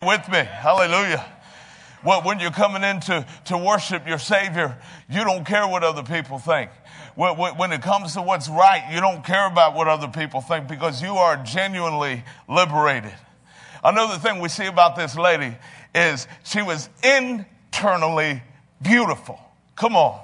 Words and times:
with 0.00 0.28
me. 0.28 0.38
Hallelujah. 0.38 1.24
Well, 2.04 2.22
when 2.22 2.38
you're 2.38 2.52
coming 2.52 2.84
in 2.84 3.00
to, 3.00 3.26
to 3.46 3.58
worship 3.58 4.06
your 4.06 4.20
Savior, 4.20 4.78
you 5.10 5.24
don't 5.24 5.44
care 5.44 5.66
what 5.66 5.82
other 5.82 6.04
people 6.04 6.38
think. 6.38 6.70
When, 7.16 7.34
when 7.34 7.72
it 7.72 7.82
comes 7.82 8.14
to 8.14 8.22
what's 8.22 8.48
right, 8.48 8.88
you 8.92 9.00
don't 9.00 9.24
care 9.24 9.48
about 9.48 9.74
what 9.74 9.88
other 9.88 10.06
people 10.06 10.40
think 10.40 10.68
because 10.68 11.02
you 11.02 11.14
are 11.14 11.36
genuinely 11.38 12.22
liberated. 12.48 13.12
Another 13.82 14.18
thing 14.18 14.38
we 14.38 14.48
see 14.48 14.66
about 14.66 14.94
this 14.94 15.16
lady 15.16 15.56
is 15.92 16.28
she 16.44 16.62
was 16.62 16.88
internally 17.02 18.40
beautiful. 18.80 19.40
Come 19.74 19.96
on. 19.96 20.20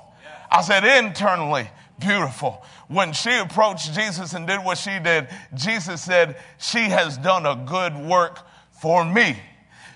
I 0.52 0.62
said 0.62 0.84
internally 0.84 1.68
beautiful. 1.98 2.64
When 2.86 3.12
she 3.12 3.34
approached 3.34 3.92
Jesus 3.92 4.34
and 4.34 4.46
did 4.46 4.64
what 4.64 4.78
she 4.78 5.00
did, 5.00 5.26
Jesus 5.52 6.00
said, 6.00 6.36
She 6.58 6.78
has 6.78 7.18
done 7.18 7.44
a 7.44 7.56
good 7.56 7.96
work 7.96 8.38
for 8.70 9.04
me 9.04 9.36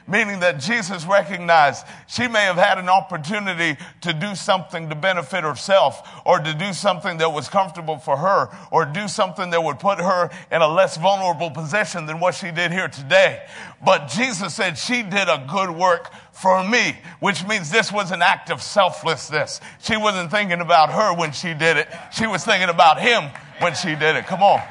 meaning 0.08 0.40
that 0.40 0.58
Jesus 0.58 1.04
recognized 1.04 1.86
she 2.08 2.26
may 2.26 2.40
have 2.40 2.56
had 2.56 2.78
an 2.78 2.88
opportunity 2.88 3.78
to 4.00 4.12
do 4.14 4.34
something 4.34 4.88
to 4.88 4.94
benefit 4.94 5.44
herself 5.44 6.08
or 6.24 6.38
to 6.38 6.54
do 6.54 6.72
something 6.72 7.18
that 7.18 7.32
was 7.32 7.48
comfortable 7.48 7.98
for 7.98 8.16
her 8.16 8.48
or 8.72 8.86
do 8.86 9.06
something 9.06 9.50
that 9.50 9.62
would 9.62 9.78
put 9.78 9.98
her 9.98 10.30
in 10.50 10.62
a 10.62 10.68
less 10.68 10.96
vulnerable 10.96 11.50
position 11.50 12.06
than 12.06 12.18
what 12.18 12.34
she 12.34 12.50
did 12.50 12.72
here 12.72 12.88
today. 12.88 13.46
But 13.84 14.08
Jesus 14.08 14.54
said 14.54 14.78
she 14.78 15.02
did 15.02 15.28
a 15.28 15.46
good 15.48 15.70
work 15.70 16.10
for 16.32 16.64
me, 16.64 16.96
which 17.20 17.46
means 17.46 17.70
this 17.70 17.92
was 17.92 18.10
an 18.10 18.22
act 18.22 18.50
of 18.50 18.62
selflessness. 18.62 19.60
She 19.82 19.96
wasn't 19.96 20.30
thinking 20.30 20.60
about 20.60 20.90
her 20.90 21.14
when 21.14 21.32
she 21.32 21.52
did 21.52 21.76
it. 21.76 21.88
She 22.12 22.26
was 22.26 22.44
thinking 22.44 22.70
about 22.70 23.00
him 23.00 23.30
when 23.60 23.74
she 23.74 23.90
did 23.94 24.16
it. 24.16 24.26
Come 24.26 24.42
on. 24.42 24.62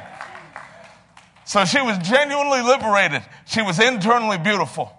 So 1.46 1.64
she 1.64 1.80
was 1.80 1.98
genuinely 2.00 2.62
liberated. 2.62 3.24
She 3.46 3.62
was 3.62 3.80
internally 3.80 4.38
beautiful. 4.38 4.97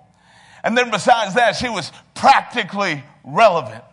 And 0.64 0.76
then 0.76 0.90
besides 0.90 1.34
that, 1.34 1.56
she 1.56 1.68
was 1.68 1.92
practically 2.14 3.02
relevant. 3.24 3.84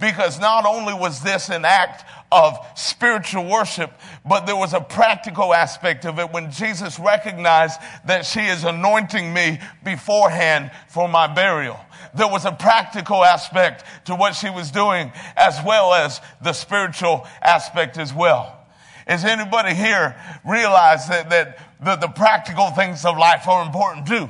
Because 0.00 0.40
not 0.40 0.66
only 0.66 0.94
was 0.94 1.22
this 1.22 1.48
an 1.48 1.64
act 1.64 2.04
of 2.32 2.58
spiritual 2.74 3.48
worship, 3.48 3.92
but 4.26 4.46
there 4.46 4.56
was 4.56 4.72
a 4.72 4.80
practical 4.80 5.54
aspect 5.54 6.04
of 6.04 6.18
it 6.18 6.32
when 6.32 6.50
Jesus 6.50 6.98
recognized 6.98 7.80
that 8.06 8.26
she 8.26 8.40
is 8.40 8.64
anointing 8.64 9.32
me 9.32 9.60
beforehand 9.84 10.72
for 10.88 11.08
my 11.08 11.32
burial. 11.32 11.78
There 12.14 12.26
was 12.26 12.44
a 12.44 12.52
practical 12.52 13.24
aspect 13.24 13.84
to 14.06 14.16
what 14.16 14.34
she 14.34 14.50
was 14.50 14.72
doing 14.72 15.12
as 15.36 15.60
well 15.64 15.94
as 15.94 16.20
the 16.42 16.52
spiritual 16.52 17.26
aspect 17.40 17.96
as 17.96 18.12
well. 18.12 18.58
Is 19.08 19.24
anybody 19.24 19.74
here 19.74 20.16
realize 20.44 21.06
that, 21.08 21.30
that 21.30 21.58
the, 21.80 21.96
the 21.96 22.08
practical 22.08 22.70
things 22.70 23.04
of 23.04 23.16
life 23.18 23.46
are 23.46 23.64
important 23.64 24.06
too? 24.06 24.28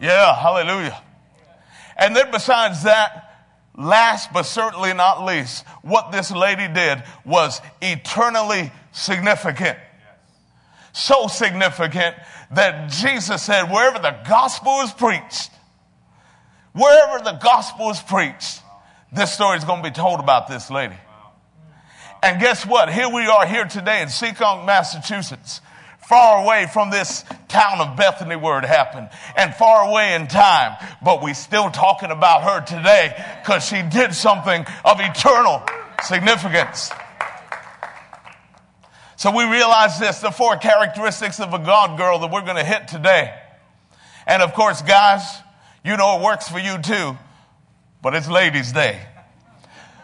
Yeah, 0.00 0.34
hallelujah. 0.34 1.00
And 1.96 2.14
then 2.14 2.30
besides 2.30 2.82
that, 2.84 3.46
last 3.76 4.32
but 4.32 4.44
certainly 4.44 4.92
not 4.92 5.24
least, 5.24 5.64
what 5.82 6.12
this 6.12 6.30
lady 6.30 6.72
did 6.72 7.02
was 7.24 7.60
eternally 7.80 8.72
significant. 8.92 9.78
So 10.92 11.26
significant 11.26 12.16
that 12.52 12.90
Jesus 12.90 13.42
said, 13.42 13.64
wherever 13.70 13.98
the 13.98 14.16
gospel 14.28 14.80
is 14.82 14.92
preached, 14.92 15.50
wherever 16.72 17.22
the 17.24 17.38
gospel 17.42 17.90
is 17.90 18.00
preached, 18.00 18.60
this 19.12 19.32
story 19.32 19.58
is 19.58 19.64
going 19.64 19.82
to 19.82 19.88
be 19.88 19.94
told 19.94 20.20
about 20.20 20.48
this 20.48 20.70
lady. 20.70 20.96
And 22.22 22.40
guess 22.40 22.64
what? 22.64 22.92
Here 22.92 23.08
we 23.08 23.26
are 23.26 23.46
here 23.46 23.66
today 23.66 24.02
in 24.02 24.08
Seekonk, 24.08 24.64
Massachusetts 24.64 25.60
far 26.08 26.44
away 26.44 26.66
from 26.72 26.90
this 26.90 27.24
town 27.48 27.80
of 27.80 27.96
Bethany 27.96 28.36
where 28.36 28.58
it 28.58 28.64
happened 28.64 29.08
and 29.36 29.54
far 29.54 29.88
away 29.88 30.14
in 30.14 30.26
time, 30.26 30.76
but 31.02 31.22
we 31.22 31.34
still 31.34 31.70
talking 31.70 32.10
about 32.10 32.42
her 32.42 32.60
today 32.60 33.14
because 33.42 33.64
she 33.64 33.82
did 33.82 34.14
something 34.14 34.66
of 34.84 35.00
eternal 35.00 35.62
significance. 36.02 36.90
So 39.16 39.34
we 39.34 39.44
realize 39.44 39.98
this, 39.98 40.20
the 40.20 40.30
four 40.30 40.56
characteristics 40.56 41.40
of 41.40 41.54
a 41.54 41.58
God 41.58 41.96
girl 41.96 42.18
that 42.18 42.30
we're 42.30 42.42
going 42.42 42.56
to 42.56 42.64
hit 42.64 42.88
today. 42.88 43.34
And 44.26 44.42
of 44.42 44.52
course, 44.54 44.82
guys, 44.82 45.22
you 45.84 45.96
know 45.96 46.18
it 46.18 46.22
works 46.22 46.48
for 46.48 46.58
you 46.58 46.78
too, 46.78 47.16
but 48.02 48.14
it's 48.14 48.28
ladies 48.28 48.72
day. 48.72 49.00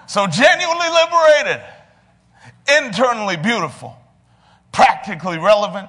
So 0.06 0.26
genuinely 0.26 0.86
liberated, 0.88 1.62
internally 2.78 3.36
beautiful, 3.36 3.96
practically 4.72 5.38
relevant, 5.38 5.88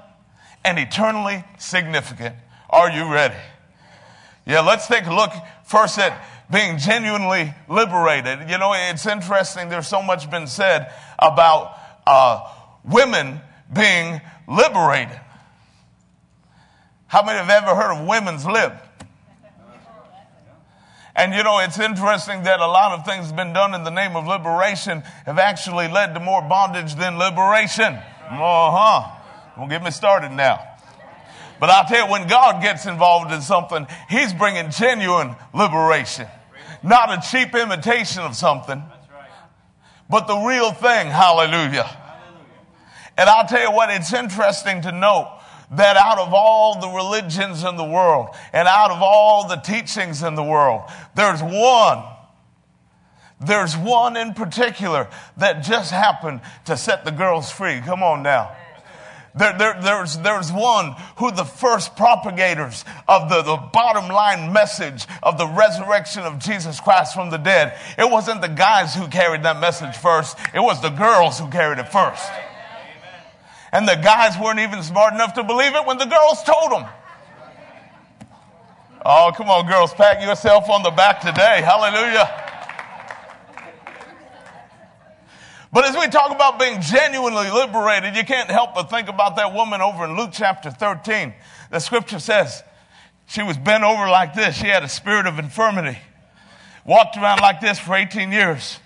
and 0.64 0.78
eternally 0.78 1.44
significant. 1.58 2.36
Are 2.70 2.90
you 2.90 3.12
ready? 3.12 3.36
Yeah, 4.46 4.62
let's 4.62 4.88
take 4.88 5.06
a 5.06 5.14
look 5.14 5.32
first 5.66 6.00
at 6.00 6.24
being 6.52 6.78
genuinely 6.78 7.54
liberated. 7.70 8.50
You 8.50 8.58
know, 8.58 8.74
it's 8.74 9.06
interesting. 9.06 9.70
There's 9.70 9.88
so 9.88 10.02
much 10.02 10.30
been 10.30 10.48
said 10.48 10.92
about 11.18 11.78
uh, 12.06 12.42
women 12.84 13.42
being 13.74 14.22
liberated. 14.48 15.20
How 17.08 17.24
many 17.24 17.40
have 17.40 17.50
ever 17.50 17.76
heard 17.76 18.00
of 18.00 18.08
women's 18.08 18.46
lib? 18.46 18.74
And 21.16 21.34
you 21.34 21.44
know, 21.44 21.60
it's 21.60 21.78
interesting 21.80 22.44
that 22.44 22.62
a 22.62 22.68
lot 22.68 22.98
of 22.98 23.06
things 23.06 23.32
been 23.32 23.54
done 23.54 23.74
in 23.74 23.84
the 23.84 23.92
name 23.92 24.16
of 24.16 24.28
liberation 24.28 25.02
have 25.26 25.38
actually 25.38 25.90
led 25.90 26.14
to 26.14 26.20
more 26.20 26.42
bondage 26.42 26.96
than 26.96 27.18
liberation. 27.18 28.00
Uh 28.32 28.72
huh. 28.72 29.22
Don't 29.58 29.70
get 29.70 29.84
me 29.84 29.92
started 29.92 30.32
now. 30.32 30.68
But 31.60 31.70
I'll 31.70 31.86
tell 31.86 32.06
you, 32.06 32.12
when 32.12 32.28
God 32.28 32.62
gets 32.62 32.86
involved 32.86 33.32
in 33.32 33.42
something, 33.42 33.86
He's 34.10 34.34
bringing 34.34 34.72
genuine 34.72 35.36
liberation. 35.54 36.28
Not 36.82 37.12
a 37.12 37.30
cheap 37.30 37.54
imitation 37.54 38.24
of 38.24 38.36
something, 38.36 38.82
but 40.10 40.28
the 40.28 40.38
real 40.38 40.72
thing. 40.72 41.08
Hallelujah. 41.08 41.90
And 43.18 43.30
I'll 43.30 43.48
tell 43.48 43.62
you 43.62 43.72
what, 43.72 43.92
it's 43.92 44.12
interesting 44.14 44.82
to 44.84 44.92
note 44.92 45.40
that 45.72 45.96
out 45.96 46.18
of 46.18 46.34
all 46.34 46.80
the 46.82 46.88
religions 46.88 47.64
in 47.64 47.76
the 47.76 47.84
world 47.84 48.30
and 48.52 48.68
out 48.68 48.92
of 48.92 49.02
all 49.02 49.48
the 49.48 49.58
teachings 49.58 50.24
in 50.24 50.36
the 50.36 50.44
world, 50.44 50.82
there's 51.16 51.42
one 51.42 52.04
there's 53.46 53.76
one 53.76 54.16
in 54.18 54.34
particular 54.34 55.08
that 55.38 55.64
just 55.64 55.92
happened 55.92 56.42
to 56.66 56.78
set 56.78 57.06
the 57.06 57.12
girls 57.12 57.52
free. 57.52 57.82
Come 57.82 58.04
on 58.04 58.22
now. 58.22 58.56
There, 59.34 59.58
there, 59.58 59.82
there's, 59.82 60.18
there's 60.18 60.52
one 60.52 60.94
who 61.16 61.32
the 61.32 61.46
first 61.46 61.96
propagators 61.96 62.84
of 63.08 63.30
the, 63.30 63.42
the 63.42 63.56
bottom 63.56 64.14
line 64.14 64.52
message 64.52 65.08
of 65.24 65.38
the 65.38 65.48
resurrection 65.48 66.24
of 66.24 66.38
Jesus 66.38 66.82
Christ 66.82 67.14
from 67.14 67.30
the 67.30 67.38
dead. 67.38 67.78
It 67.98 68.12
wasn't 68.12 68.42
the 68.42 68.50
guys 68.50 68.94
who 68.94 69.08
carried 69.08 69.44
that 69.44 69.60
message 69.62 69.96
first. 69.96 70.38
It 70.54 70.60
was 70.60 70.82
the 70.82 70.90
girls 70.90 71.40
who 71.40 71.50
carried 71.50 71.80
it 71.80 71.88
first. 71.88 72.30
And 73.72 73.88
the 73.88 73.96
guys 73.96 74.38
weren't 74.38 74.60
even 74.60 74.84
smart 74.84 75.14
enough 75.14 75.34
to 75.36 75.44
believe 75.44 75.74
it 75.76 75.86
when 75.88 75.98
the 75.98 76.06
girls 76.06 76.44
told 76.44 76.72
them. 76.72 76.86
Oh, 79.04 79.32
come 79.36 79.50
on, 79.50 79.66
girls, 79.66 79.94
pat 79.94 80.22
yourself 80.22 80.70
on 80.70 80.84
the 80.84 80.92
back 80.92 81.22
today. 81.22 81.62
Hallelujah. 81.64 82.50
But 85.74 85.86
as 85.86 85.96
we 85.96 86.08
talk 86.10 86.32
about 86.32 86.60
being 86.60 86.82
genuinely 86.82 87.50
liberated, 87.50 88.16
you 88.16 88.26
can't 88.26 88.50
help 88.50 88.76
but 88.76 88.90
think 88.90 89.08
about 89.08 89.38
that 89.38 89.54
woman 89.54 89.80
over 89.82 90.04
in 90.04 90.18
Luke 90.18 90.32
chapter 90.34 90.70
13. 90.70 91.34
The 91.72 91.80
scripture 91.80 92.20
says 92.20 92.62
she 93.28 93.42
was 93.42 93.58
bent 93.58 93.84
over 93.84 94.10
like 94.10 94.34
this. 94.34 94.56
She 94.56 94.68
had 94.68 94.84
a 94.84 94.90
spirit 94.90 95.28
of 95.28 95.40
infirmity, 95.40 95.98
walked 96.86 97.16
around 97.16 97.40
like 97.40 97.62
this 97.62 97.80
for 97.80 97.96
18 97.96 98.34
years. 98.34 98.80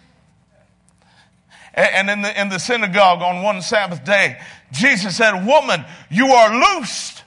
And 1.73 2.09
in 2.09 2.21
the, 2.21 2.39
in 2.39 2.49
the 2.49 2.59
synagogue 2.59 3.21
on 3.21 3.41
one 3.41 3.61
Sabbath 3.61 4.05
day, 4.05 4.39
Jesus 4.71 5.17
said, 5.17 5.45
Woman, 5.45 5.83
you 6.09 6.27
are 6.27 6.77
loosed 6.77 7.23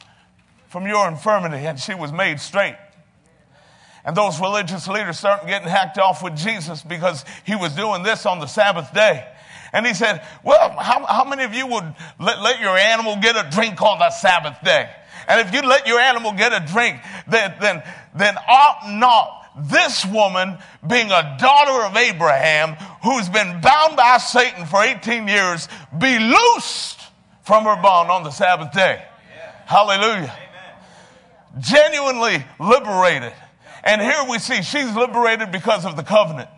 from 0.69 0.87
your 0.87 1.09
infirmity. 1.09 1.67
And 1.67 1.79
she 1.79 1.95
was 1.95 2.13
made 2.13 2.41
straight. 2.41 2.77
And 4.05 4.17
those 4.17 4.41
religious 4.41 4.89
leaders 4.89 5.19
started 5.19 5.49
getting 5.49 5.69
hacked 5.69 5.99
off 5.99 6.23
with 6.23 6.37
Jesus 6.37 6.83
because 6.83 7.25
he 7.45 7.57
was 7.57 7.75
doing 7.75 8.05
this 8.05 8.25
on 8.25 8.39
the 8.39 8.47
Sabbath 8.47 8.95
day. 8.95 9.27
And 9.79 9.87
he 9.87 9.95
said, 9.95 10.27
Well, 10.43 10.71
how, 10.71 11.07
how 11.07 11.23
many 11.23 11.45
of 11.45 11.55
you 11.55 11.65
would 11.69 11.95
let, 12.19 12.43
let 12.43 12.61
your 12.61 12.77
animal 12.77 13.15
get 13.23 13.37
a 13.37 13.49
drink 13.49 13.81
on 13.81 14.01
the 14.01 14.11
Sabbath 14.11 14.57
day? 14.65 14.91
And 15.29 15.47
if 15.47 15.55
you 15.55 15.63
let 15.63 15.87
your 15.87 16.01
animal 16.01 16.33
get 16.33 16.53
a 16.53 16.67
drink, 16.67 17.01
then, 17.29 17.55
then, 17.61 17.85
then 18.13 18.35
ought 18.49 18.91
not 18.91 19.69
this 19.71 20.05
woman, 20.05 20.59
being 20.85 21.13
a 21.13 21.37
daughter 21.39 21.85
of 21.85 21.97
Abraham, 21.97 22.75
who's 23.05 23.29
been 23.29 23.61
bound 23.61 23.97
by 23.97 24.19
Satan 24.19 24.67
for 24.67 24.83
18 24.83 25.29
years, 25.29 25.69
be 25.97 26.19
loosed 26.19 27.01
from 27.43 27.63
her 27.63 27.81
bond 27.81 28.11
on 28.11 28.25
the 28.25 28.33
Sabbath 28.33 28.73
day. 28.73 29.01
Yeah. 29.01 29.53
Hallelujah. 29.65 30.35
Amen. 30.35 31.61
Genuinely 31.61 32.45
liberated. 32.59 33.33
And 33.85 34.03
here 34.03 34.25
we 34.29 34.41
see 34.41 34.63
she's 34.63 34.93
liberated 34.97 35.53
because 35.53 35.85
of 35.85 35.95
the 35.95 36.03
covenant. 36.03 36.49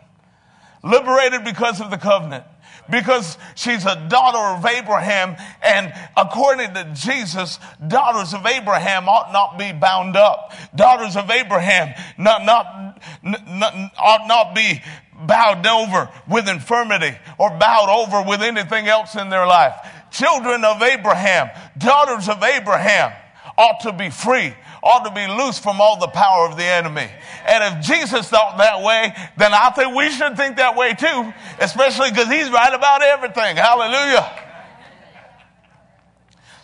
Liberated 0.82 1.44
because 1.44 1.82
of 1.82 1.90
the 1.90 1.98
covenant. 1.98 2.44
Because 2.90 3.38
she's 3.54 3.84
a 3.84 4.08
daughter 4.08 4.58
of 4.58 4.64
Abraham. 4.64 5.36
And 5.62 5.92
according 6.16 6.74
to 6.74 6.92
Jesus, 6.94 7.58
daughters 7.86 8.34
of 8.34 8.44
Abraham 8.46 9.08
ought 9.08 9.32
not 9.32 9.58
be 9.58 9.72
bound 9.72 10.16
up. 10.16 10.52
Daughters 10.74 11.16
of 11.16 11.30
Abraham 11.30 11.94
not, 12.18 12.44
not, 12.44 13.00
not, 13.22 13.92
ought 13.98 14.26
not 14.26 14.54
be 14.54 14.82
bowed 15.26 15.66
over 15.66 16.10
with 16.28 16.48
infirmity 16.48 17.16
or 17.38 17.50
bowed 17.58 17.88
over 17.88 18.28
with 18.28 18.42
anything 18.42 18.88
else 18.88 19.14
in 19.14 19.28
their 19.28 19.46
life. 19.46 19.74
Children 20.10 20.64
of 20.64 20.82
Abraham, 20.82 21.50
daughters 21.78 22.28
of 22.28 22.42
Abraham 22.42 23.12
ought 23.56 23.80
to 23.80 23.92
be 23.92 24.10
free, 24.10 24.54
ought 24.82 25.04
to 25.04 25.12
be 25.12 25.26
loose 25.26 25.58
from 25.58 25.80
all 25.80 25.98
the 25.98 26.08
power 26.08 26.48
of 26.48 26.56
the 26.56 26.64
enemy. 26.64 27.08
And 27.46 27.78
if 27.78 27.86
Jesus 27.86 28.28
thought 28.28 28.58
that 28.58 28.82
way, 28.82 29.14
then 29.36 29.52
I 29.52 29.70
think 29.70 29.94
we 29.94 30.10
should 30.10 30.36
think 30.36 30.56
that 30.56 30.76
way 30.76 30.94
too, 30.94 31.32
especially 31.58 32.10
because 32.10 32.28
he's 32.28 32.50
right 32.50 32.72
about 32.72 33.02
everything. 33.02 33.56
Hallelujah. 33.56 34.48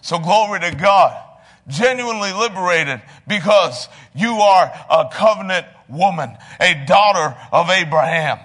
So 0.02 0.18
glory 0.18 0.60
to 0.60 0.74
God. 0.74 1.22
Genuinely 1.68 2.32
liberated 2.32 3.02
because 3.26 3.88
you 4.14 4.34
are 4.34 4.72
a 4.88 5.08
covenant 5.12 5.66
woman, 5.88 6.36
a 6.60 6.84
daughter 6.86 7.36
of 7.50 7.68
Abraham. 7.70 8.38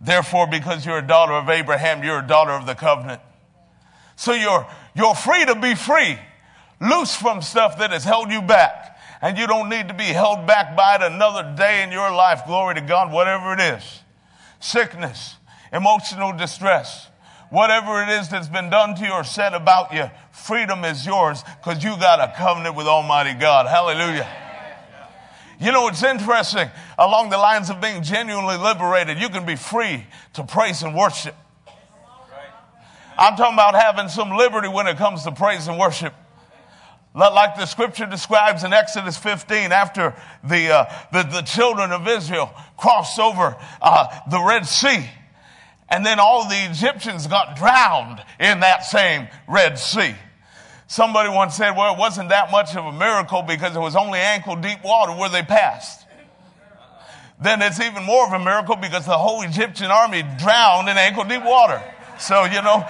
Therefore, 0.00 0.48
because 0.48 0.84
you're 0.84 0.98
a 0.98 1.06
daughter 1.06 1.32
of 1.32 1.48
Abraham, 1.48 2.02
you're 2.02 2.18
a 2.18 2.26
daughter 2.26 2.50
of 2.50 2.66
the 2.66 2.74
covenant. 2.74 3.20
So 4.16 4.32
you're, 4.32 4.66
you're 4.94 5.14
free 5.14 5.44
to 5.44 5.54
be 5.54 5.74
free, 5.74 6.18
loose 6.80 7.14
from 7.14 7.40
stuff 7.40 7.78
that 7.78 7.90
has 7.90 8.02
held 8.02 8.30
you 8.30 8.42
back. 8.42 8.95
And 9.22 9.38
you 9.38 9.46
don't 9.46 9.68
need 9.68 9.88
to 9.88 9.94
be 9.94 10.04
held 10.04 10.46
back 10.46 10.76
by 10.76 10.96
it 10.96 11.02
another 11.02 11.54
day 11.56 11.82
in 11.82 11.90
your 11.90 12.10
life. 12.10 12.42
Glory 12.46 12.74
to 12.74 12.80
God, 12.80 13.12
whatever 13.12 13.54
it 13.54 13.60
is. 13.60 14.00
Sickness, 14.60 15.36
emotional 15.72 16.32
distress, 16.32 17.08
whatever 17.50 18.02
it 18.02 18.08
is 18.08 18.28
that's 18.28 18.48
been 18.48 18.70
done 18.70 18.94
to 18.96 19.04
you 19.04 19.12
or 19.12 19.24
said 19.24 19.54
about 19.54 19.94
you, 19.94 20.10
freedom 20.32 20.84
is 20.84 21.06
yours 21.06 21.42
because 21.62 21.82
you 21.82 21.96
got 21.98 22.20
a 22.20 22.32
covenant 22.36 22.76
with 22.76 22.86
Almighty 22.86 23.34
God. 23.34 23.66
Hallelujah. 23.66 24.28
You 25.58 25.72
know, 25.72 25.88
it's 25.88 26.02
interesting. 26.02 26.68
Along 26.98 27.30
the 27.30 27.38
lines 27.38 27.70
of 27.70 27.80
being 27.80 28.02
genuinely 28.02 28.58
liberated, 28.58 29.18
you 29.18 29.30
can 29.30 29.46
be 29.46 29.56
free 29.56 30.04
to 30.34 30.44
praise 30.44 30.82
and 30.82 30.94
worship. 30.94 31.34
I'm 33.18 33.36
talking 33.36 33.54
about 33.54 33.74
having 33.74 34.08
some 34.08 34.30
liberty 34.30 34.68
when 34.68 34.86
it 34.86 34.98
comes 34.98 35.24
to 35.24 35.32
praise 35.32 35.68
and 35.68 35.78
worship. 35.78 36.12
Like 37.16 37.56
the 37.56 37.64
scripture 37.64 38.04
describes 38.04 38.62
in 38.62 38.74
Exodus 38.74 39.16
15, 39.16 39.72
after 39.72 40.14
the, 40.44 40.70
uh, 40.70 40.84
the, 41.12 41.22
the, 41.22 41.40
children 41.40 41.90
of 41.90 42.06
Israel 42.06 42.52
crossed 42.76 43.18
over 43.18 43.56
uh, 43.80 44.20
the 44.30 44.38
Red 44.46 44.66
Sea, 44.66 45.08
and 45.88 46.04
then 46.04 46.20
all 46.20 46.46
the 46.46 46.68
Egyptians 46.70 47.26
got 47.26 47.56
drowned 47.56 48.22
in 48.38 48.60
that 48.60 48.84
same 48.84 49.28
Red 49.48 49.78
Sea. 49.78 50.14
Somebody 50.88 51.30
once 51.30 51.56
said, 51.56 51.74
well, 51.74 51.94
it 51.94 51.98
wasn't 51.98 52.28
that 52.28 52.50
much 52.50 52.76
of 52.76 52.84
a 52.84 52.92
miracle 52.92 53.40
because 53.40 53.74
it 53.74 53.80
was 53.80 53.96
only 53.96 54.18
ankle 54.18 54.56
deep 54.56 54.84
water 54.84 55.12
where 55.12 55.30
they 55.30 55.42
passed. 55.42 56.06
Then 57.40 57.62
it's 57.62 57.80
even 57.80 58.04
more 58.04 58.26
of 58.26 58.32
a 58.34 58.44
miracle 58.44 58.76
because 58.76 59.06
the 59.06 59.16
whole 59.16 59.40
Egyptian 59.40 59.90
army 59.90 60.22
drowned 60.38 60.90
in 60.90 60.98
ankle 60.98 61.24
deep 61.24 61.44
water. 61.44 61.82
So, 62.18 62.44
you 62.44 62.60
know, 62.60 62.86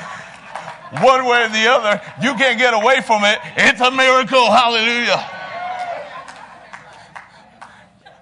one 0.93 1.25
way 1.25 1.45
or 1.45 1.49
the 1.49 1.67
other, 1.69 2.01
you 2.23 2.35
can't 2.35 2.59
get 2.59 2.75
away 2.75 3.01
from 3.03 3.25
it. 3.25 3.39
It's 3.57 3.81
a 3.81 3.91
miracle. 3.91 4.51
Hallelujah. 4.51 5.37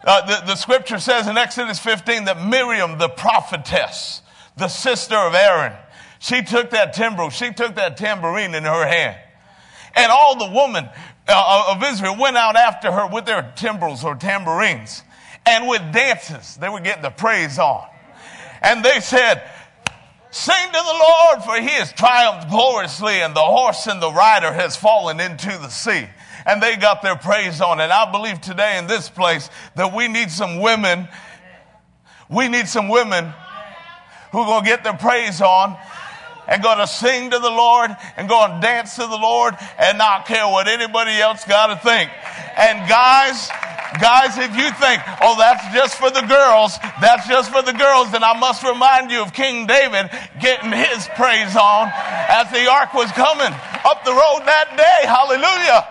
Uh, 0.06 0.26
the, 0.26 0.46
the 0.49 0.56
scripture 0.56 0.99
says 0.99 1.26
in 1.26 1.38
Exodus 1.38 1.78
15 1.78 2.26
that 2.26 2.46
Miriam, 2.46 2.99
the 2.99 3.08
prophetess, 3.08 4.20
the 4.56 4.69
sister 4.69 5.16
of 5.16 5.34
Aaron, 5.34 5.72
she 6.19 6.43
took 6.43 6.70
that 6.70 6.93
timbrel, 6.93 7.31
she 7.31 7.52
took 7.52 7.75
that 7.76 7.96
tambourine 7.96 8.55
in 8.55 8.64
her 8.64 8.87
hand. 8.87 9.19
And 9.96 10.10
all 10.10 10.38
the 10.38 10.55
women 10.55 10.88
uh, 11.28 11.75
of 11.75 11.82
Israel 11.84 12.17
went 12.19 12.37
out 12.37 12.56
after 12.56 12.90
her 12.93 13.06
with 13.06 13.25
their 13.25 13.52
timbrels 13.56 14.05
or 14.05 14.14
tambourines 14.14 15.02
and 15.46 15.69
with 15.69 15.82
dances. 15.93 16.56
They 16.56 16.69
were 16.69 16.81
getting 16.81 17.02
the 17.02 17.10
praise 17.10 17.58
on. 17.58 17.87
And 18.62 18.84
they 18.84 19.00
said, 19.00 19.43
Sing 20.34 20.66
to 20.66 20.72
the 20.72 20.78
Lord, 20.82 21.44
for 21.44 21.54
he 21.60 21.69
has 21.78 21.92
triumphed 21.92 22.50
gloriously, 22.50 23.22
and 23.22 23.36
the 23.36 23.40
horse 23.40 23.86
and 23.86 24.02
the 24.02 24.10
rider 24.10 24.52
has 24.52 24.75
fallen 24.75 25.20
into 25.20 25.46
the 25.46 25.69
sea. 25.69 26.08
And 26.44 26.60
they 26.60 26.75
got 26.75 27.02
their 27.02 27.14
praise 27.14 27.60
on. 27.60 27.78
And 27.78 27.92
I 27.92 28.10
believe 28.10 28.40
today 28.40 28.76
in 28.78 28.88
this 28.88 29.08
place 29.08 29.48
that 29.76 29.94
we 29.94 30.08
need 30.08 30.32
some 30.32 30.58
women. 30.58 31.06
We 32.28 32.48
need 32.48 32.66
some 32.66 32.88
women 32.88 33.32
who 34.32 34.40
are 34.40 34.46
going 34.46 34.64
to 34.64 34.69
get 34.69 34.82
their 34.82 34.96
praise 34.96 35.40
on 35.40 35.76
and 36.48 36.60
going 36.64 36.78
to 36.78 36.88
sing 36.88 37.31
to 37.31 37.38
the 37.38 37.50
Lord 37.50 37.92
and 38.16 38.28
go 38.28 38.44
and 38.44 38.60
dance 38.60 38.96
to 38.96 39.02
the 39.02 39.16
Lord 39.16 39.54
and 39.78 39.98
not 39.98 40.26
care 40.26 40.48
what 40.48 40.66
anybody 40.66 41.12
else 41.12 41.44
got 41.44 41.69
to 41.69 41.76
think. 41.76 42.10
And 42.56 42.88
guys, 42.88 43.48
Guys, 44.00 44.38
if 44.38 44.56
you 44.56 44.70
think, 44.82 45.02
oh, 45.23 45.37
that's 45.38 45.62
just 45.75 45.96
for 45.96 46.11
the 46.11 46.23
girls, 46.23 46.79
that's 47.00 47.29
just 47.29 47.52
for 47.52 47.62
the 47.62 47.73
girls, 47.73 48.11
then 48.11 48.25
I 48.25 48.38
must 48.38 48.62
remind 48.62 49.11
you 49.11 49.23
of 49.23 49.32
King 49.32 49.67
David 49.67 50.11
getting 50.41 50.73
his 50.73 51.06
praise 51.14 51.55
on 51.55 51.91
as 51.94 52.50
the 52.50 52.67
ark 52.70 52.93
was 52.94 53.11
coming 53.12 53.52
up 53.85 54.05
the 54.05 54.11
road 54.11 54.43
that 54.46 54.75
day. 54.76 55.06
Hallelujah. 55.06 55.87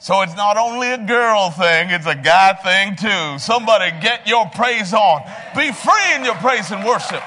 So 0.00 0.22
it's 0.22 0.36
not 0.36 0.56
only 0.56 0.90
a 0.90 0.98
girl 0.98 1.50
thing, 1.50 1.90
it's 1.90 2.06
a 2.06 2.14
guy 2.16 2.54
thing 2.54 2.96
too. 2.96 3.38
Somebody 3.38 3.92
get 4.00 4.26
your 4.26 4.46
praise 4.50 4.92
on. 4.92 5.22
Be 5.54 5.72
free 5.72 6.14
in 6.14 6.24
your 6.24 6.36
praise 6.36 6.70
and 6.70 6.84
worship. 6.84 7.22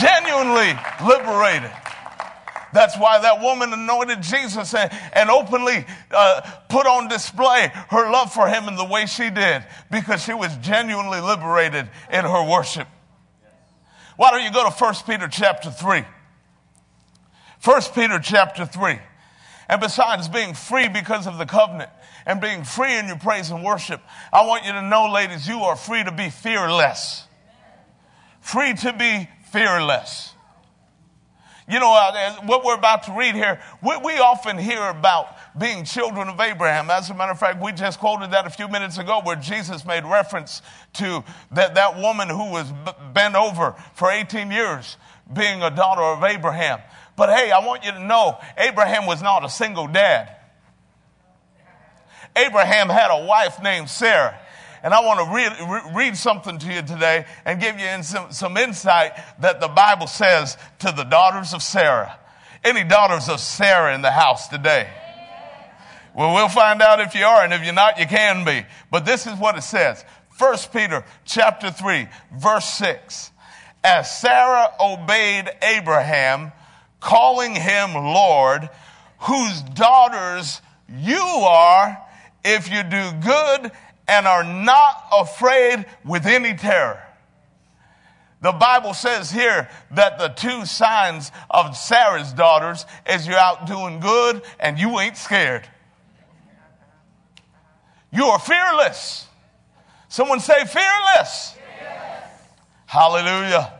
Genuinely 0.00 0.72
liberated. 1.04 1.72
That's 2.72 2.96
why 2.96 3.20
that 3.20 3.40
woman 3.40 3.72
anointed 3.72 4.22
Jesus 4.22 4.74
and, 4.74 4.90
and 5.12 5.30
openly 5.30 5.84
uh, 6.10 6.40
put 6.68 6.86
on 6.86 7.08
display 7.08 7.70
her 7.88 8.10
love 8.10 8.32
for 8.32 8.48
him 8.48 8.68
in 8.68 8.76
the 8.76 8.84
way 8.84 9.06
she 9.06 9.30
did 9.30 9.64
because 9.90 10.22
she 10.22 10.34
was 10.34 10.56
genuinely 10.58 11.20
liberated 11.20 11.88
in 12.12 12.24
her 12.24 12.48
worship. 12.48 12.86
Why 14.16 14.30
don't 14.30 14.44
you 14.44 14.52
go 14.52 14.68
to 14.68 14.70
1 14.70 14.94
Peter 15.06 15.28
chapter 15.28 15.70
3? 15.70 16.04
1 17.64 17.82
Peter 17.94 18.18
chapter 18.18 18.66
3. 18.66 18.98
And 19.68 19.80
besides 19.80 20.28
being 20.28 20.54
free 20.54 20.88
because 20.88 21.26
of 21.26 21.38
the 21.38 21.46
covenant 21.46 21.90
and 22.26 22.40
being 22.40 22.64
free 22.64 22.96
in 22.98 23.06
your 23.06 23.18
praise 23.18 23.50
and 23.50 23.64
worship, 23.64 24.00
I 24.32 24.44
want 24.46 24.64
you 24.64 24.72
to 24.72 24.82
know, 24.82 25.10
ladies, 25.12 25.46
you 25.46 25.60
are 25.60 25.76
free 25.76 26.02
to 26.02 26.12
be 26.12 26.28
fearless. 26.28 27.24
Free 28.40 28.74
to 28.74 28.92
be 28.92 29.28
fearless. 29.52 30.29
You 31.70 31.78
know, 31.78 31.94
uh, 31.94 32.32
what 32.46 32.64
we're 32.64 32.74
about 32.74 33.04
to 33.04 33.12
read 33.12 33.36
here, 33.36 33.60
we, 33.80 33.96
we, 33.98 34.18
often 34.18 34.58
hear 34.58 34.88
about 34.88 35.36
being 35.56 35.84
children 35.84 36.28
of 36.28 36.40
Abraham. 36.40 36.90
As 36.90 37.10
a 37.10 37.14
matter 37.14 37.30
of 37.30 37.38
fact, 37.38 37.62
we 37.62 37.70
just 37.70 38.00
quoted 38.00 38.32
that 38.32 38.44
a 38.44 38.50
few 38.50 38.66
minutes 38.66 38.98
ago 38.98 39.20
where 39.22 39.36
Jesus 39.36 39.86
made 39.86 40.04
reference 40.04 40.62
to 40.94 41.22
that, 41.52 41.76
that 41.76 41.96
woman 41.96 42.28
who 42.28 42.50
was 42.50 42.72
bent 43.14 43.36
over 43.36 43.76
for 43.94 44.10
18 44.10 44.50
years 44.50 44.96
being 45.32 45.62
a 45.62 45.70
daughter 45.70 46.02
of 46.02 46.24
Abraham. 46.24 46.80
But 47.16 47.28
hey, 47.30 47.52
I 47.52 47.64
want 47.64 47.84
you 47.84 47.92
to 47.92 48.04
know 48.04 48.40
Abraham 48.58 49.06
was 49.06 49.22
not 49.22 49.44
a 49.44 49.48
single 49.48 49.86
dad. 49.86 50.34
Abraham 52.34 52.88
had 52.88 53.12
a 53.12 53.24
wife 53.24 53.62
named 53.62 53.88
Sarah. 53.88 54.36
And 54.82 54.94
I 54.94 55.00
want 55.00 55.20
to 55.20 55.34
read, 55.34 55.94
read 55.94 56.16
something 56.16 56.58
to 56.58 56.72
you 56.72 56.82
today 56.82 57.26
and 57.44 57.60
give 57.60 57.78
you 57.78 58.02
some, 58.02 58.32
some 58.32 58.56
insight 58.56 59.12
that 59.40 59.60
the 59.60 59.68
Bible 59.68 60.06
says 60.06 60.56
to 60.80 60.92
the 60.92 61.04
daughters 61.04 61.52
of 61.52 61.62
Sarah. 61.62 62.18
Any 62.64 62.84
daughters 62.84 63.28
of 63.28 63.40
Sarah 63.40 63.94
in 63.94 64.02
the 64.02 64.10
house 64.10 64.48
today? 64.48 64.88
Well, 66.14 66.34
we'll 66.34 66.48
find 66.48 66.82
out 66.82 67.00
if 67.00 67.14
you 67.14 67.24
are, 67.24 67.44
and 67.44 67.52
if 67.52 67.64
you're 67.64 67.72
not, 67.72 67.98
you 67.98 68.06
can 68.06 68.44
be. 68.44 68.66
But 68.90 69.04
this 69.04 69.26
is 69.26 69.34
what 69.38 69.56
it 69.56 69.62
says. 69.62 70.04
1 70.38 70.56
Peter 70.72 71.04
chapter 71.24 71.70
3, 71.70 72.08
verse 72.34 72.64
6. 72.64 73.30
As 73.84 74.20
Sarah 74.20 74.68
obeyed 74.80 75.50
Abraham, 75.62 76.52
calling 77.00 77.54
him 77.54 77.94
Lord, 77.94 78.68
whose 79.20 79.62
daughters 79.62 80.60
you 80.88 81.16
are, 81.16 81.98
if 82.44 82.70
you 82.70 82.82
do 82.82 83.12
good 83.22 83.70
and 84.10 84.26
are 84.26 84.42
not 84.42 85.06
afraid 85.12 85.86
with 86.04 86.26
any 86.26 86.52
terror. 86.54 87.00
The 88.42 88.50
Bible 88.50 88.92
says 88.92 89.30
here 89.30 89.68
that 89.92 90.18
the 90.18 90.28
two 90.28 90.66
signs 90.66 91.30
of 91.48 91.76
Sarah's 91.76 92.32
daughters 92.32 92.86
is 93.08 93.28
you're 93.28 93.38
out 93.38 93.68
doing 93.68 94.00
good 94.00 94.42
and 94.58 94.78
you 94.80 94.98
ain't 94.98 95.16
scared. 95.16 95.68
You 98.12 98.24
are 98.24 98.40
fearless. 98.40 99.28
Someone 100.08 100.40
say 100.40 100.64
fearless. 100.64 101.54
Hallelujah. 102.86 103.72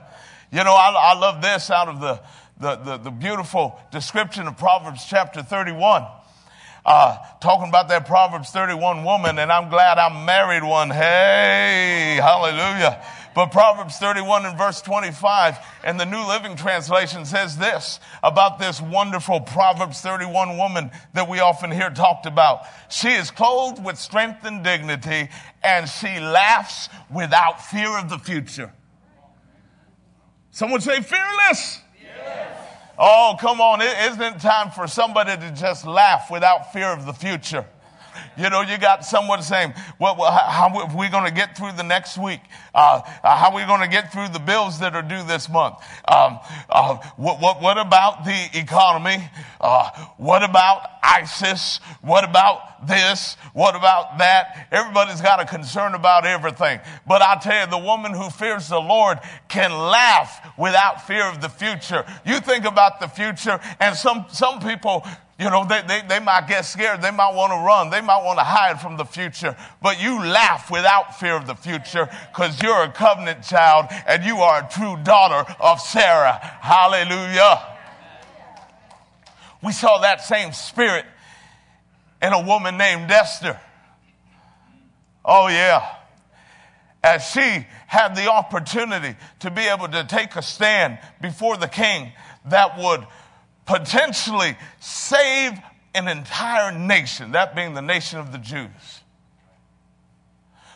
You 0.52 0.62
know, 0.62 0.74
I, 0.74 0.94
I, 0.96 1.18
love 1.18 1.42
this 1.42 1.70
out 1.70 1.88
of 1.88 2.00
the, 2.00 2.20
the, 2.60 2.76
the, 2.76 2.96
the 2.98 3.10
beautiful 3.10 3.80
description 3.90 4.46
of 4.46 4.56
Proverbs 4.56 5.04
chapter 5.08 5.42
31 5.42 6.06
uh, 6.90 7.18
talking 7.38 7.68
about 7.68 7.88
that 7.88 8.04
Proverbs 8.04 8.50
31 8.50 9.04
woman, 9.04 9.38
and 9.38 9.52
I'm 9.52 9.68
glad 9.68 9.96
I 9.96 10.24
married 10.24 10.64
one. 10.64 10.90
Hey, 10.90 12.18
hallelujah. 12.20 13.00
But 13.32 13.52
Proverbs 13.52 13.96
31 13.98 14.44
and 14.44 14.58
verse 14.58 14.82
25 14.82 15.56
and 15.84 16.00
the 16.00 16.04
New 16.04 16.26
Living 16.26 16.56
Translation 16.56 17.24
says 17.24 17.56
this 17.56 18.00
about 18.24 18.58
this 18.58 18.80
wonderful 18.80 19.40
Proverbs 19.40 20.00
31 20.00 20.58
woman 20.58 20.90
that 21.14 21.28
we 21.28 21.38
often 21.38 21.70
hear 21.70 21.90
talked 21.90 22.26
about. 22.26 22.62
She 22.90 23.10
is 23.10 23.30
clothed 23.30 23.84
with 23.84 23.96
strength 23.96 24.44
and 24.44 24.64
dignity 24.64 25.28
and 25.62 25.88
she 25.88 26.18
laughs 26.18 26.88
without 27.08 27.64
fear 27.64 27.96
of 28.00 28.10
the 28.10 28.18
future. 28.18 28.72
Someone 30.50 30.80
say 30.80 31.00
fearless. 31.00 31.82
Oh, 33.02 33.34
come 33.40 33.62
on. 33.62 33.80
Isn't 33.80 34.20
it 34.20 34.40
time 34.40 34.70
for 34.70 34.86
somebody 34.86 35.34
to 35.34 35.50
just 35.52 35.86
laugh 35.86 36.30
without 36.30 36.70
fear 36.70 36.92
of 36.92 37.06
the 37.06 37.14
future? 37.14 37.64
You 38.36 38.50
know, 38.50 38.62
you 38.62 38.78
got 38.78 39.04
someone 39.04 39.42
saying, 39.42 39.74
well, 39.98 40.16
well 40.16 40.30
how, 40.32 40.68
are 40.74 40.96
we 40.96 41.08
going 41.08 41.24
to 41.24 41.32
get 41.32 41.56
through 41.56 41.72
the 41.72 41.82
next 41.82 42.18
week? 42.18 42.40
Uh, 42.74 43.00
uh 43.22 43.36
how 43.36 43.50
are 43.50 43.56
we 43.56 43.64
going 43.64 43.80
to 43.80 43.88
get 43.88 44.12
through 44.12 44.28
the 44.28 44.38
bills 44.38 44.80
that 44.80 44.94
are 44.94 45.02
due 45.02 45.22
this 45.24 45.48
month? 45.48 45.76
Um, 46.06 46.38
uh, 46.68 46.96
what, 47.16 47.40
what, 47.40 47.60
what, 47.60 47.78
about 47.78 48.24
the 48.24 48.48
economy? 48.54 49.30
Uh, 49.60 49.90
what 50.16 50.42
about 50.42 50.82
ISIS? 51.02 51.80
What 52.02 52.24
about 52.24 52.86
this? 52.86 53.36
What 53.52 53.74
about 53.76 54.18
that? 54.18 54.68
Everybody's 54.70 55.20
got 55.20 55.40
a 55.40 55.44
concern 55.44 55.94
about 55.94 56.24
everything. 56.24 56.80
But 57.06 57.22
I 57.22 57.36
tell 57.36 57.64
you, 57.64 57.70
the 57.70 57.78
woman 57.78 58.12
who 58.12 58.30
fears 58.30 58.68
the 58.68 58.80
Lord 58.80 59.18
can 59.48 59.72
laugh 59.72 60.54
without 60.58 61.06
fear 61.06 61.24
of 61.24 61.40
the 61.40 61.48
future. 61.48 62.04
You 62.24 62.40
think 62.40 62.64
about 62.64 63.00
the 63.00 63.08
future, 63.08 63.60
and 63.80 63.96
some, 63.96 64.26
some 64.30 64.60
people 64.60 65.04
you 65.40 65.48
know, 65.48 65.64
they, 65.64 65.80
they, 65.88 66.02
they 66.06 66.20
might 66.20 66.46
get 66.48 66.66
scared. 66.66 67.00
They 67.00 67.10
might 67.10 67.34
want 67.34 67.50
to 67.54 67.58
run. 67.66 67.88
They 67.88 68.02
might 68.02 68.22
want 68.22 68.38
to 68.38 68.44
hide 68.44 68.78
from 68.78 68.98
the 68.98 69.06
future. 69.06 69.56
But 69.80 69.98
you 69.98 70.22
laugh 70.22 70.70
without 70.70 71.18
fear 71.18 71.34
of 71.34 71.46
the 71.46 71.54
future 71.54 72.10
because 72.30 72.62
you're 72.62 72.82
a 72.82 72.92
covenant 72.92 73.42
child 73.42 73.86
and 74.06 74.22
you 74.22 74.36
are 74.36 74.62
a 74.62 74.68
true 74.70 74.98
daughter 75.02 75.50
of 75.58 75.80
Sarah. 75.80 76.38
Hallelujah. 76.60 77.58
We 79.62 79.72
saw 79.72 80.00
that 80.00 80.22
same 80.22 80.52
spirit 80.52 81.06
in 82.20 82.34
a 82.34 82.42
woman 82.42 82.76
named 82.76 83.10
Esther. 83.10 83.58
Oh, 85.24 85.48
yeah. 85.48 85.96
As 87.02 87.24
she 87.24 87.66
had 87.86 88.14
the 88.14 88.30
opportunity 88.30 89.16
to 89.38 89.50
be 89.50 89.62
able 89.62 89.88
to 89.88 90.04
take 90.04 90.36
a 90.36 90.42
stand 90.42 90.98
before 91.22 91.56
the 91.56 91.66
king 91.66 92.12
that 92.46 92.78
would 92.78 93.06
potentially 93.70 94.56
save 94.80 95.52
an 95.94 96.08
entire 96.08 96.76
nation, 96.76 97.32
that 97.32 97.54
being 97.54 97.74
the 97.74 97.82
nation 97.82 98.18
of 98.18 98.32
the 98.32 98.38
Jews. 98.38 98.68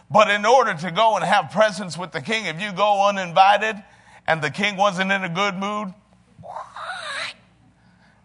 But 0.08 0.30
in 0.30 0.46
order 0.46 0.74
to 0.74 0.90
go 0.92 1.16
and 1.16 1.24
have 1.24 1.50
presence 1.50 1.98
with 1.98 2.12
the 2.12 2.20
king, 2.20 2.46
if 2.46 2.60
you 2.60 2.72
go 2.72 3.08
uninvited 3.08 3.82
and 4.28 4.40
the 4.40 4.50
king 4.50 4.76
wasn't 4.76 5.10
in 5.10 5.24
a 5.24 5.28
good 5.28 5.56
mood, 5.56 5.92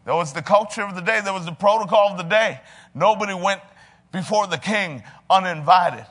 that 0.05 0.13
was 0.13 0.33
the 0.33 0.43
culture 0.43 0.83
of 0.83 0.93
the 0.93 1.01
day, 1.01 1.19
that 1.19 1.33
was 1.33 1.45
the 1.45 1.51
protocol 1.51 2.09
of 2.11 2.17
the 2.17 2.23
day. 2.23 2.61
Nobody 2.93 3.33
went 3.33 3.61
before 4.11 4.45
the 4.45 4.57
king 4.57 5.01
uninvited. 5.31 6.05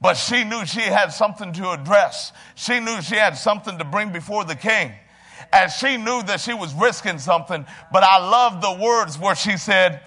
But 0.00 0.14
she 0.14 0.44
knew 0.44 0.64
she 0.66 0.80
had 0.82 1.08
something 1.08 1.52
to 1.54 1.70
address. 1.70 2.32
She 2.54 2.78
knew 2.78 3.02
she 3.02 3.16
had 3.16 3.36
something 3.36 3.78
to 3.78 3.84
bring 3.84 4.12
before 4.12 4.44
the 4.44 4.56
king 4.56 4.92
and 5.52 5.70
she 5.70 5.96
knew 5.96 6.22
that 6.24 6.40
she 6.40 6.54
was 6.54 6.74
risking 6.74 7.18
something. 7.18 7.64
But 7.92 8.02
I 8.02 8.18
love 8.18 8.60
the 8.60 8.82
words 8.82 9.18
where 9.18 9.34
she 9.34 9.56
said, 9.56 10.00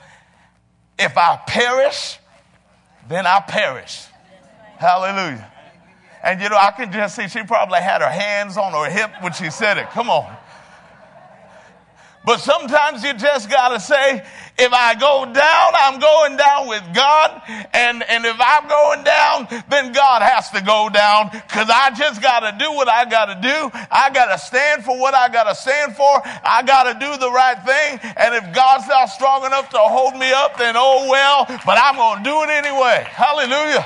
If 0.99 1.17
I 1.17 1.37
perish, 1.47 2.19
then 3.07 3.25
I 3.25 3.39
perish. 3.39 4.05
Hallelujah. 4.77 5.51
And 6.23 6.41
you 6.41 6.49
know, 6.49 6.57
I 6.57 6.71
can 6.71 6.91
just 6.91 7.15
see 7.15 7.27
she 7.27 7.43
probably 7.43 7.79
had 7.79 8.01
her 8.01 8.09
hands 8.09 8.57
on 8.57 8.71
her 8.73 8.89
hip 8.89 9.11
when 9.21 9.33
she 9.33 9.49
said 9.51 9.77
it. 9.77 9.89
Come 9.89 10.09
on. 10.09 10.35
But 12.25 12.39
sometimes 12.39 13.03
you 13.03 13.13
just 13.13 13.49
got 13.51 13.69
to 13.69 13.79
say, 13.79 14.25
if 14.57 14.73
I 14.73 14.95
go 14.95 15.25
down, 15.25 15.73
I'm 15.75 15.99
going 15.99 16.37
down 16.37 16.67
with 16.67 16.81
God. 16.95 17.41
And, 17.73 18.01
and 18.01 18.25
if 18.25 18.37
I'm 18.39 18.67
going 18.67 19.03
down, 19.03 19.47
then 19.69 19.91
God 19.93 20.23
has 20.23 20.49
to 20.51 20.61
go 20.61 20.89
down 20.89 21.29
because 21.31 21.69
I 21.69 21.91
just 21.91 22.21
got 22.21 22.39
to 22.39 22.55
do 22.57 22.71
what 22.71 22.89
I 22.89 23.05
got 23.05 23.25
to 23.25 23.35
do. 23.35 23.69
I 23.91 24.09
got 24.09 24.33
to 24.33 24.39
stand 24.39 24.83
for 24.83 24.97
what 24.97 25.13
I 25.13 25.29
got 25.29 25.43
to 25.43 25.55
stand 25.55 25.95
for. 25.95 26.21
I 26.25 26.63
got 26.65 26.91
to 26.91 26.93
do 26.97 27.17
the 27.19 27.29
right 27.29 27.61
thing. 27.61 27.99
And 28.17 28.33
if 28.33 28.55
God's 28.55 28.87
not 28.87 29.05
strong 29.09 29.45
enough 29.45 29.69
to 29.69 29.77
hold 29.77 30.17
me 30.17 30.31
up, 30.31 30.57
then 30.57 30.75
oh 30.77 31.07
well, 31.09 31.45
but 31.65 31.77
I'm 31.77 31.95
going 31.95 32.23
to 32.23 32.29
do 32.29 32.41
it 32.43 32.49
anyway. 32.49 33.05
Hallelujah. 33.07 33.85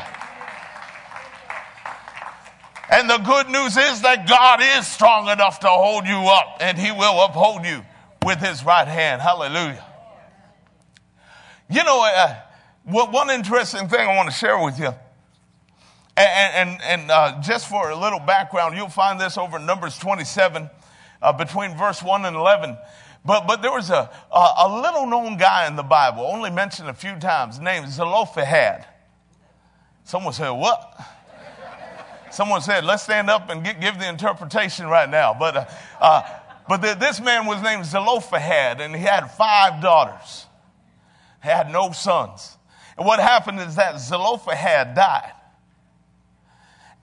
And 2.92 3.10
the 3.10 3.18
good 3.18 3.50
news 3.50 3.76
is 3.76 4.02
that 4.02 4.28
God 4.28 4.62
is 4.62 4.88
strong 4.88 5.28
enough 5.30 5.60
to 5.60 5.68
hold 5.68 6.08
you 6.08 6.18
up 6.18 6.58
and 6.60 6.78
he 6.78 6.92
will 6.92 7.22
uphold 7.24 7.66
you 7.66 7.84
with 8.24 8.40
his 8.40 8.64
right 8.64 8.88
hand. 8.88 9.22
Hallelujah. 9.22 9.86
You 11.70 11.84
know, 11.84 12.04
uh, 12.04 12.36
one 12.86 13.30
interesting 13.30 13.88
thing 13.88 14.00
I 14.00 14.16
want 14.16 14.30
to 14.30 14.36
share 14.36 14.64
with 14.64 14.80
you. 14.80 14.94
And, 16.18 16.70
and, 16.70 16.82
and 16.82 17.12
uh, 17.12 17.42
just 17.42 17.70
for 17.70 17.92
a 17.92 17.96
little 17.96 18.20
background, 18.20 18.76
you'll 18.76 18.90
find 18.90 19.22
this 19.22 19.38
over 19.38 19.58
Numbers 19.58 19.98
27, 19.98 20.70
uh, 21.22 21.34
between 21.34 21.78
verse 21.78 22.04
1 22.04 22.26
and 22.26 22.36
11. 22.36 22.78
But, 23.24 23.48
but 23.48 23.62
there 23.62 23.72
was 23.72 23.90
a, 23.90 24.10
a, 24.34 24.54
a, 24.58 24.82
little 24.82 25.06
known 25.08 25.38
guy 25.38 25.68
in 25.68 25.76
the 25.76 25.84
Bible, 25.84 26.24
only 26.24 26.50
mentioned 26.50 26.90
a 26.90 26.94
few 26.94 27.18
times, 27.20 27.60
named 27.60 27.90
Zelophehad. 27.90 28.86
Someone 30.04 30.34
said, 30.34 30.50
What? 30.50 31.00
Someone 32.32 32.62
said, 32.62 32.84
Let's 32.84 33.04
stand 33.04 33.30
up 33.30 33.50
and 33.50 33.64
get, 33.64 33.80
give 33.80 34.00
the 34.00 34.10
interpretation 34.10 34.88
right 34.88 35.10
now. 35.10 35.36
But 35.38 35.56
uh, 35.56 35.66
uh 36.02 36.40
but 36.70 36.84
the, 36.84 36.94
this 36.94 37.20
man 37.20 37.48
was 37.48 37.64
named 37.64 37.84
Zelophehad, 37.88 38.80
and 38.80 38.96
he 38.96 39.02
had 39.02 39.32
five 39.32 39.82
daughters. 39.82 40.46
He 41.42 41.50
had 41.50 41.72
no 41.72 41.92
sons. 41.92 42.58
And 42.96 43.08
what 43.08 43.20
happened 43.20 43.60
is 43.60 43.76
that 43.76 44.00
Zelophehad 44.00 44.94
died. 44.94 45.34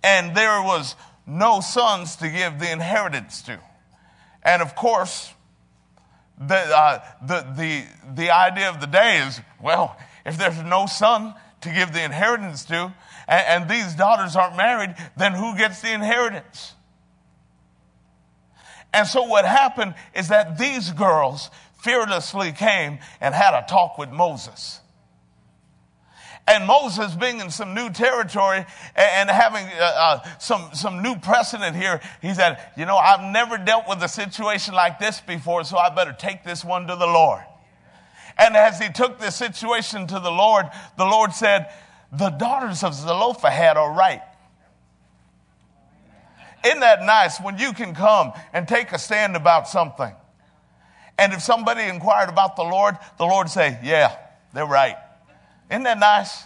And 0.05 0.37
there 0.37 0.63
was 0.63 0.95
no 1.27 1.61
sons 1.61 2.15
to 2.17 2.29
give 2.29 2.61
the 2.61 2.71
inheritance 2.71 3.43
to. 3.43 3.59
And 4.45 4.63
of 4.63 4.77
course, 4.77 5.35
the, 6.39 6.55
uh, 6.55 7.01
the, 7.27 7.41
the, 7.57 7.85
the 8.15 8.31
idea 8.31 8.69
of 8.69 8.81
the 8.81 8.87
day 8.87 9.19
is 9.27 9.41
well, 9.61 9.97
if 10.25 10.39
there's 10.39 10.63
no 10.63 10.87
son 10.87 11.35
to 11.63 11.71
give 11.71 11.93
the 11.93 12.05
inheritance 12.05 12.65
to, 12.67 12.95
and, 13.27 13.63
and 13.63 13.69
these 13.69 13.95
daughters 13.95 14.37
aren't 14.37 14.57
married, 14.57 14.95
then 15.17 15.33
who 15.33 15.57
gets 15.57 15.81
the 15.81 15.93
inheritance? 15.93 16.76
And 18.97 19.07
so 19.07 19.25
what 19.25 19.45
happened 19.45 19.95
is 20.15 20.29
that 20.29 20.57
these 20.57 20.91
girls 20.91 21.51
fearlessly 21.83 22.53
came 22.53 22.99
and 23.21 23.35
had 23.35 23.53
a 23.53 23.67
talk 23.69 23.99
with 23.99 24.11
Moses. 24.11 24.81
And 26.49 26.67
Moses 26.67 27.15
being 27.15 27.41
in 27.41 27.51
some 27.51 27.75
new 27.75 27.91
territory 27.91 28.65
and 28.97 29.29
having 29.29 29.67
uh, 29.67 29.83
uh, 29.83 30.39
some, 30.39 30.71
some 30.73 31.03
new 31.03 31.15
precedent 31.17 31.77
here, 31.77 32.01
he 32.23 32.33
said, 32.33 32.59
you 32.75 32.87
know, 32.87 32.97
I've 32.97 33.21
never 33.21 33.59
dealt 33.59 33.87
with 33.87 34.03
a 34.03 34.09
situation 34.09 34.73
like 34.73 34.99
this 34.99 35.21
before, 35.21 35.65
so 35.65 35.77
I 35.77 35.95
better 35.95 36.17
take 36.19 36.43
this 36.43 36.65
one 36.65 36.87
to 36.87 36.97
the 36.97 37.07
Lord. 37.07 37.43
And 38.39 38.57
as 38.57 38.81
he 38.81 38.89
took 38.89 39.19
this 39.19 39.37
situation 39.37 40.07
to 40.07 40.21
the 40.21 40.31
Lord, 40.31 40.71
the 40.97 41.05
Lord 41.05 41.35
said, 41.35 41.71
the 42.11 42.31
daughters 42.31 42.83
of 42.83 42.95
Zelophehad 42.95 43.77
are 43.77 43.93
right. 43.93 44.23
Isn't 46.67 46.81
that 46.81 47.05
nice 47.05 47.41
when 47.41 47.59
you 47.59 47.73
can 47.73 47.95
come 47.95 48.33
and 48.53 48.67
take 48.67 48.93
a 48.93 48.99
stand 48.99 49.37
about 49.37 49.69
something? 49.69 50.13
And 51.19 51.33
if 51.33 51.41
somebody 51.41 51.85
inquired 51.85 52.29
about 52.29 52.57
the 52.57 52.65
Lord, 52.65 52.97
the 53.19 53.25
Lord 53.25 53.49
say, 53.49 53.79
yeah, 53.83 54.17
they're 54.53 54.67
right. 54.67 54.97
Isn't 55.71 55.85
that 55.85 55.99
nice? 55.99 56.45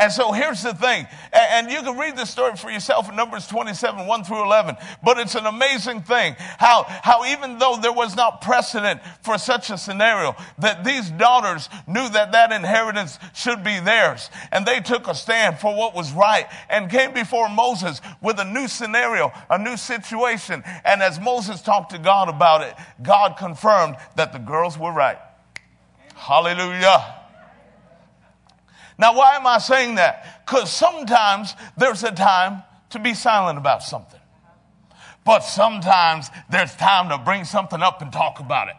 And 0.00 0.10
so 0.10 0.32
here's 0.32 0.62
the 0.62 0.72
thing, 0.72 1.06
and 1.30 1.70
you 1.70 1.82
can 1.82 1.98
read 1.98 2.16
this 2.16 2.30
story 2.30 2.56
for 2.56 2.70
yourself 2.70 3.10
in 3.10 3.16
Numbers 3.16 3.46
27, 3.46 4.06
1 4.06 4.24
through 4.24 4.44
11, 4.44 4.76
but 5.04 5.18
it's 5.18 5.34
an 5.34 5.44
amazing 5.44 6.00
thing 6.00 6.36
how, 6.38 6.84
how 6.88 7.26
even 7.26 7.58
though 7.58 7.76
there 7.82 7.92
was 7.92 8.16
not 8.16 8.40
precedent 8.40 9.02
for 9.22 9.36
such 9.36 9.68
a 9.68 9.76
scenario, 9.76 10.34
that 10.58 10.84
these 10.84 11.10
daughters 11.10 11.68
knew 11.86 12.08
that 12.08 12.32
that 12.32 12.50
inheritance 12.50 13.18
should 13.34 13.62
be 13.62 13.78
theirs. 13.78 14.30
And 14.52 14.64
they 14.64 14.80
took 14.80 15.06
a 15.06 15.14
stand 15.14 15.58
for 15.58 15.76
what 15.76 15.94
was 15.94 16.12
right 16.12 16.46
and 16.70 16.90
came 16.90 17.12
before 17.12 17.50
Moses 17.50 18.00
with 18.22 18.40
a 18.40 18.44
new 18.46 18.68
scenario, 18.68 19.30
a 19.50 19.58
new 19.58 19.76
situation. 19.76 20.62
And 20.82 21.02
as 21.02 21.20
Moses 21.20 21.60
talked 21.60 21.90
to 21.90 21.98
God 21.98 22.30
about 22.30 22.62
it, 22.62 22.74
God 23.02 23.36
confirmed 23.36 23.96
that 24.16 24.32
the 24.32 24.38
girls 24.38 24.78
were 24.78 24.92
right. 24.92 25.18
Hallelujah. 26.14 27.19
Now, 29.00 29.16
why 29.16 29.36
am 29.36 29.46
I 29.46 29.56
saying 29.56 29.94
that? 29.94 30.44
Because 30.44 30.70
sometimes 30.70 31.54
there's 31.74 32.04
a 32.04 32.12
time 32.12 32.62
to 32.90 32.98
be 32.98 33.14
silent 33.14 33.56
about 33.56 33.82
something. 33.82 34.20
But 35.24 35.40
sometimes 35.40 36.28
there's 36.50 36.74
time 36.76 37.08
to 37.08 37.16
bring 37.16 37.44
something 37.44 37.80
up 37.80 38.02
and 38.02 38.12
talk 38.12 38.40
about 38.40 38.68
it. 38.68 38.74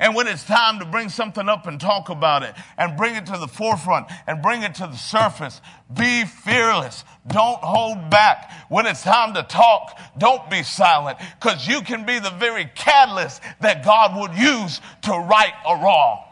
And 0.00 0.16
when 0.16 0.26
it's 0.26 0.42
time 0.42 0.80
to 0.80 0.84
bring 0.84 1.08
something 1.08 1.48
up 1.48 1.68
and 1.68 1.80
talk 1.80 2.08
about 2.08 2.42
it 2.42 2.52
and 2.76 2.96
bring 2.96 3.14
it 3.14 3.26
to 3.26 3.38
the 3.38 3.46
forefront 3.46 4.08
and 4.26 4.42
bring 4.42 4.64
it 4.64 4.74
to 4.76 4.88
the 4.88 4.96
surface, 4.96 5.60
be 5.96 6.24
fearless. 6.24 7.04
Don't 7.24 7.60
hold 7.62 8.10
back. 8.10 8.50
When 8.68 8.86
it's 8.86 9.04
time 9.04 9.34
to 9.34 9.44
talk, 9.44 10.00
don't 10.18 10.50
be 10.50 10.64
silent 10.64 11.18
because 11.40 11.68
you 11.68 11.82
can 11.82 12.04
be 12.04 12.18
the 12.18 12.30
very 12.30 12.64
catalyst 12.74 13.40
that 13.60 13.84
God 13.84 14.18
would 14.18 14.36
use 14.36 14.80
to 15.02 15.12
right 15.12 15.54
a 15.64 15.76
wrong. 15.76 16.24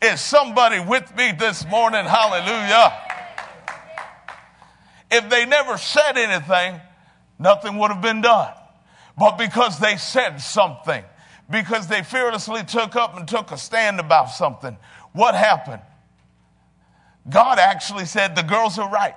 Is 0.00 0.20
somebody 0.20 0.78
with 0.78 1.14
me 1.16 1.32
this 1.32 1.66
morning? 1.66 2.04
Hallelujah. 2.04 2.92
If 5.10 5.28
they 5.28 5.44
never 5.44 5.76
said 5.76 6.16
anything, 6.16 6.80
nothing 7.38 7.78
would 7.78 7.90
have 7.90 8.02
been 8.02 8.20
done. 8.20 8.54
But 9.18 9.38
because 9.38 9.80
they 9.80 9.96
said 9.96 10.38
something, 10.38 11.02
because 11.50 11.88
they 11.88 12.02
fearlessly 12.02 12.62
took 12.62 12.94
up 12.94 13.16
and 13.16 13.26
took 13.26 13.50
a 13.50 13.58
stand 13.58 13.98
about 13.98 14.30
something, 14.30 14.76
what 15.12 15.34
happened? 15.34 15.82
God 17.28 17.58
actually 17.58 18.04
said, 18.04 18.36
The 18.36 18.42
girls 18.42 18.78
are 18.78 18.88
right. 18.88 19.14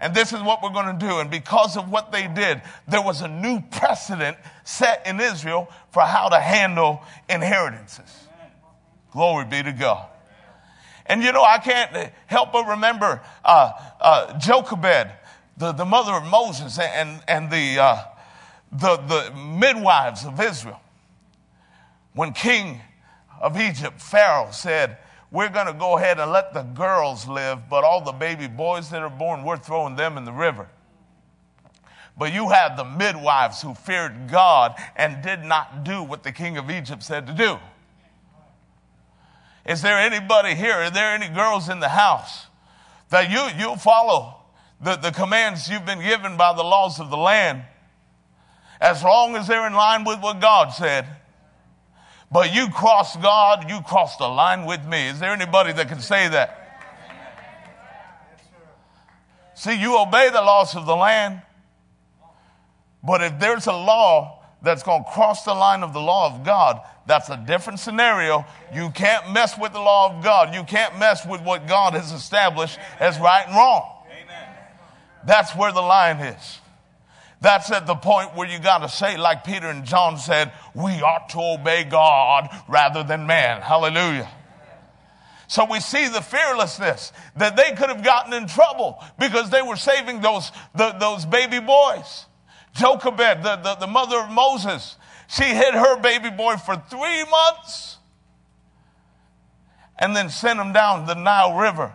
And 0.00 0.14
this 0.14 0.32
is 0.32 0.40
what 0.40 0.62
we're 0.62 0.70
going 0.70 0.98
to 0.98 1.06
do. 1.06 1.18
And 1.18 1.28
because 1.28 1.76
of 1.76 1.90
what 1.90 2.12
they 2.12 2.28
did, 2.28 2.62
there 2.86 3.02
was 3.02 3.20
a 3.20 3.28
new 3.28 3.60
precedent 3.60 4.36
set 4.64 5.04
in 5.06 5.20
Israel 5.20 5.70
for 5.90 6.02
how 6.02 6.28
to 6.28 6.38
handle 6.38 7.02
inheritances. 7.28 8.27
Glory 9.18 9.46
be 9.46 9.60
to 9.64 9.72
God. 9.72 10.06
And 11.06 11.24
you 11.24 11.32
know, 11.32 11.42
I 11.42 11.58
can't 11.58 12.12
help 12.26 12.52
but 12.52 12.68
remember 12.68 13.20
uh, 13.44 13.72
uh, 14.00 14.38
Jochebed, 14.38 15.10
the, 15.56 15.72
the 15.72 15.84
mother 15.84 16.12
of 16.12 16.24
Moses, 16.24 16.78
and, 16.78 17.20
and 17.26 17.50
the, 17.50 17.82
uh, 17.82 18.02
the, 18.70 18.96
the 18.96 19.34
midwives 19.34 20.24
of 20.24 20.40
Israel. 20.40 20.80
When 22.14 22.32
king 22.32 22.80
of 23.40 23.60
Egypt, 23.60 24.00
Pharaoh, 24.00 24.50
said, 24.52 24.98
We're 25.32 25.48
going 25.48 25.66
to 25.66 25.72
go 25.72 25.98
ahead 25.98 26.20
and 26.20 26.30
let 26.30 26.54
the 26.54 26.62
girls 26.62 27.26
live, 27.26 27.68
but 27.68 27.82
all 27.82 28.04
the 28.04 28.12
baby 28.12 28.46
boys 28.46 28.88
that 28.90 29.02
are 29.02 29.10
born, 29.10 29.42
we're 29.42 29.56
throwing 29.56 29.96
them 29.96 30.16
in 30.16 30.26
the 30.26 30.32
river. 30.32 30.68
But 32.16 32.32
you 32.32 32.50
had 32.50 32.76
the 32.76 32.84
midwives 32.84 33.62
who 33.62 33.74
feared 33.74 34.28
God 34.30 34.76
and 34.94 35.24
did 35.24 35.42
not 35.42 35.82
do 35.82 36.04
what 36.04 36.22
the 36.22 36.30
king 36.30 36.56
of 36.56 36.70
Egypt 36.70 37.02
said 37.02 37.26
to 37.26 37.32
do. 37.32 37.58
Is 39.68 39.82
there 39.82 39.98
anybody 39.98 40.54
here? 40.54 40.72
Are 40.72 40.90
there 40.90 41.14
any 41.14 41.28
girls 41.28 41.68
in 41.68 41.78
the 41.78 41.90
house 41.90 42.46
that 43.10 43.30
you, 43.30 43.62
you 43.62 43.76
follow 43.76 44.36
the, 44.80 44.96
the 44.96 45.10
commands 45.10 45.68
you've 45.68 45.84
been 45.84 46.00
given 46.00 46.38
by 46.38 46.54
the 46.54 46.62
laws 46.62 46.98
of 46.98 47.10
the 47.10 47.18
land 47.18 47.62
as 48.80 49.04
long 49.04 49.36
as 49.36 49.46
they're 49.46 49.66
in 49.66 49.74
line 49.74 50.04
with 50.04 50.22
what 50.22 50.40
God 50.40 50.70
said? 50.70 51.06
But 52.32 52.54
you 52.54 52.70
cross 52.70 53.14
God, 53.16 53.68
you 53.68 53.82
cross 53.82 54.16
the 54.16 54.26
line 54.26 54.64
with 54.64 54.86
me. 54.86 55.08
Is 55.08 55.20
there 55.20 55.32
anybody 55.32 55.74
that 55.74 55.86
can 55.86 56.00
say 56.00 56.28
that? 56.28 56.54
See, 59.52 59.78
you 59.78 60.00
obey 60.00 60.30
the 60.30 60.40
laws 60.40 60.76
of 60.76 60.86
the 60.86 60.96
land, 60.96 61.42
but 63.02 63.22
if 63.22 63.38
there's 63.38 63.66
a 63.66 63.72
law 63.72 64.37
that's 64.62 64.82
going 64.82 65.04
to 65.04 65.10
cross 65.10 65.44
the 65.44 65.54
line 65.54 65.82
of 65.82 65.92
the 65.92 66.00
law 66.00 66.34
of 66.34 66.44
God, 66.44 66.80
that's 67.06 67.28
a 67.28 67.36
different 67.36 67.78
scenario. 67.78 68.44
You 68.74 68.90
can't 68.90 69.32
mess 69.32 69.58
with 69.58 69.72
the 69.72 69.80
law 69.80 70.14
of 70.14 70.22
God. 70.22 70.54
You 70.54 70.64
can't 70.64 70.98
mess 70.98 71.24
with 71.24 71.40
what 71.42 71.66
God 71.66 71.94
has 71.94 72.12
established 72.12 72.78
as 73.00 73.18
right 73.18 73.46
and 73.46 73.56
wrong. 73.56 73.94
That's 75.26 75.54
where 75.54 75.72
the 75.72 75.82
line 75.82 76.18
is. 76.18 76.58
That's 77.40 77.70
at 77.70 77.86
the 77.86 77.94
point 77.94 78.34
where 78.34 78.48
you 78.48 78.58
got 78.58 78.78
to 78.78 78.88
say, 78.88 79.16
like 79.16 79.44
Peter 79.44 79.68
and 79.68 79.84
John 79.84 80.18
said, 80.18 80.52
we 80.74 80.92
ought 81.02 81.28
to 81.30 81.40
obey 81.40 81.84
God 81.84 82.48
rather 82.68 83.04
than 83.04 83.26
man. 83.26 83.62
Hallelujah. 83.62 84.28
So 85.46 85.64
we 85.64 85.80
see 85.80 86.08
the 86.08 86.20
fearlessness 86.20 87.12
that 87.36 87.56
they 87.56 87.70
could 87.70 87.88
have 87.88 88.04
gotten 88.04 88.34
in 88.34 88.48
trouble 88.48 89.02
because 89.18 89.50
they 89.50 89.62
were 89.62 89.76
saving 89.76 90.20
those, 90.20 90.52
the, 90.74 90.92
those 90.92 91.24
baby 91.24 91.60
boys. 91.60 92.26
Jochebed, 92.78 93.42
the, 93.42 93.56
the, 93.56 93.74
the 93.80 93.86
mother 93.86 94.18
of 94.18 94.30
Moses, 94.30 94.96
she 95.28 95.44
hid 95.44 95.74
her 95.74 96.00
baby 96.00 96.30
boy 96.30 96.56
for 96.56 96.76
three 96.88 97.24
months 97.24 97.98
and 99.98 100.14
then 100.14 100.30
sent 100.30 100.60
him 100.60 100.72
down 100.72 101.06
the 101.06 101.14
Nile 101.14 101.56
River 101.56 101.92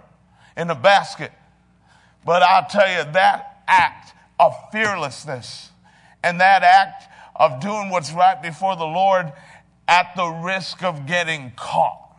in 0.57 0.69
a 0.69 0.75
basket. 0.75 1.31
But 2.25 2.43
I'll 2.43 2.67
tell 2.67 2.87
you, 2.87 3.11
that 3.13 3.63
act 3.67 4.13
of 4.39 4.53
fearlessness 4.71 5.71
and 6.23 6.39
that 6.41 6.63
act 6.63 7.07
of 7.35 7.59
doing 7.59 7.89
what's 7.89 8.11
right 8.11 8.41
before 8.41 8.75
the 8.75 8.85
Lord 8.85 9.31
at 9.87 10.15
the 10.15 10.27
risk 10.27 10.83
of 10.83 11.05
getting 11.05 11.51
caught, 11.55 12.17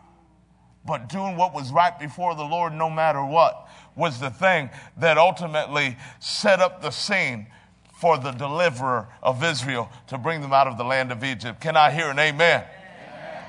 but 0.85 1.09
doing 1.09 1.37
what 1.37 1.53
was 1.53 1.71
right 1.71 1.97
before 1.97 2.35
the 2.35 2.43
Lord 2.43 2.73
no 2.73 2.89
matter 2.89 3.23
what 3.23 3.67
was 3.95 4.19
the 4.19 4.29
thing 4.29 4.69
that 4.97 5.17
ultimately 5.17 5.97
set 6.19 6.59
up 6.59 6.81
the 6.81 6.91
scene 6.91 7.47
for 7.95 8.17
the 8.17 8.31
deliverer 8.31 9.07
of 9.23 9.43
Israel 9.43 9.89
to 10.07 10.17
bring 10.17 10.41
them 10.41 10.53
out 10.53 10.67
of 10.67 10.77
the 10.77 10.83
land 10.83 11.11
of 11.11 11.23
Egypt. 11.23 11.61
Can 11.61 11.77
I 11.77 11.91
hear 11.91 12.09
an 12.09 12.19
amen? 12.19 12.63
amen? 12.63 13.43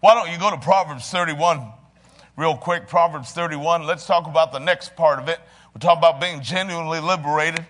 Why 0.00 0.14
don't 0.14 0.30
you 0.32 0.38
go 0.38 0.50
to 0.50 0.58
Proverbs 0.58 1.10
31 1.10 1.72
real 2.36 2.56
quick? 2.56 2.88
Proverbs 2.88 3.32
31. 3.32 3.84
Let's 3.84 4.06
talk 4.06 4.26
about 4.26 4.52
the 4.52 4.60
next 4.60 4.94
part 4.94 5.18
of 5.18 5.28
it. 5.28 5.40
We're 5.74 5.80
talking 5.80 5.98
about 5.98 6.20
being 6.20 6.42
genuinely 6.42 7.00
liberated. 7.00 7.66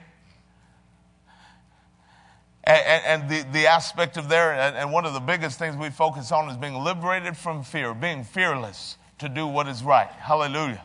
And, 2.65 2.83
and, 2.87 3.23
and 3.23 3.31
the, 3.31 3.53
the 3.53 3.67
aspect 3.69 4.17
of 4.17 4.29
there, 4.29 4.53
and, 4.53 4.77
and 4.77 4.93
one 4.93 5.07
of 5.07 5.15
the 5.15 5.21
biggest 5.21 5.59
things 5.59 5.77
we 5.77 5.89
focus 5.89 6.31
on 6.31 6.51
is 6.51 6.57
being 6.57 6.75
liberated 6.75 7.37
from 7.37 7.63
fear, 7.63 7.95
being 7.95 8.23
fearless 8.23 8.99
to 9.19 9.29
do 9.29 9.47
what 9.47 9.67
is 9.67 9.83
right. 9.83 10.09
Hallelujah. 10.09 10.85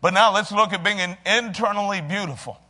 But 0.00 0.14
now 0.14 0.32
let's 0.32 0.52
look 0.52 0.72
at 0.72 0.84
being 0.84 1.16
internally 1.26 2.00
beautiful 2.00 2.60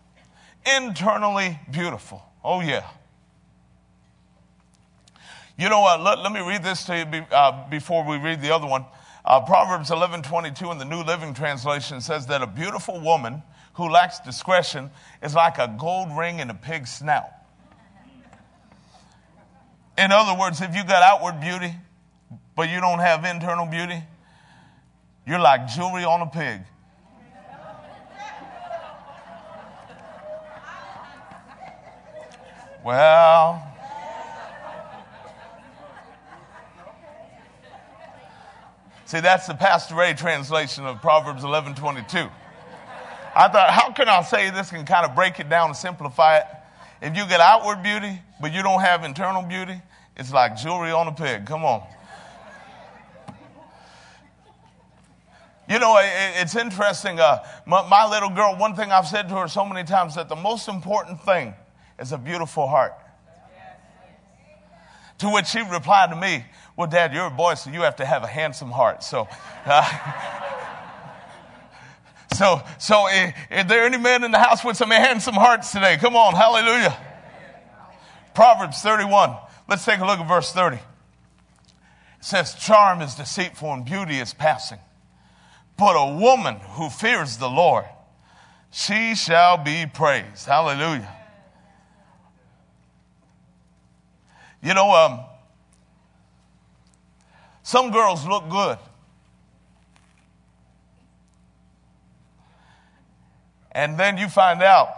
internally 0.64 1.59
beautiful. 1.70 2.23
Oh, 2.42 2.61
yeah. 2.61 2.88
You 5.59 5.68
know 5.68 5.81
what? 5.81 6.01
Let, 6.01 6.20
let 6.20 6.33
me 6.33 6.40
read 6.40 6.62
this 6.62 6.85
to 6.85 6.99
you 6.99 7.05
be, 7.05 7.23
uh, 7.31 7.68
before 7.68 8.05
we 8.05 8.16
read 8.16 8.40
the 8.40 8.55
other 8.55 8.66
one. 8.66 8.85
Uh, 9.25 9.40
Proverbs 9.40 9.90
11 9.90 10.23
22 10.23 10.70
in 10.70 10.79
the 10.79 10.85
New 10.85 11.03
Living 11.03 11.35
Translation 11.35 12.01
says 12.01 12.27
that 12.29 12.40
a 12.40 12.46
beautiful 12.46 12.99
woman 12.99 13.42
who 13.75 13.88
lacks 13.90 14.20
discretion 14.20 14.90
is 15.23 15.35
like 15.35 15.59
a 15.59 15.75
gold 15.79 16.09
ring 16.16 16.38
in 16.38 16.49
a 16.49 16.55
pig's 16.55 16.90
snout. 16.90 17.31
In 19.99 20.12
other 20.12 20.38
words, 20.38 20.62
if 20.62 20.75
you 20.75 20.83
got 20.83 21.03
outward 21.03 21.40
beauty, 21.40 21.75
but 22.57 22.70
you 22.70 22.81
don't 22.81 23.01
have 23.01 23.25
internal 23.27 23.66
beauty, 23.66 24.03
you're 25.27 25.38
like 25.38 25.68
jewelry 25.68 26.05
on 26.05 26.23
a 26.23 26.27
pig. 26.27 26.62
Well, 32.83 33.62
see, 39.05 39.21
that's 39.21 39.47
the 39.47 39.55
Pastor 39.55 39.95
Ray 39.95 40.14
translation 40.14 40.87
of 40.87 41.03
Proverbs 41.03 41.45
11 41.45 41.75
22. 41.75 42.31
I 43.37 43.49
thought, 43.49 43.71
how 43.71 43.93
can 43.93 44.09
I 44.09 44.23
say 44.23 44.51
this 44.51 44.73
and 44.73 44.87
kind 44.87 45.05
of 45.05 45.14
break 45.14 45.38
it 45.40 45.51
down 45.51 45.69
and 45.69 45.77
simplify 45.77 46.38
it? 46.38 46.45
If 47.03 47.16
you 47.16 47.27
get 47.29 47.40
outward 47.40 47.83
beauty, 47.83 48.19
but 48.40 48.53
you 48.53 48.62
don't 48.62 48.81
have 48.81 49.05
internal 49.05 49.43
beauty, 49.43 49.81
it's 50.16 50.33
like 50.33 50.57
jewelry 50.57 50.90
on 50.90 51.07
a 51.07 51.12
pig. 51.12 51.45
Come 51.45 51.64
on. 51.64 51.83
You 55.69 55.79
know, 55.79 55.99
it's 56.03 56.57
interesting. 56.57 57.21
Uh, 57.21 57.45
my, 57.66 57.87
my, 57.88 58.09
little 58.09 58.31
girl, 58.31 58.57
one 58.57 58.75
thing 58.75 58.90
I've 58.90 59.07
said 59.07 59.29
to 59.29 59.37
her 59.37 59.49
so 59.49 59.64
many 59.66 59.87
times 59.87 60.16
that 60.16 60.29
the 60.29 60.35
most 60.35 60.66
important 60.66 61.21
thing 61.23 61.55
is 62.01 62.13
a 62.13 62.19
beautiful 62.19 62.67
heart. 62.67 62.95
To 65.19 65.29
which 65.29 65.47
she 65.47 65.61
replied 65.61 66.11
to 66.11 66.17
me, 66.17 66.47
Well, 66.77 66.87
Dad, 66.87 67.13
you're 67.13 67.27
a 67.27 67.31
boy, 67.31 67.55
so 67.55 67.71
you 67.71 67.83
have 67.83 67.97
to 67.97 68.07
have 68.07 68.25
a 68.25 68.27
handsome 68.27 68.71
heart. 68.71 69.05
So, 69.05 69.29
uh, 69.67 69.85
so, 72.35 72.63
so 72.79 73.07
is, 73.09 73.33
is 73.51 73.67
there 73.67 73.85
any 73.85 73.99
men 73.99 74.25
in 74.25 74.31
the 74.31 74.39
house 74.39 74.65
with 74.65 74.79
some 74.79 74.91
handsome 74.91 75.35
hearts 75.35 75.73
today? 75.73 75.99
Come 75.99 76.17
on, 76.17 76.35
hallelujah. 76.35 76.97
Proverbs 78.35 78.81
31. 78.81 79.37
Let's 79.69 79.85
take 79.85 80.01
a 80.01 80.07
look 80.07 80.21
at 80.21 80.27
verse 80.27 80.53
30. 80.53 80.77
It 80.77 80.83
says, 82.21 82.55
Charm 82.55 83.03
is 83.03 83.15
deceitful 83.15 83.71
and 83.75 83.85
beauty 83.85 84.19
is 84.19 84.33
passing. 84.33 84.79
But 85.77 85.97
a 85.97 86.17
woman 86.17 86.57
who 86.57 86.89
fears 86.89 87.37
the 87.37 87.49
Lord, 87.49 87.85
she 88.71 89.15
shall 89.15 89.59
be 89.59 89.85
praised. 89.87 90.47
Hallelujah. 90.47 91.20
You 94.62 94.75
know, 94.75 94.90
um, 94.90 95.20
some 97.62 97.90
girls 97.90 98.27
look 98.27 98.49
good. 98.49 98.79
And 103.73 103.99
then 103.99 104.18
you 104.18 104.29
find 104.29 104.62
out, 104.62 104.88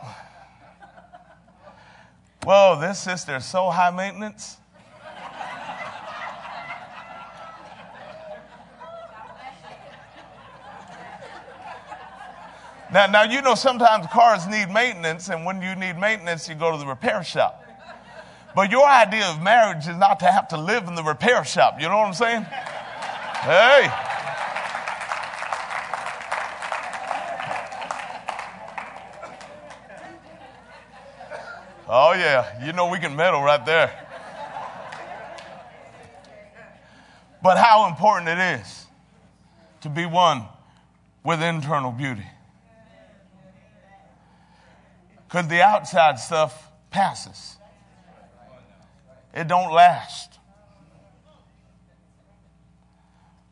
whoa, 2.42 2.78
this 2.80 2.98
sister's 2.98 3.44
so 3.44 3.70
high 3.70 3.90
maintenance. 3.90 4.56
Now, 12.92 13.06
now 13.06 13.22
you 13.22 13.40
know 13.40 13.54
sometimes 13.54 14.06
cars 14.08 14.46
need 14.46 14.68
maintenance, 14.68 15.30
and 15.30 15.46
when 15.46 15.62
you 15.62 15.74
need 15.74 15.96
maintenance, 15.98 16.46
you 16.46 16.54
go 16.54 16.72
to 16.72 16.76
the 16.76 16.86
repair 16.86 17.22
shop. 17.24 17.61
But 18.54 18.70
your 18.70 18.86
idea 18.86 19.26
of 19.28 19.40
marriage 19.40 19.88
is 19.88 19.96
not 19.96 20.20
to 20.20 20.26
have 20.26 20.48
to 20.48 20.58
live 20.58 20.86
in 20.86 20.94
the 20.94 21.02
repair 21.02 21.44
shop. 21.44 21.80
You 21.80 21.88
know 21.88 21.96
what 21.96 22.06
I'm 22.06 22.14
saying? 22.14 22.42
Hey. 22.42 23.90
Oh, 31.88 32.12
yeah. 32.12 32.64
You 32.64 32.72
know 32.72 32.88
we 32.88 32.98
can 32.98 33.16
meddle 33.16 33.42
right 33.42 33.64
there. 33.64 33.90
But 37.42 37.58
how 37.58 37.88
important 37.88 38.28
it 38.28 38.60
is 38.60 38.86
to 39.80 39.88
be 39.88 40.06
one 40.06 40.44
with 41.24 41.42
internal 41.42 41.90
beauty. 41.90 42.26
Because 45.26 45.48
the 45.48 45.62
outside 45.62 46.18
stuff 46.18 46.70
passes. 46.90 47.56
It 49.34 49.48
don't 49.48 49.72
last. 49.72 50.38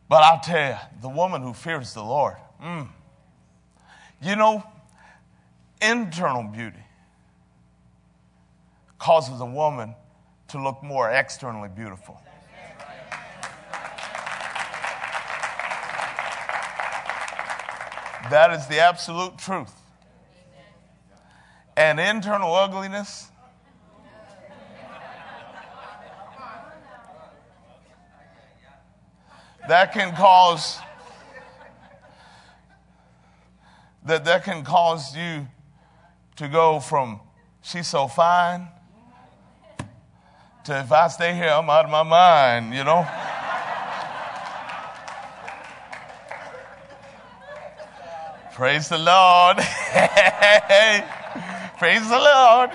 But 0.09 0.25
I'll 0.25 0.41
tell 0.41 0.71
you, 0.71 0.77
the 1.01 1.09
woman 1.09 1.41
who 1.43 1.55
fears 1.55 1.95
the 1.95 2.03
Lord, 2.03 2.37
mm, 2.63 2.89
you 4.21 4.37
know, 4.37 4.65
internal 5.81 6.43
beauty 6.43 6.83
causes 8.99 9.41
a 9.41 9.47
woman 9.47 9.95
to 10.49 10.63
look 10.63 10.83
more 10.83 11.11
externally 11.11 11.69
beautiful. 11.69 12.21
That 18.31 18.53
is 18.53 18.67
the 18.67 18.81
absolute 18.81 19.39
truth. 19.39 19.73
And 21.77 21.99
internal 21.99 22.55
ugliness 22.55 23.30
that 29.71 29.93
can 29.93 30.13
cause 30.17 30.81
that 34.05 34.25
that 34.25 34.43
can 34.43 34.65
cause 34.65 35.17
you 35.17 35.47
to 36.35 36.49
go 36.49 36.81
from 36.81 37.21
she's 37.63 37.87
so 37.87 38.09
fine 38.09 38.67
to 40.65 40.77
if 40.77 40.91
I 40.91 41.07
stay 41.07 41.37
here 41.37 41.51
I'm 41.51 41.71
out 41.71 41.85
of 41.85 41.91
my 41.93 42.03
mind, 42.03 42.75
you 42.75 42.83
know? 42.83 43.07
Praise 48.55 48.89
the 48.89 48.99
Lord. 48.99 49.59
Praise 51.79 52.09
the 52.09 52.19
Lord. 52.19 52.71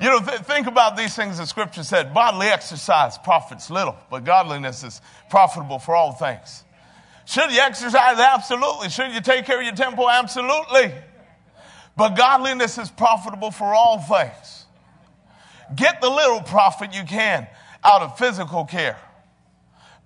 You 0.00 0.08
know, 0.08 0.20
th- 0.20 0.40
think 0.40 0.66
about 0.66 0.96
these 0.96 1.16
things 1.16 1.38
the 1.38 1.46
scripture 1.46 1.82
said 1.82 2.12
bodily 2.12 2.48
exercise 2.48 3.16
profits 3.18 3.70
little, 3.70 3.96
but 4.10 4.24
godliness 4.24 4.84
is 4.84 5.00
profitable 5.30 5.78
for 5.78 5.94
all 5.94 6.12
things. 6.12 6.64
Should 7.24 7.50
you 7.50 7.60
exercise? 7.60 8.18
Absolutely. 8.18 8.88
Should 8.88 9.12
you 9.12 9.20
take 9.20 9.46
care 9.46 9.58
of 9.58 9.64
your 9.64 9.74
temple? 9.74 10.08
Absolutely. 10.08 10.92
But 11.96 12.10
godliness 12.10 12.78
is 12.78 12.90
profitable 12.90 13.50
for 13.50 13.74
all 13.74 13.98
things. 13.98 14.66
Get 15.74 16.00
the 16.00 16.10
little 16.10 16.42
profit 16.42 16.94
you 16.94 17.02
can 17.04 17.48
out 17.82 18.02
of 18.02 18.18
physical 18.18 18.64
care, 18.64 18.98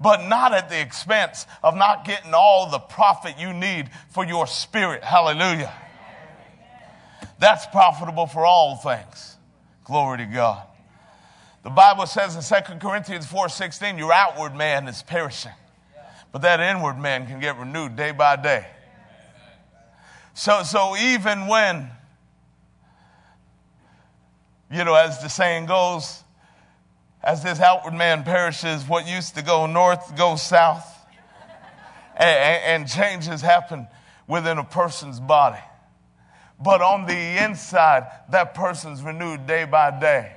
but 0.00 0.26
not 0.26 0.54
at 0.54 0.70
the 0.70 0.80
expense 0.80 1.46
of 1.62 1.76
not 1.76 2.04
getting 2.06 2.32
all 2.32 2.70
the 2.70 2.78
profit 2.78 3.34
you 3.38 3.52
need 3.52 3.90
for 4.10 4.24
your 4.24 4.46
spirit. 4.46 5.02
Hallelujah. 5.04 5.72
That's 7.38 7.66
profitable 7.66 8.26
for 8.26 8.46
all 8.46 8.76
things. 8.76 9.29
Glory 9.90 10.18
to 10.18 10.26
God. 10.26 10.62
The 11.64 11.70
Bible 11.70 12.06
says 12.06 12.36
in 12.36 12.42
2 12.42 12.78
Corinthians 12.78 13.26
4:16, 13.26 13.98
your 13.98 14.12
outward 14.12 14.54
man 14.54 14.86
is 14.86 15.02
perishing, 15.02 15.50
but 16.30 16.42
that 16.42 16.60
inward 16.60 16.96
man 16.96 17.26
can 17.26 17.40
get 17.40 17.58
renewed 17.58 17.96
day 17.96 18.12
by 18.12 18.36
day. 18.36 18.68
So, 20.32 20.62
so 20.62 20.96
even 20.96 21.48
when, 21.48 21.90
you 24.70 24.84
know, 24.84 24.94
as 24.94 25.20
the 25.22 25.28
saying 25.28 25.66
goes, 25.66 26.22
as 27.20 27.42
this 27.42 27.58
outward 27.58 27.94
man 27.94 28.22
perishes, 28.22 28.86
what 28.86 29.08
used 29.08 29.34
to 29.34 29.42
go 29.42 29.66
north 29.66 30.16
goes 30.16 30.40
south, 30.40 30.86
and, 32.14 32.84
and 32.84 32.88
changes 32.88 33.40
happen 33.40 33.88
within 34.28 34.58
a 34.58 34.64
person's 34.64 35.18
body. 35.18 35.58
But 36.60 36.82
on 36.82 37.06
the 37.06 37.44
inside, 37.44 38.06
that 38.30 38.54
person's 38.54 39.02
renewed 39.02 39.46
day 39.46 39.64
by 39.64 39.98
day. 39.98 40.32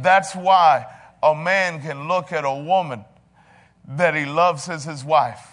That's 0.00 0.34
why 0.34 0.86
a 1.22 1.34
man 1.34 1.80
can 1.80 2.08
look 2.08 2.32
at 2.32 2.44
a 2.44 2.54
woman 2.54 3.04
that 3.86 4.14
he 4.14 4.24
loves 4.24 4.68
as 4.68 4.84
his 4.84 5.04
wife 5.04 5.48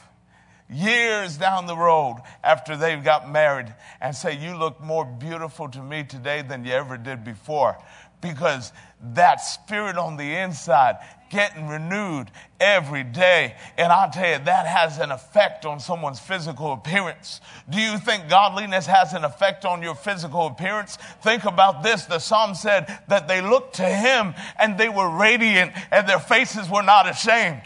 years 0.70 1.38
down 1.38 1.66
the 1.66 1.76
road 1.76 2.22
after 2.44 2.78
they've 2.78 3.04
got 3.04 3.30
married 3.30 3.74
and 4.00 4.16
say, 4.16 4.38
You 4.38 4.56
look 4.56 4.80
more 4.82 5.06
beautiful 5.06 5.68
to 5.70 5.82
me 5.82 6.04
today 6.04 6.42
than 6.42 6.64
you 6.64 6.74
ever 6.74 6.98
did 6.98 7.24
before. 7.24 7.78
Because 8.22 8.72
that 9.02 9.42
spirit 9.42 9.98
on 9.98 10.18
the 10.18 10.36
inside 10.36 10.98
getting 11.30 11.68
renewed 11.68 12.32
every 12.60 13.04
day. 13.04 13.56
And 13.78 13.92
I'll 13.92 14.10
tell 14.10 14.30
you, 14.30 14.46
that 14.46 14.66
has 14.66 14.98
an 14.98 15.12
effect 15.12 15.66
on 15.66 15.80
someone's 15.80 16.20
physical 16.20 16.74
appearance. 16.74 17.42
Do 17.70 17.80
you 17.80 17.98
think 17.98 18.30
godliness 18.30 18.86
has 18.86 19.14
an 19.14 19.24
effect 19.24 19.66
on 19.66 19.82
your 19.82 19.96
physical 19.96 20.48
appearance? 20.48 20.98
Think 21.22 21.46
about 21.46 21.84
this. 21.84 22.06
The 22.06 22.20
psalm 22.20 22.56
said 22.56 23.00
that 23.08 23.28
they 23.28 23.42
looked 23.42 23.76
to 23.76 23.86
him 23.86 24.34
and 24.60 24.78
they 24.78 24.90
were 24.90 25.10
radiant 25.10 25.72
and 25.92 26.08
their 26.08 26.20
faces 26.20 26.70
were 26.70 26.84
not 26.84 27.10
ashamed. 27.10 27.62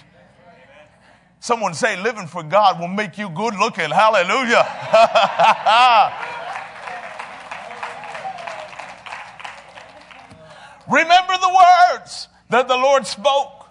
Someone 1.39 1.73
say, 1.73 2.01
living 2.01 2.27
for 2.27 2.41
God 2.41 2.79
will 2.79 2.87
make 2.87 3.17
you 3.17 3.29
good 3.29 3.55
looking. 3.55 3.89
Hallelujah. 3.89 4.63
Remember 10.87 11.33
the 11.33 11.49
words 11.49 12.27
that 12.49 12.67
the 12.67 12.77
Lord 12.77 13.07
spoke 13.07 13.67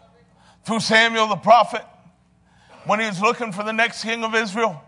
through 0.64 0.80
Samuel 0.80 1.28
the 1.28 1.36
prophet 1.36 1.84
when 2.84 3.00
he 3.00 3.06
was 3.06 3.20
looking 3.20 3.52
for 3.52 3.62
the 3.62 3.72
next 3.72 4.02
king 4.02 4.24
of 4.24 4.34
Israel. 4.34 4.82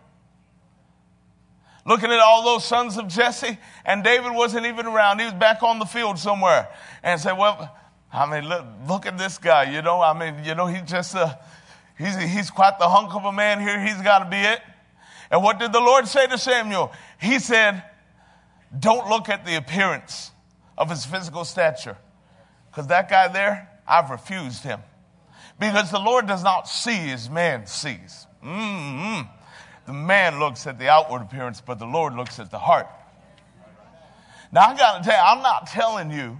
Looking 1.87 2.11
at 2.11 2.18
all 2.18 2.44
those 2.44 2.64
sons 2.64 2.97
of 2.97 3.09
Jesse, 3.09 3.59
and 3.85 4.03
David 4.03 4.33
wasn't 4.33 4.66
even 4.66 4.87
around. 4.87 5.18
He 5.18 5.27
was 5.27 5.35
back 5.35 5.62
on 5.62 5.79
the 5.79 5.85
field 5.85 6.18
somewhere. 6.18 6.68
And 7.03 7.20
said, 7.20 7.33
Well, 7.33 7.70
I 8.11 8.31
mean, 8.31 8.49
look, 8.49 8.64
look 8.88 9.07
at 9.07 9.18
this 9.18 9.37
guy, 9.37 9.64
you 9.64 9.83
know. 9.83 10.01
I 10.01 10.18
mean, 10.18 10.44
you 10.44 10.55
know, 10.55 10.66
he's 10.66 10.88
just 10.88 11.14
a, 11.14 11.38
he's, 11.99 12.16
he's 12.16 12.51
quite 12.51 12.79
the 12.79 12.88
hunk 12.88 13.14
of 13.14 13.27
a 13.27 13.33
man 13.33 13.61
here. 13.61 13.79
He's 13.79 14.01
got 14.01 14.20
to 14.20 14.31
be 14.31 14.38
it. 14.38 14.62
And 15.31 15.42
what 15.42 15.59
did 15.59 15.73
the 15.73 15.81
Lord 15.81 16.09
say 16.09 16.27
to 16.27 16.38
Samuel? 16.38 16.90
He 17.20 17.38
said, 17.38 17.83
Don't 18.79 19.11
look 19.11 19.29
at 19.29 19.44
the 19.44 19.57
appearance 19.57 20.31
of 20.79 20.88
his 20.88 21.05
physical 21.05 21.44
stature. 21.44 21.99
Because 22.70 22.87
that 22.87 23.11
guy 23.11 23.29
there, 23.29 23.68
I've 23.87 24.11
refused 24.11 24.62
him. 24.62 24.81
Because 25.59 25.90
the 25.90 25.99
Lord 25.99 26.27
does 26.27 26.42
not 26.42 26.68
see 26.68 27.11
as 27.11 27.31
man 27.31 27.66
sees. 27.66 28.27
Mm-hmm. 28.44 29.29
The 29.87 29.92
man 29.92 30.38
looks 30.40 30.66
at 30.66 30.79
the 30.79 30.88
outward 30.88 31.23
appearance, 31.23 31.61
but 31.61 31.79
the 31.79 31.87
Lord 31.87 32.14
looks 32.14 32.38
at 32.38 32.51
the 32.51 32.59
heart. 32.59 32.88
Now, 34.51 34.68
I 34.68 34.77
got 34.77 35.03
to 35.03 35.09
tell 35.09 35.16
you, 35.16 35.25
I'm 35.25 35.42
not 35.42 35.66
telling 35.66 36.11
you 36.11 36.38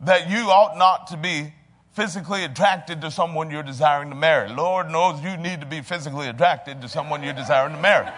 that 0.00 0.28
you 0.28 0.50
ought 0.50 0.76
not 0.76 1.06
to 1.08 1.16
be 1.16 1.52
physically 1.92 2.44
attracted 2.44 3.00
to 3.02 3.10
someone 3.10 3.50
you're 3.50 3.62
desiring 3.62 4.10
to 4.10 4.16
marry. 4.16 4.48
Lord 4.48 4.90
knows 4.90 5.22
you 5.22 5.36
need 5.36 5.60
to 5.60 5.66
be 5.66 5.80
physically 5.80 6.28
attracted 6.28 6.80
to 6.80 6.88
someone 6.88 7.22
you're 7.22 7.32
desiring 7.32 7.74
to 7.74 7.80
marry. 7.80 8.08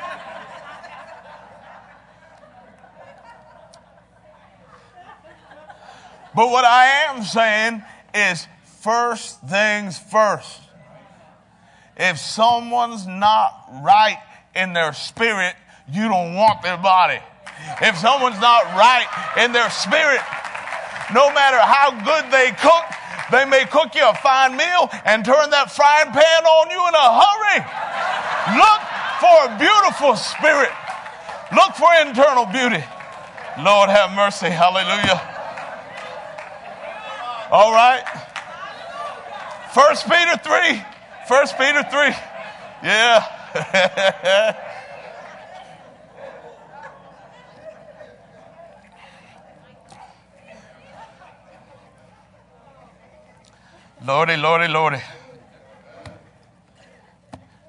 But 6.35 6.51
what 6.51 6.65
I 6.65 6.87
am 7.09 7.23
saying 7.23 7.83
is 8.17 8.47
first 8.83 9.41
things 9.43 9.99
first. 9.99 10.61
If 11.97 12.19
someone's 12.19 13.07
not 13.07 13.51
right 13.83 14.19
in 14.55 14.73
their 14.73 14.93
spirit, 14.93 15.55
you 15.91 16.09
don't 16.09 16.35
want 16.35 16.63
their 16.63 16.77
body. 16.77 17.21
If 17.81 17.97
someone's 17.97 18.41
not 18.41 18.65
right 18.77 19.09
in 19.39 19.53
their 19.53 19.71
spirit, 19.71 20.21
no 21.15 21.33
matter 21.33 21.59
how 21.59 21.91
good 22.05 22.31
they 22.31 22.53
cook, 22.61 22.85
they 23.31 23.45
may 23.45 23.65
cook 23.65 23.95
you 23.95 24.07
a 24.09 24.15
fine 24.15 24.57
meal 24.57 24.89
and 25.05 25.25
turn 25.25 25.51
that 25.51 25.71
frying 25.73 26.13
pan 26.13 26.43
on 26.45 26.71
you 26.71 26.83
in 26.87 26.95
a 26.95 27.09
hurry. 27.17 27.61
Look 28.55 28.81
for 29.19 29.37
a 29.47 29.59
beautiful 29.59 30.15
spirit. 30.17 30.71
Look 31.55 31.75
for 31.75 31.91
internal 32.07 32.47
beauty. 32.47 32.85
Lord 33.63 33.91
have 33.91 34.15
mercy. 34.15 34.51
Hallelujah. 34.51 35.36
All 37.51 37.73
right. 37.73 38.05
First 39.73 40.09
Peter 40.09 40.37
3. 40.37 40.83
First 41.29 41.57
Peter 41.57 41.85
3. 41.85 42.01
Yeah. 42.83 43.25
Lordy, 54.05 54.37
Lordy, 54.37 54.69
Lordy. 54.69 55.01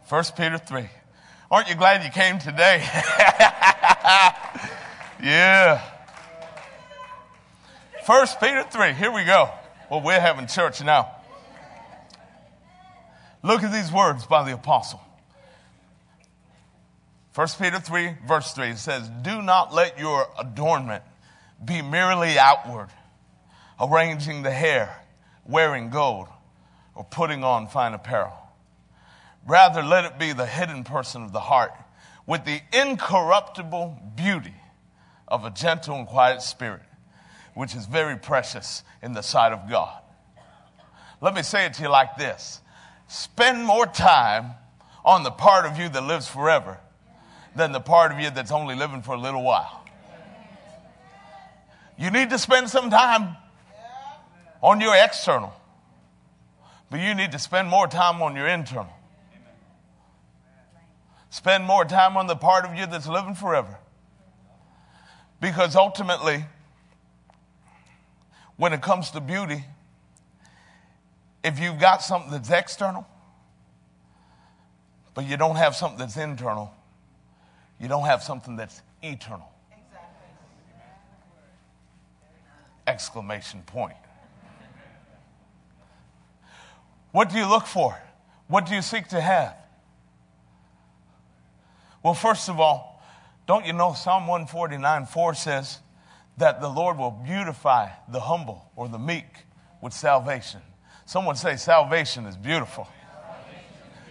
First 0.05 0.35
Peter 0.35 0.57
3. 0.57 0.89
Aren't 1.51 1.69
you 1.69 1.75
glad 1.75 2.03
you 2.03 2.09
came 2.09 2.39
today? 2.39 2.79
yeah. 5.23 5.81
First 8.05 8.39
Peter 8.39 8.63
3. 8.63 8.93
Here 8.93 9.11
we 9.11 9.23
go. 9.23 9.51
Well, 9.89 10.01
we're 10.01 10.19
having 10.19 10.47
church 10.47 10.83
now. 10.83 11.11
Look 13.43 13.63
at 13.63 13.71
these 13.71 13.91
words 13.91 14.25
by 14.25 14.43
the 14.43 14.53
apostle. 14.53 15.01
First 17.31 17.61
Peter 17.61 17.79
3, 17.79 18.15
verse 18.27 18.51
3 18.53 18.69
it 18.69 18.77
says, 18.79 19.09
Do 19.21 19.41
not 19.41 19.73
let 19.73 19.99
your 19.99 20.27
adornment 20.39 21.03
be 21.63 21.81
merely 21.81 22.37
outward, 22.37 22.89
arranging 23.79 24.43
the 24.43 24.51
hair 24.51 25.03
wearing 25.45 25.89
gold, 25.89 26.27
or 26.93 27.05
putting 27.05 27.43
on 27.43 27.67
fine 27.67 27.93
apparel. 27.93 28.33
Rather, 29.45 29.81
let 29.81 30.03
it 30.03 30.19
be 30.19 30.33
the 30.33 30.45
hidden 30.45 30.83
person 30.83 31.23
of 31.23 31.31
the 31.31 31.39
heart 31.39 31.71
with 32.25 32.43
the 32.43 32.59
incorruptible 32.73 33.97
beauty 34.15 34.55
of 35.27 35.45
a 35.45 35.49
gentle 35.49 35.95
and 35.95 36.07
quiet 36.07 36.41
spirit, 36.41 36.81
which 37.57 37.73
is 37.75 37.87
very 37.87 38.15
precious 38.15 38.83
in 39.01 39.13
the 39.13 39.23
sight 39.23 39.51
of 39.51 39.67
God. 39.67 40.03
Let 41.21 41.33
me 41.33 41.41
say 41.41 41.65
it 41.65 41.73
to 41.73 41.81
you 41.81 41.89
like 41.89 42.15
this 42.15 42.61
spend 43.07 43.65
more 43.65 43.87
time 43.87 44.51
on 45.03 45.23
the 45.23 45.31
part 45.31 45.65
of 45.65 45.79
you 45.79 45.89
that 45.89 46.03
lives 46.03 46.27
forever 46.27 46.79
than 47.55 47.71
the 47.71 47.79
part 47.79 48.11
of 48.11 48.19
you 48.19 48.29
that's 48.29 48.51
only 48.51 48.75
living 48.75 49.01
for 49.01 49.15
a 49.15 49.19
little 49.19 49.41
while. 49.41 49.83
You 51.97 52.11
need 52.11 52.29
to 52.29 52.37
spend 52.37 52.69
some 52.69 52.91
time 52.91 53.35
on 54.61 54.79
your 54.79 54.95
external, 54.95 55.51
but 56.91 56.99
you 56.99 57.15
need 57.15 57.31
to 57.31 57.39
spend 57.39 57.69
more 57.69 57.87
time 57.87 58.21
on 58.21 58.35
your 58.35 58.47
internal. 58.47 58.93
Spend 61.31 61.63
more 61.63 61.85
time 61.85 62.17
on 62.17 62.27
the 62.27 62.35
part 62.35 62.65
of 62.65 62.75
you 62.75 62.85
that's 62.85 63.07
living 63.07 63.33
forever. 63.33 63.79
Because 65.41 65.75
ultimately, 65.75 66.45
when 68.57 68.73
it 68.73 68.81
comes 68.81 69.11
to 69.11 69.21
beauty, 69.21 69.63
if 71.43 71.59
you've 71.59 71.79
got 71.79 72.01
something 72.01 72.31
that's 72.31 72.49
external, 72.49 73.07
but 75.13 75.25
you 75.25 75.37
don't 75.37 75.55
have 75.55 75.75
something 75.75 75.99
that's 75.99 76.17
internal, 76.17 76.73
you 77.79 77.87
don't 77.87 78.05
have 78.05 78.21
something 78.23 78.55
that's 78.55 78.81
eternal. 79.01 79.49
Exclamation 82.85 83.61
point. 83.61 83.97
What 87.11 87.29
do 87.29 87.37
you 87.37 87.47
look 87.47 87.65
for? 87.65 87.97
What 88.47 88.65
do 88.65 88.75
you 88.75 88.81
seek 88.81 89.07
to 89.09 89.21
have? 89.21 89.55
Well, 92.03 92.13
first 92.13 92.47
of 92.49 92.59
all, 92.59 93.03
don't 93.45 93.65
you 93.65 93.73
know 93.73 93.93
Psalm 93.93 94.27
149 94.27 95.05
4 95.05 95.33
says 95.33 95.79
that 96.37 96.61
the 96.61 96.67
Lord 96.69 96.97
will 96.97 97.11
beautify 97.11 97.89
the 98.07 98.19
humble 98.19 98.71
or 98.75 98.87
the 98.87 98.99
meek 98.99 99.25
with 99.81 99.93
salvation? 99.93 100.61
Someone 101.05 101.35
say 101.35 101.55
salvation 101.55 102.25
is 102.25 102.35
beautiful. 102.35 102.87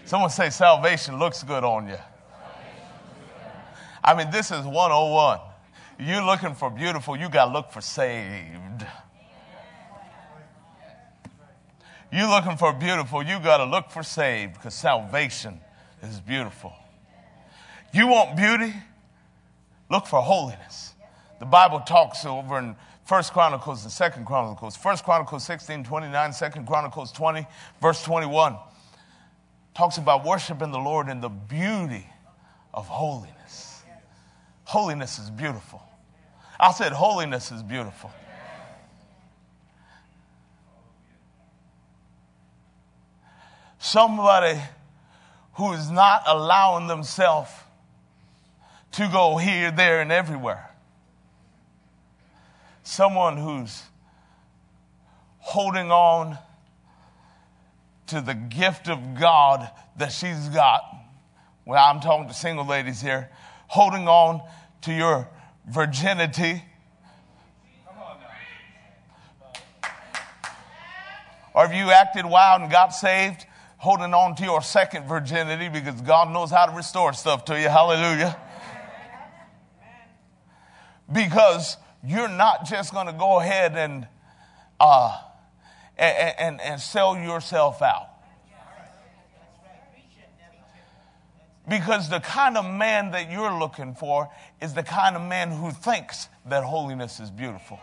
Someone 0.04 0.30
say 0.30 0.50
salvation 0.50 1.18
looks 1.18 1.42
good 1.42 1.64
on 1.64 1.88
you. 1.88 1.98
I 4.02 4.14
mean, 4.14 4.30
this 4.30 4.50
is 4.50 4.64
101. 4.64 5.40
You're 5.98 6.24
looking 6.24 6.54
for 6.54 6.70
beautiful, 6.70 7.16
you 7.16 7.28
got 7.28 7.46
to 7.46 7.52
look 7.52 7.72
for 7.72 7.80
saved. 7.80 8.86
You're 12.12 12.28
looking 12.28 12.56
for 12.56 12.72
beautiful, 12.72 13.22
you 13.22 13.40
got 13.40 13.58
to 13.58 13.64
look 13.64 13.90
for 13.90 14.02
saved 14.02 14.54
because 14.54 14.74
salvation 14.74 15.60
is 16.02 16.20
beautiful. 16.20 16.72
You 17.92 18.06
want 18.06 18.36
beauty? 18.36 18.74
Look 19.90 20.06
for 20.06 20.20
holiness. 20.20 20.94
The 21.38 21.46
Bible 21.46 21.80
talks 21.80 22.24
over 22.24 22.58
in 22.58 22.76
First 23.04 23.32
Chronicles 23.32 23.84
and 23.84 23.92
Second 23.92 24.24
Chronicles. 24.24 24.76
First 24.76 25.04
Chronicles 25.04 25.44
16, 25.44 25.84
29, 25.84 26.32
Second 26.32 26.66
Chronicles 26.66 27.12
20, 27.12 27.46
verse 27.80 28.02
21. 28.02 28.56
Talks 29.74 29.98
about 29.98 30.24
worshiping 30.24 30.72
the 30.72 30.78
Lord 30.78 31.08
in 31.08 31.20
the 31.20 31.28
beauty 31.28 32.06
of 32.72 32.88
holiness. 32.88 33.82
Holiness 34.64 35.18
is 35.18 35.30
beautiful. 35.30 35.82
I 36.58 36.72
said 36.72 36.92
holiness 36.92 37.52
is 37.52 37.62
beautiful. 37.62 38.10
Somebody 43.78 44.58
who 45.54 45.72
is 45.74 45.90
not 45.90 46.22
allowing 46.26 46.86
themselves 46.86 47.50
to 48.92 49.08
go 49.12 49.36
here, 49.36 49.70
there, 49.70 50.00
and 50.00 50.10
everywhere. 50.10 50.70
Someone 52.86 53.36
who's 53.36 53.82
holding 55.38 55.90
on 55.90 56.38
to 58.06 58.20
the 58.20 58.34
gift 58.34 58.88
of 58.88 59.18
God 59.18 59.68
that 59.96 60.12
she's 60.12 60.48
got. 60.50 60.82
Well, 61.64 61.84
I'm 61.84 61.98
talking 62.00 62.28
to 62.28 62.34
single 62.34 62.64
ladies 62.64 63.00
here. 63.00 63.28
Holding 63.66 64.06
on 64.06 64.40
to 64.82 64.92
your 64.92 65.28
virginity. 65.68 66.62
Or 71.54 71.66
have 71.66 71.74
you 71.74 71.90
acted 71.90 72.24
wild 72.24 72.62
and 72.62 72.70
got 72.70 72.94
saved, 72.94 73.46
holding 73.78 74.14
on 74.14 74.36
to 74.36 74.44
your 74.44 74.62
second 74.62 75.08
virginity 75.08 75.68
because 75.68 76.00
God 76.02 76.30
knows 76.32 76.52
how 76.52 76.66
to 76.66 76.76
restore 76.76 77.12
stuff 77.14 77.46
to 77.46 77.60
you? 77.60 77.68
Hallelujah 77.68 78.38
because 81.12 81.76
you're 82.06 82.28
not 82.28 82.64
just 82.66 82.92
going 82.92 83.06
to 83.06 83.12
go 83.12 83.40
ahead 83.40 83.76
and, 83.76 84.06
uh, 84.78 85.18
and, 85.98 86.34
and, 86.38 86.60
and 86.60 86.80
sell 86.80 87.16
yourself 87.16 87.82
out. 87.82 88.10
Because 91.68 92.08
the 92.08 92.20
kind 92.20 92.56
of 92.56 92.64
man 92.64 93.10
that 93.10 93.30
you're 93.30 93.58
looking 93.58 93.94
for 93.94 94.30
is 94.62 94.72
the 94.72 94.84
kind 94.84 95.16
of 95.16 95.22
man 95.22 95.50
who 95.50 95.72
thinks 95.72 96.28
that 96.46 96.62
holiness 96.62 97.18
is 97.18 97.30
beautiful. 97.30 97.80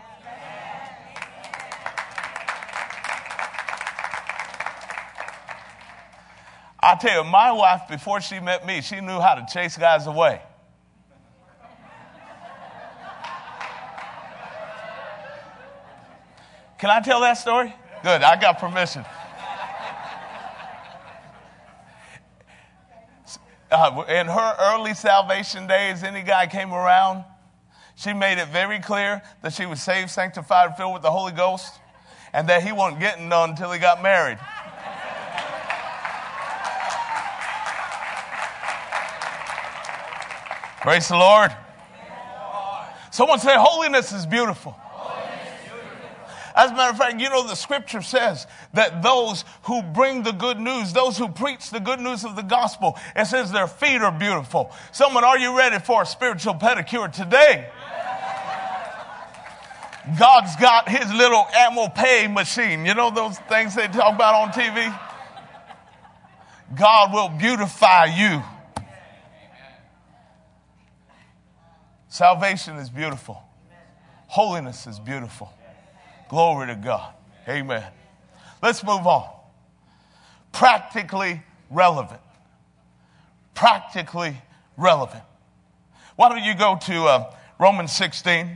I 6.79 6.95
tell 6.95 7.23
you, 7.23 7.29
my 7.29 7.51
wife, 7.51 7.81
before 7.89 8.21
she 8.21 8.39
met 8.39 8.65
me, 8.65 8.81
she 8.81 8.99
knew 8.99 9.19
how 9.19 9.35
to 9.35 9.45
chase 9.51 9.77
guys 9.77 10.07
away. 10.07 10.41
Can 16.83 16.89
I 16.89 16.99
tell 16.99 17.21
that 17.21 17.35
story? 17.35 17.73
Good, 18.03 18.23
I 18.23 18.35
got 18.35 18.59
permission. 18.59 19.05
Uh, 23.71 24.03
in 24.09 24.27
her 24.27 24.55
early 24.59 24.93
salvation 24.93 25.65
days, 25.65 26.03
any 26.03 26.23
guy 26.23 26.45
came 26.45 26.73
around, 26.73 27.23
she 27.95 28.11
made 28.11 28.37
it 28.37 28.49
very 28.49 28.81
clear 28.81 29.21
that 29.43 29.53
she 29.53 29.65
was 29.65 29.81
saved, 29.81 30.09
sanctified, 30.09 30.75
filled 30.75 30.91
with 30.91 31.03
the 31.03 31.09
Holy 31.09 31.31
Ghost, 31.31 31.73
and 32.33 32.49
that 32.49 32.63
he 32.63 32.73
wasn't 32.73 32.99
getting 32.99 33.29
none 33.29 33.51
until 33.51 33.71
he 33.71 33.79
got 33.79 34.03
married. 34.03 34.37
Praise 40.81 41.07
the 41.07 41.15
Lord. 41.15 41.55
Someone 43.09 43.39
say, 43.39 43.55
Holiness 43.55 44.11
is 44.11 44.25
beautiful. 44.25 44.77
As 46.55 46.69
a 46.69 46.75
matter 46.75 46.91
of 46.91 46.97
fact, 46.97 47.19
you 47.19 47.29
know, 47.29 47.47
the 47.47 47.55
scripture 47.55 48.01
says 48.01 48.45
that 48.73 49.01
those 49.01 49.43
who 49.63 49.81
bring 49.81 50.23
the 50.23 50.31
good 50.31 50.59
news, 50.59 50.93
those 50.93 51.17
who 51.17 51.27
preach 51.27 51.71
the 51.71 51.79
good 51.79 51.99
news 51.99 52.23
of 52.23 52.35
the 52.35 52.43
gospel, 52.43 52.97
it 53.15 53.25
says 53.25 53.51
their 53.51 53.67
feet 53.67 54.01
are 54.01 54.11
beautiful. 54.11 54.71
Someone, 54.91 55.23
are 55.23 55.39
you 55.39 55.57
ready 55.57 55.79
for 55.79 56.03
a 56.03 56.05
spiritual 56.05 56.53
pedicure 56.55 57.11
today? 57.11 57.69
God's 60.19 60.55
got 60.57 60.89
his 60.89 61.11
little 61.13 61.45
Amopé 61.55 62.31
machine. 62.31 62.85
You 62.85 62.93
know 62.93 63.09
those 63.09 63.39
things 63.39 63.73
they 63.73 63.87
talk 63.87 64.13
about 64.13 64.35
on 64.35 64.49
TV? 64.49 64.99
God 66.77 67.13
will 67.13 67.29
beautify 67.29 68.05
you. 68.05 68.43
Salvation 72.09 72.75
is 72.75 72.89
beautiful. 72.89 73.41
Holiness 74.27 74.85
is 74.85 74.99
beautiful. 74.99 75.51
Glory 76.33 76.65
to 76.65 76.75
God. 76.75 77.13
Amen. 77.47 77.83
Let's 78.59 78.83
move 78.83 79.05
on. 79.05 79.29
Practically 80.51 81.43
relevant. 81.69 82.21
practically 83.53 84.41
relevant. 84.75 85.21
Why 86.15 86.29
don't 86.29 86.43
you 86.43 86.55
go 86.55 86.79
to 86.87 87.03
uh, 87.03 87.35
Romans 87.59 87.91
16? 87.91 88.49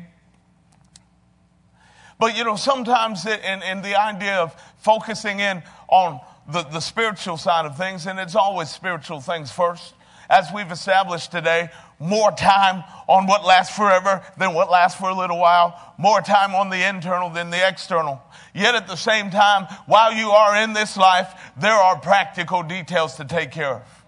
But 2.19 2.35
you 2.35 2.43
know, 2.45 2.55
sometimes 2.55 3.27
in, 3.27 3.61
in 3.61 3.83
the 3.83 3.95
idea 3.95 4.37
of 4.37 4.55
focusing 4.79 5.39
in 5.39 5.61
on 5.87 6.19
the, 6.51 6.63
the 6.63 6.79
spiritual 6.79 7.37
side 7.37 7.67
of 7.67 7.77
things, 7.77 8.07
and 8.07 8.17
it's 8.17 8.35
always 8.35 8.71
spiritual 8.71 9.21
things 9.21 9.51
first. 9.51 9.93
As 10.31 10.47
we've 10.51 10.71
established 10.71 11.31
today, 11.31 11.69
more 11.99 12.31
time 12.31 12.83
on 13.07 13.25
what 13.25 13.43
lasts 13.45 13.75
forever 13.75 14.23
than 14.37 14.53
what 14.53 14.69
lasts 14.69 14.99
for 14.99 15.09
a 15.09 15.15
little 15.17 15.39
while, 15.39 15.93
more 15.97 16.21
time 16.21 16.53
on 16.53 16.69
the 16.69 16.87
internal 16.87 17.29
than 17.29 17.49
the 17.49 17.67
external. 17.67 18.21
Yet 18.53 18.75
at 18.75 18.87
the 18.87 18.95
same 18.95 19.29
time, 19.29 19.65
while 19.85 20.13
you 20.13 20.29
are 20.29 20.61
in 20.61 20.73
this 20.73 20.97
life, 20.97 21.33
there 21.59 21.73
are 21.73 21.99
practical 21.99 22.63
details 22.63 23.15
to 23.15 23.25
take 23.25 23.51
care 23.51 23.75
of. 23.75 24.03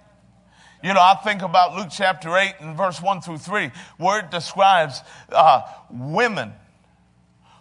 You 0.84 0.93
know, 0.93 1.02
I 1.02 1.15
think 1.23 1.41
about 1.41 1.75
Luke 1.75 1.89
chapter 1.91 2.38
8 2.38 2.54
and 2.62 2.78
verse 2.78 3.02
1 3.02 3.21
through 3.21 3.39
3, 3.39 3.71
where 3.97 4.19
it 4.19 4.32
describes 4.32 5.02
uh, 5.30 5.62
women 5.89 6.54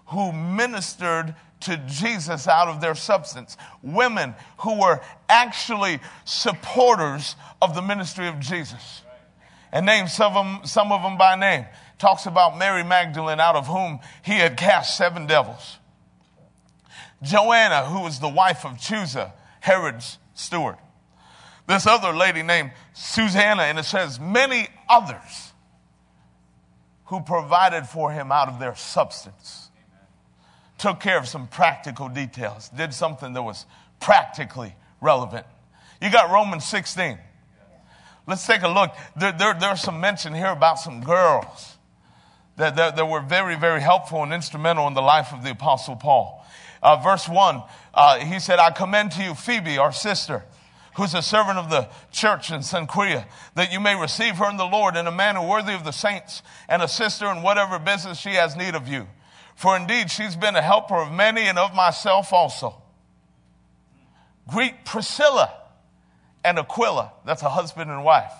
who 0.06 0.32
ministered 0.32 1.34
to 1.60 1.76
Jesus 1.88 2.46
out 2.46 2.68
of 2.68 2.80
their 2.80 2.94
substance. 2.94 3.56
Women 3.82 4.34
who 4.58 4.80
were 4.80 5.00
actually 5.28 5.98
supporters 6.24 7.34
of 7.60 7.74
the 7.74 7.82
ministry 7.82 8.28
of 8.28 8.38
Jesus. 8.38 9.02
And 9.72 9.86
names 9.86 10.12
some 10.12 10.36
of 10.36 10.46
them, 10.46 10.66
some 10.66 10.92
of 10.92 11.02
them 11.02 11.18
by 11.18 11.36
name. 11.36 11.66
Talks 11.98 12.26
about 12.26 12.58
Mary 12.58 12.84
Magdalene, 12.84 13.40
out 13.40 13.56
of 13.56 13.66
whom 13.66 14.00
he 14.24 14.32
had 14.32 14.56
cast 14.56 14.96
seven 14.96 15.26
devils. 15.26 15.78
Joanna, 17.22 17.86
who 17.86 18.02
was 18.02 18.20
the 18.20 18.28
wife 18.28 18.64
of 18.64 18.74
Chuza, 18.74 19.32
Herod's 19.60 20.18
steward. 20.34 20.76
This 21.66 21.86
other 21.86 22.12
lady 22.12 22.42
named 22.42 22.70
Susanna, 22.94 23.62
and 23.62 23.78
it 23.78 23.84
says 23.84 24.18
many 24.18 24.68
others 24.88 25.52
who 27.06 27.20
provided 27.20 27.86
for 27.86 28.12
him 28.12 28.30
out 28.30 28.48
of 28.48 28.58
their 28.58 28.74
substance 28.74 29.68
took 30.78 31.00
care 31.00 31.18
of 31.18 31.26
some 31.26 31.48
practical 31.48 32.08
details, 32.08 32.68
did 32.70 32.94
something 32.94 33.32
that 33.32 33.42
was 33.42 33.66
practically 34.00 34.74
relevant. 35.00 35.44
You 36.00 36.10
got 36.10 36.30
Romans 36.30 36.64
16. 36.64 37.18
Let's 38.28 38.46
take 38.46 38.60
a 38.60 38.68
look. 38.68 38.94
There, 39.16 39.32
there, 39.32 39.54
there's 39.54 39.80
some 39.80 40.02
mention 40.02 40.34
here 40.34 40.50
about 40.50 40.78
some 40.78 41.02
girls 41.02 41.78
that, 42.56 42.76
that, 42.76 42.94
that, 42.96 43.06
were 43.06 43.22
very, 43.22 43.56
very 43.56 43.80
helpful 43.80 44.22
and 44.22 44.34
instrumental 44.34 44.86
in 44.86 44.92
the 44.92 45.00
life 45.00 45.32
of 45.32 45.42
the 45.42 45.52
Apostle 45.52 45.96
Paul. 45.96 46.44
Uh, 46.82 46.96
verse 46.96 47.26
1, 47.26 47.62
uh, 47.94 48.18
he 48.18 48.38
said, 48.38 48.58
I 48.58 48.70
commend 48.70 49.12
to 49.12 49.22
you 49.22 49.34
Phoebe, 49.34 49.78
our 49.78 49.92
sister, 49.92 50.44
who's 50.96 51.14
a 51.14 51.22
servant 51.22 51.56
of 51.56 51.70
the 51.70 51.88
church 52.12 52.50
in 52.50 52.60
Cenchrea, 52.60 53.24
that 53.54 53.72
you 53.72 53.80
may 53.80 53.98
receive 53.98 54.36
her 54.36 54.50
in 54.50 54.58
the 54.58 54.66
Lord 54.66 54.94
in 54.94 55.06
a 55.06 55.12
manner 55.12 55.44
worthy 55.44 55.72
of 55.72 55.84
the 55.84 55.92
saints, 55.92 56.42
and 56.68 56.82
assist 56.82 57.22
her 57.22 57.32
in 57.32 57.40
whatever 57.40 57.78
business 57.78 58.18
she 58.18 58.34
has 58.34 58.54
need 58.54 58.74
of 58.74 58.86
you. 58.88 59.06
For 59.56 59.74
indeed, 59.74 60.10
she's 60.10 60.36
been 60.36 60.54
a 60.54 60.62
helper 60.62 60.96
of 60.96 61.10
many 61.10 61.46
and 61.46 61.58
of 61.58 61.74
myself 61.74 62.34
also. 62.34 62.82
Greet 64.46 64.84
Priscilla 64.84 65.50
and 66.48 66.58
Aquila. 66.58 67.12
That's 67.26 67.42
a 67.42 67.50
husband 67.50 67.90
and 67.90 68.02
wife. 68.02 68.32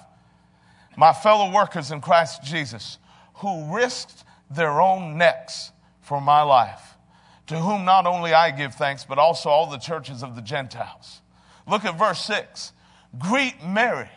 My 0.96 1.12
fellow 1.12 1.52
workers 1.52 1.90
in 1.90 2.00
Christ 2.00 2.42
Jesus, 2.42 2.98
who 3.34 3.74
risked 3.74 4.24
their 4.50 4.80
own 4.80 5.18
necks 5.18 5.72
for 6.00 6.18
my 6.18 6.40
life, 6.40 6.94
to 7.48 7.58
whom 7.58 7.84
not 7.84 8.06
only 8.06 8.32
I 8.32 8.50
give 8.50 8.74
thanks, 8.74 9.04
but 9.04 9.18
also 9.18 9.50
all 9.50 9.66
the 9.66 9.76
churches 9.76 10.22
of 10.22 10.36
the 10.36 10.42
Gentiles. 10.42 11.20
Look 11.68 11.84
at 11.84 11.98
verse 11.98 12.24
6. 12.24 12.72
Greet 13.18 13.62
Mary, 13.62 14.08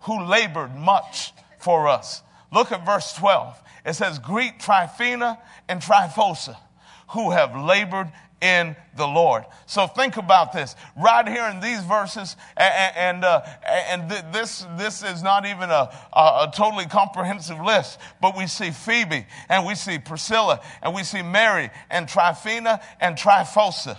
who 0.00 0.24
labored 0.24 0.74
much 0.74 1.34
for 1.58 1.88
us. 1.88 2.22
Look 2.50 2.72
at 2.72 2.86
verse 2.86 3.12
12. 3.12 3.62
It 3.84 3.92
says, 3.92 4.18
Greet 4.18 4.60
Tryphena 4.60 5.38
and 5.68 5.82
Tryphosa, 5.82 6.56
who 7.10 7.32
have 7.32 7.54
labored 7.54 8.10
in 8.40 8.74
the 8.96 9.06
Lord. 9.06 9.44
So 9.66 9.86
think 9.86 10.16
about 10.16 10.52
this 10.52 10.74
right 10.96 11.26
here 11.28 11.46
in 11.48 11.60
these 11.60 11.82
verses, 11.84 12.36
and, 12.56 12.96
and, 12.96 13.24
uh, 13.24 13.42
and 13.66 14.10
this, 14.32 14.66
this 14.76 15.02
is 15.02 15.22
not 15.22 15.46
even 15.46 15.70
a, 15.70 15.90
a, 16.12 16.20
a, 16.20 16.52
totally 16.54 16.86
comprehensive 16.86 17.60
list, 17.60 17.98
but 18.20 18.36
we 18.36 18.46
see 18.46 18.70
Phoebe, 18.70 19.26
and 19.48 19.66
we 19.66 19.74
see 19.74 19.98
Priscilla, 19.98 20.60
and 20.82 20.94
we 20.94 21.02
see 21.02 21.22
Mary, 21.22 21.70
and 21.90 22.08
Tryphena, 22.08 22.80
and 23.00 23.16
Tryphosa. 23.16 23.98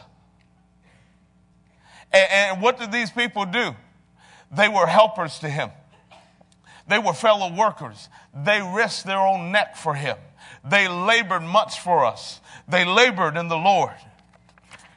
And, 2.12 2.28
and 2.32 2.62
what 2.62 2.80
did 2.80 2.92
these 2.92 3.12
people 3.12 3.46
do? 3.46 3.76
They 4.52 4.68
were 4.68 4.88
helpers 4.88 5.40
to 5.40 5.50
him. 5.50 5.70
They 6.88 7.00
were 7.00 7.14
fellow 7.14 7.54
workers. 7.54 8.10
They 8.34 8.62
risked 8.62 9.06
their 9.06 9.20
own 9.20 9.52
neck 9.52 9.78
for 9.78 9.94
him. 9.94 10.18
They 10.64 10.88
labored 10.88 11.44
much 11.44 11.80
for 11.80 12.06
us. 12.06 12.42
They 12.68 12.86
labored 12.86 13.38
in 13.38 13.48
the 13.48 13.58
Lord. 13.58 13.94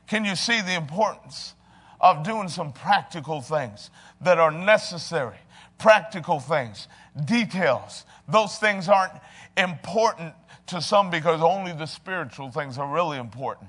Can 0.07 0.25
you 0.25 0.37
see 0.37 0.61
the 0.61 0.75
importance 0.75 1.55
of 2.01 2.23
doing 2.23 2.49
some 2.49 2.73
practical 2.73 3.40
things 3.40 3.90
that 4.21 4.38
are 4.38 4.51
necessary? 4.51 5.38
Practical 5.79 6.40
things, 6.40 6.88
details. 7.25 8.05
Those 8.29 8.57
things 8.59 8.88
aren't 8.88 9.14
important 9.57 10.35
to 10.67 10.81
some 10.81 11.11
because 11.11 11.40
only 11.40 11.73
the 11.73 11.87
spiritual 11.87 12.51
things 12.51 12.79
are 12.79 12.88
really 12.88 13.19
important. 13.19 13.69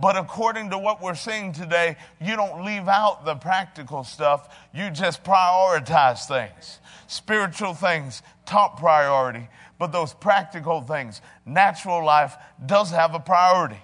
But 0.00 0.16
according 0.16 0.70
to 0.70 0.78
what 0.78 1.02
we're 1.02 1.16
seeing 1.16 1.52
today, 1.52 1.96
you 2.20 2.36
don't 2.36 2.64
leave 2.64 2.86
out 2.86 3.24
the 3.24 3.34
practical 3.34 4.04
stuff. 4.04 4.56
You 4.72 4.90
just 4.90 5.24
prioritize 5.24 6.26
things. 6.26 6.78
Spiritual 7.08 7.74
things, 7.74 8.22
top 8.46 8.78
priority. 8.78 9.48
But 9.78 9.90
those 9.90 10.14
practical 10.14 10.82
things, 10.82 11.20
natural 11.44 12.04
life 12.04 12.36
does 12.64 12.90
have 12.90 13.14
a 13.14 13.20
priority. 13.20 13.80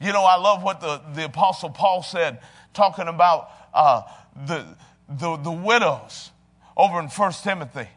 You 0.00 0.12
know, 0.12 0.24
I 0.24 0.36
love 0.36 0.62
what 0.62 0.80
the, 0.80 1.00
the 1.14 1.24
Apostle 1.24 1.70
Paul 1.70 2.02
said, 2.02 2.40
talking 2.72 3.08
about 3.08 3.50
uh, 3.74 4.02
the, 4.46 4.64
the, 5.08 5.36
the 5.36 5.50
widows 5.50 6.30
over 6.76 7.00
in 7.00 7.08
First 7.08 7.42
Timothy. 7.42 7.88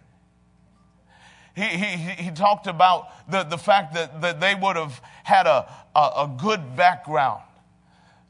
He, 1.55 1.63
he, 1.63 2.23
he 2.23 2.31
talked 2.31 2.65
about 2.67 3.29
the, 3.29 3.43
the 3.43 3.57
fact 3.57 3.93
that, 3.93 4.21
that 4.21 4.39
they 4.39 4.55
would 4.55 4.77
have 4.77 5.01
had 5.23 5.45
a, 5.47 5.71
a, 5.95 5.99
a 5.99 6.37
good 6.41 6.75
background. 6.75 7.43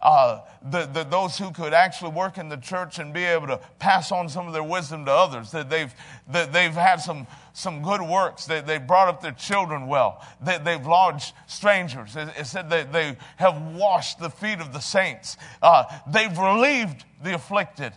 Uh, 0.01 0.41
the, 0.63 0.87
the, 0.87 1.03
those 1.03 1.37
who 1.37 1.51
could 1.51 1.73
actually 1.73 2.09
work 2.11 2.39
in 2.39 2.49
the 2.49 2.57
church 2.57 2.97
and 2.97 3.13
be 3.13 3.23
able 3.23 3.45
to 3.45 3.59
pass 3.77 4.11
on 4.11 4.27
some 4.27 4.47
of 4.47 4.53
their 4.53 4.63
wisdom 4.63 5.05
to 5.05 5.11
others, 5.11 5.51
that 5.51 5.69
they've, 5.69 5.93
that 6.27 6.51
they've 6.51 6.73
had 6.73 6.95
some, 6.95 7.27
some 7.53 7.81
good 7.81 8.01
works, 8.01 8.45
that 8.45 8.67
they 8.67 8.77
brought 8.77 9.07
up 9.07 9.21
their 9.21 9.31
children 9.31 9.87
well, 9.87 10.25
that 10.41 10.63
they've 10.63 10.85
lodged 10.85 11.33
strangers. 11.47 12.15
It, 12.15 12.29
it 12.37 12.45
said 12.45 12.69
that 12.69 12.93
they 12.93 13.17
have 13.37 13.61
washed 13.75 14.19
the 14.19 14.29
feet 14.29 14.59
of 14.59 14.73
the 14.73 14.79
saints. 14.79 15.37
Uh, 15.61 15.83
they've 16.07 16.37
relieved 16.37 17.05
the 17.23 17.35
afflicted. 17.35 17.93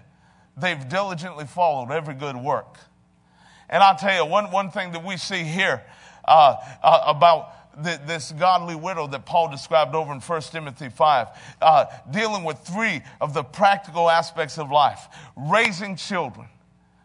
They've 0.57 0.88
diligently 0.88 1.47
followed 1.47 1.93
every 1.93 2.14
good 2.14 2.37
work. 2.37 2.79
And 3.69 3.83
I'll 3.83 3.97
tell 3.97 4.25
you, 4.25 4.31
one, 4.31 4.51
one 4.51 4.71
thing 4.71 4.93
that 4.93 5.05
we 5.05 5.17
see 5.17 5.43
here 5.43 5.83
uh, 6.27 6.57
uh, 6.83 7.03
about 7.07 7.51
this 7.77 8.33
godly 8.33 8.77
widow 8.77 9.07
that 9.09 9.27
Paul 9.27 9.51
described 9.51 9.95
over 9.95 10.12
in 10.12 10.21
1 10.21 10.40
Timothy 10.43 10.88
5, 10.88 11.29
uh, 11.61 11.87
dealing 12.11 12.45
with 12.45 12.59
three 12.59 13.03
of 13.21 13.35
the 13.35 13.43
practical 13.43 14.09
aspects 14.09 14.59
of 14.59 14.71
life 14.71 15.09
raising 15.37 15.97
children. 15.97 16.47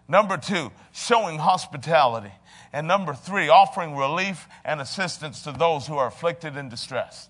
Number 0.10 0.38
two, 0.38 0.72
showing 0.91 1.38
hospitality. 1.38 2.32
And 2.74 2.88
number 2.88 3.13
three, 3.13 3.48
offering 3.48 3.95
relief 3.95 4.48
and 4.65 4.82
assistance 4.82 5.43
to 5.43 5.52
those 5.52 5.88
who 5.88 5.95
are 5.98 6.08
afflicted 6.08 6.58
and 6.58 6.69
distressed. 6.69 7.30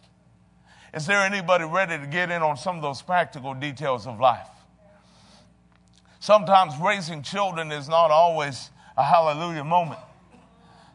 Is 0.93 1.05
there 1.05 1.21
anybody 1.21 1.65
ready 1.65 1.97
to 1.97 2.07
get 2.07 2.31
in 2.31 2.41
on 2.41 2.57
some 2.57 2.77
of 2.77 2.81
those 2.81 3.01
practical 3.01 3.53
details 3.53 4.07
of 4.07 4.19
life? 4.19 4.47
Sometimes 6.19 6.73
raising 6.81 7.21
children 7.21 7.71
is 7.71 7.87
not 7.87 8.11
always 8.11 8.69
a 8.97 9.03
hallelujah 9.03 9.63
moment. 9.63 9.99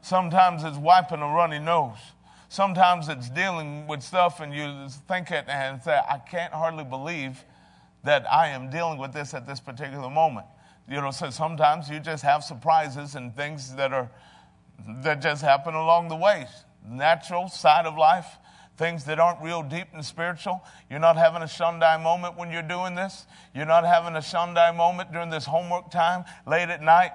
Sometimes 0.03 0.65
it's 0.65 0.77
wiping 0.77 1.21
a 1.21 1.29
runny 1.29 1.59
nose. 1.59 1.97
Sometimes 2.49 3.09
it's 3.09 3.31
dealing 3.31 3.87
with 3.87 4.03
stuff 4.03 4.41
and 4.41 4.55
you 4.55 4.89
think 5.09 5.31
it 5.31 5.47
and 5.49 5.83
say, 5.83 5.99
I 6.09 6.19
can't 6.19 6.53
hardly 6.53 6.85
believe 6.85 7.45
that 8.05 8.31
I 8.31 8.49
am 8.49 8.71
dealing 8.71 8.99
with 8.99 9.13
this 9.13 9.33
at 9.33 9.47
this 9.47 9.61
particular 9.61 10.11
moment. 10.11 10.47
You 10.89 11.01
know, 11.01 11.11
so 11.11 11.31
sometimes 11.31 11.89
you 11.89 12.01
just 12.01 12.23
have 12.23 12.45
surprises 12.45 13.15
and 13.15 13.35
things 13.35 13.75
that 13.77 13.93
are 13.93 14.11
that 15.03 15.23
just 15.23 15.43
happen 15.43 15.75
along 15.75 16.09
the 16.09 16.17
way. 16.17 16.47
Natural 16.87 17.49
side 17.49 17.87
of 17.87 17.97
life, 17.97 18.27
things 18.77 19.05
that 19.05 19.19
aren't 19.19 19.41
real 19.41 19.63
deep 19.63 19.87
and 19.95 20.05
spiritual. 20.05 20.63
You're 20.91 20.99
not 20.99 21.17
having 21.17 21.43
a 21.43 21.47
Shundai 21.47 22.03
moment 22.03 22.37
when 22.37 22.51
you're 22.51 22.63
doing 22.63 22.95
this. 22.95 23.27
You're 23.55 23.67
not 23.67 23.85
having 23.85 24.17
a 24.17 24.19
Shundai 24.19 24.77
moment 24.77 25.13
during 25.13 25.31
this 25.31 25.47
homework 25.47 25.91
time 25.91 26.25
late 26.47 26.69
at 26.69 26.83
night 26.83 27.13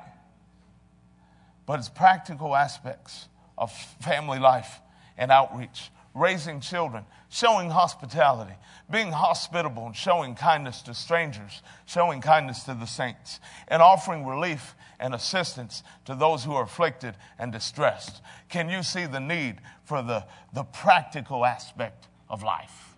but 1.70 1.78
it's 1.78 1.88
practical 1.88 2.55
aspects 2.55 3.28
of 3.55 3.72
family 4.01 4.39
life 4.39 4.82
and 5.20 5.30
outreach, 5.32 5.91
raising 6.14 6.60
children, 6.60 7.05
showing 7.30 7.70
hospitality, 7.70 8.53
being 8.89 9.12
hospitable 9.12 9.86
and 9.86 9.95
showing 9.95 10.36
kindness 10.36 10.82
to 10.82 10.93
strangers, 10.93 11.62
showing 11.86 12.22
kindness 12.22 12.64
to 12.64 12.74
the 12.74 12.86
saints, 12.86 13.39
and 13.68 13.82
offering 13.82 14.26
relief 14.26 14.76
and 14.99 15.14
assistance 15.14 15.84
to 16.05 16.16
those 16.16 16.43
who 16.43 16.53
are 16.53 16.64
afflicted 16.64 17.16
and 17.38 17.51
distressed. 17.51 18.22
Can 18.49 18.70
you 18.70 18.84
see 18.84 19.05
the 19.05 19.20
need 19.20 19.57
for 19.86 20.01
the, 20.01 20.26
the 20.53 20.64
practical 20.64 21.45
aspect 21.45 22.07
of 22.30 22.43
life? 22.43 22.95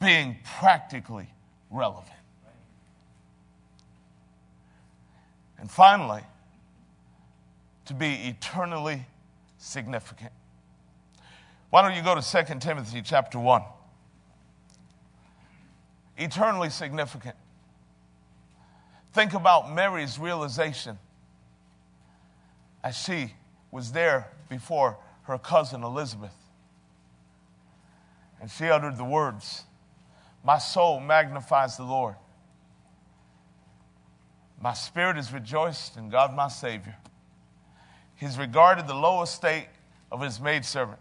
Being 0.00 0.36
practically 0.60 1.28
relevant. 1.70 2.12
And 5.58 5.68
finally, 5.70 6.22
to 7.86 7.94
be 7.94 8.14
eternally 8.26 9.06
significant. 9.56 10.30
Why 11.70 11.82
don't 11.82 11.94
you 11.94 12.02
go 12.02 12.14
to 12.14 12.22
2 12.22 12.58
Timothy 12.60 13.02
chapter 13.02 13.38
1? 13.38 13.62
Eternally 16.16 16.70
significant. 16.70 17.36
Think 19.12 19.34
about 19.34 19.72
Mary's 19.72 20.18
realization 20.18 20.98
as 22.82 22.96
she 22.96 23.34
was 23.70 23.92
there 23.92 24.28
before 24.48 24.98
her 25.22 25.38
cousin 25.38 25.82
Elizabeth. 25.82 26.34
And 28.40 28.50
she 28.50 28.66
uttered 28.66 28.96
the 28.96 29.04
words, 29.04 29.64
My 30.44 30.58
soul 30.58 31.00
magnifies 31.00 31.76
the 31.76 31.84
Lord. 31.84 32.14
My 34.60 34.72
spirit 34.72 35.18
is 35.18 35.32
rejoiced 35.32 35.96
in 35.96 36.08
God 36.08 36.34
my 36.34 36.48
Savior. 36.48 36.96
He's 38.16 38.38
regarded 38.38 38.86
the 38.86 38.94
low 38.94 39.22
estate 39.22 39.68
of 40.10 40.20
his 40.20 40.40
maidservant. 40.40 40.98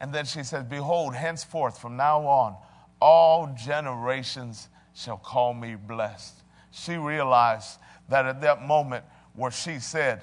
And 0.00 0.14
then 0.14 0.24
she 0.24 0.42
says, 0.42 0.64
Behold, 0.64 1.14
henceforth 1.14 1.78
from 1.78 1.96
now 1.96 2.26
on, 2.26 2.56
all 3.00 3.54
generations 3.56 4.68
shall 4.94 5.18
call 5.18 5.52
me 5.54 5.74
blessed. 5.74 6.34
She 6.70 6.96
realized 6.96 7.78
that 8.08 8.26
at 8.26 8.40
that 8.40 8.62
moment 8.66 9.04
where 9.34 9.50
she 9.50 9.78
said, 9.78 10.22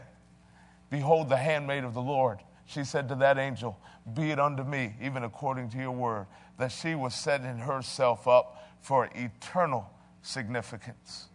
Behold, 0.90 1.30
the 1.30 1.38
handmaid 1.38 1.84
of 1.84 1.94
the 1.94 2.02
Lord, 2.02 2.40
she 2.66 2.84
said 2.84 3.08
to 3.10 3.16
that 3.16 3.38
angel, 3.38 3.78
Be 4.14 4.32
it 4.32 4.40
unto 4.40 4.64
me, 4.64 4.96
even 5.02 5.24
according 5.24 5.70
to 5.72 5.78
your 5.78 5.92
word, 5.92 6.26
that 6.58 6.72
she 6.72 6.96
was 6.96 7.14
setting 7.14 7.58
herself 7.58 8.28
up 8.28 8.68
for 8.82 9.10
eternal 9.16 9.90
significance. 10.22 11.28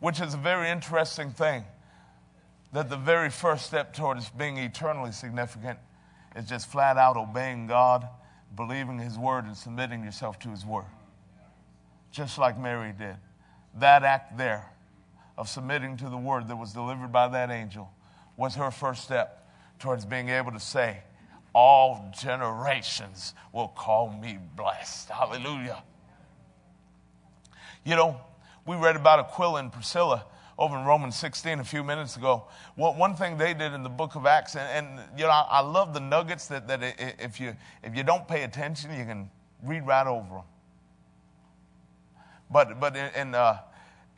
Which 0.00 0.20
is 0.20 0.34
a 0.34 0.38
very 0.38 0.70
interesting 0.70 1.30
thing 1.30 1.64
that 2.72 2.88
the 2.88 2.96
very 2.96 3.30
first 3.30 3.66
step 3.66 3.94
towards 3.94 4.28
being 4.30 4.58
eternally 4.58 5.12
significant 5.12 5.78
is 6.36 6.46
just 6.46 6.70
flat 6.70 6.96
out 6.96 7.16
obeying 7.16 7.66
God, 7.66 8.06
believing 8.54 8.98
His 8.98 9.18
word, 9.18 9.46
and 9.46 9.56
submitting 9.56 10.04
yourself 10.04 10.38
to 10.40 10.48
His 10.50 10.64
word. 10.64 10.84
Just 12.10 12.38
like 12.38 12.58
Mary 12.58 12.92
did. 12.96 13.16
That 13.78 14.04
act 14.04 14.38
there 14.38 14.70
of 15.36 15.48
submitting 15.48 15.96
to 15.98 16.08
the 16.08 16.16
word 16.16 16.48
that 16.48 16.56
was 16.56 16.72
delivered 16.72 17.12
by 17.12 17.28
that 17.28 17.50
angel 17.50 17.90
was 18.36 18.54
her 18.54 18.70
first 18.70 19.04
step 19.04 19.48
towards 19.78 20.04
being 20.04 20.28
able 20.28 20.52
to 20.52 20.60
say, 20.60 20.98
All 21.54 22.12
generations 22.18 23.34
will 23.52 23.68
call 23.68 24.10
me 24.10 24.38
blessed. 24.56 25.08
Hallelujah. 25.10 25.82
You 27.84 27.96
know, 27.96 28.20
we 28.66 28.76
read 28.76 28.96
about 28.96 29.20
Aquila 29.20 29.60
and 29.60 29.72
Priscilla 29.72 30.24
over 30.58 30.76
in 30.76 30.84
Romans 30.84 31.16
16 31.16 31.60
a 31.60 31.64
few 31.64 31.84
minutes 31.84 32.16
ago. 32.16 32.44
One 32.76 33.14
thing 33.14 33.36
they 33.36 33.52
did 33.52 33.74
in 33.74 33.82
the 33.82 33.90
book 33.90 34.14
of 34.14 34.24
Acts, 34.24 34.56
and, 34.56 34.88
and 34.88 35.18
you 35.18 35.24
know, 35.24 35.30
I, 35.30 35.46
I, 35.50 35.60
love 35.60 35.92
the 35.92 36.00
nuggets 36.00 36.46
that, 36.48 36.66
that 36.68 36.80
if, 37.18 37.38
you, 37.38 37.54
if 37.82 37.94
you 37.94 38.02
don't 38.02 38.26
pay 38.26 38.42
attention, 38.44 38.90
you 38.96 39.04
can 39.04 39.30
read 39.62 39.86
right 39.86 40.06
over 40.06 40.36
them. 40.36 40.44
But, 42.50 42.80
but 42.80 42.96
in, 42.96 43.10
in, 43.14 43.34
uh, 43.34 43.58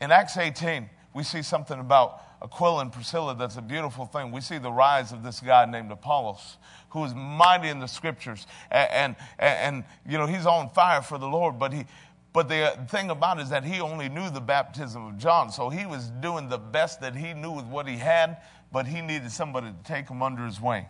in 0.00 0.12
Acts 0.12 0.36
18, 0.36 0.88
we 1.14 1.24
see 1.24 1.42
something 1.42 1.80
about 1.80 2.22
Aquila 2.40 2.82
and 2.82 2.92
Priscilla 2.92 3.34
that's 3.34 3.56
a 3.56 3.62
beautiful 3.62 4.06
thing. 4.06 4.30
We 4.30 4.40
see 4.40 4.58
the 4.58 4.70
rise 4.70 5.10
of 5.10 5.24
this 5.24 5.40
guy 5.40 5.64
named 5.64 5.90
Apollos, 5.90 6.58
who 6.90 7.04
is 7.04 7.14
mighty 7.14 7.68
in 7.68 7.80
the 7.80 7.88
scriptures. 7.88 8.46
And, 8.70 9.16
and, 9.38 9.56
and, 9.74 9.84
you 10.08 10.18
know, 10.18 10.26
he's 10.26 10.46
on 10.46 10.70
fire 10.70 11.02
for 11.02 11.18
the 11.18 11.26
Lord, 11.26 11.58
but 11.58 11.72
he, 11.72 11.84
but 12.32 12.46
uh, 12.46 12.76
the 12.76 12.86
thing 12.88 13.10
about 13.10 13.38
it 13.38 13.42
is 13.42 13.50
that 13.50 13.64
he 13.64 13.80
only 13.80 14.08
knew 14.08 14.30
the 14.30 14.40
baptism 14.40 15.06
of 15.06 15.18
John. 15.18 15.50
So 15.50 15.70
he 15.70 15.86
was 15.86 16.10
doing 16.20 16.48
the 16.48 16.58
best 16.58 17.00
that 17.00 17.16
he 17.16 17.34
knew 17.34 17.50
with 17.50 17.64
what 17.64 17.88
he 17.88 17.96
had, 17.96 18.38
but 18.70 18.86
he 18.86 19.00
needed 19.00 19.32
somebody 19.32 19.68
to 19.68 19.90
take 19.90 20.08
him 20.08 20.22
under 20.22 20.44
his 20.44 20.60
wing. 20.60 20.86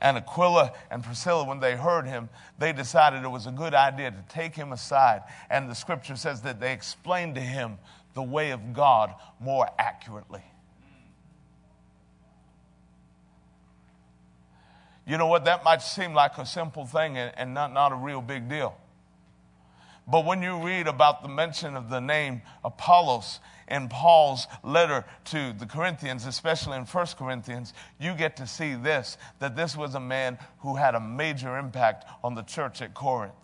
And 0.00 0.16
Aquila 0.16 0.72
and 0.90 1.02
Priscilla, 1.02 1.44
when 1.44 1.60
they 1.60 1.74
heard 1.74 2.06
him, 2.06 2.28
they 2.58 2.72
decided 2.72 3.24
it 3.24 3.28
was 3.28 3.46
a 3.46 3.50
good 3.50 3.74
idea 3.74 4.10
to 4.10 4.24
take 4.28 4.54
him 4.54 4.72
aside. 4.72 5.22
And 5.50 5.68
the 5.68 5.74
scripture 5.74 6.16
says 6.16 6.42
that 6.42 6.60
they 6.60 6.72
explained 6.72 7.34
to 7.34 7.40
him 7.40 7.78
the 8.14 8.22
way 8.22 8.50
of 8.50 8.72
God 8.72 9.14
more 9.40 9.68
accurately. 9.78 10.42
You 15.06 15.16
know 15.16 15.26
what? 15.26 15.46
That 15.46 15.64
might 15.64 15.82
seem 15.82 16.14
like 16.14 16.36
a 16.36 16.44
simple 16.44 16.84
thing 16.84 17.16
and, 17.16 17.54
not, 17.54 17.72
not 17.72 17.92
a 17.92 17.96
real 17.96 18.20
big 18.20 18.48
deal. 18.48 18.76
But 20.10 20.24
when 20.24 20.42
you 20.42 20.64
read 20.64 20.86
about 20.86 21.22
the 21.22 21.28
mention 21.28 21.76
of 21.76 21.90
the 21.90 22.00
name 22.00 22.40
Apollos 22.64 23.40
in 23.68 23.90
Paul's 23.90 24.46
letter 24.64 25.04
to 25.26 25.52
the 25.52 25.66
Corinthians, 25.66 26.24
especially 26.24 26.78
in 26.78 26.84
1 26.84 27.06
Corinthians, 27.18 27.74
you 28.00 28.14
get 28.14 28.34
to 28.38 28.46
see 28.46 28.74
this 28.74 29.18
that 29.38 29.54
this 29.54 29.76
was 29.76 29.94
a 29.94 30.00
man 30.00 30.38
who 30.60 30.76
had 30.76 30.94
a 30.94 31.00
major 31.00 31.58
impact 31.58 32.06
on 32.24 32.34
the 32.34 32.42
church 32.42 32.80
at 32.80 32.94
Corinth. 32.94 33.34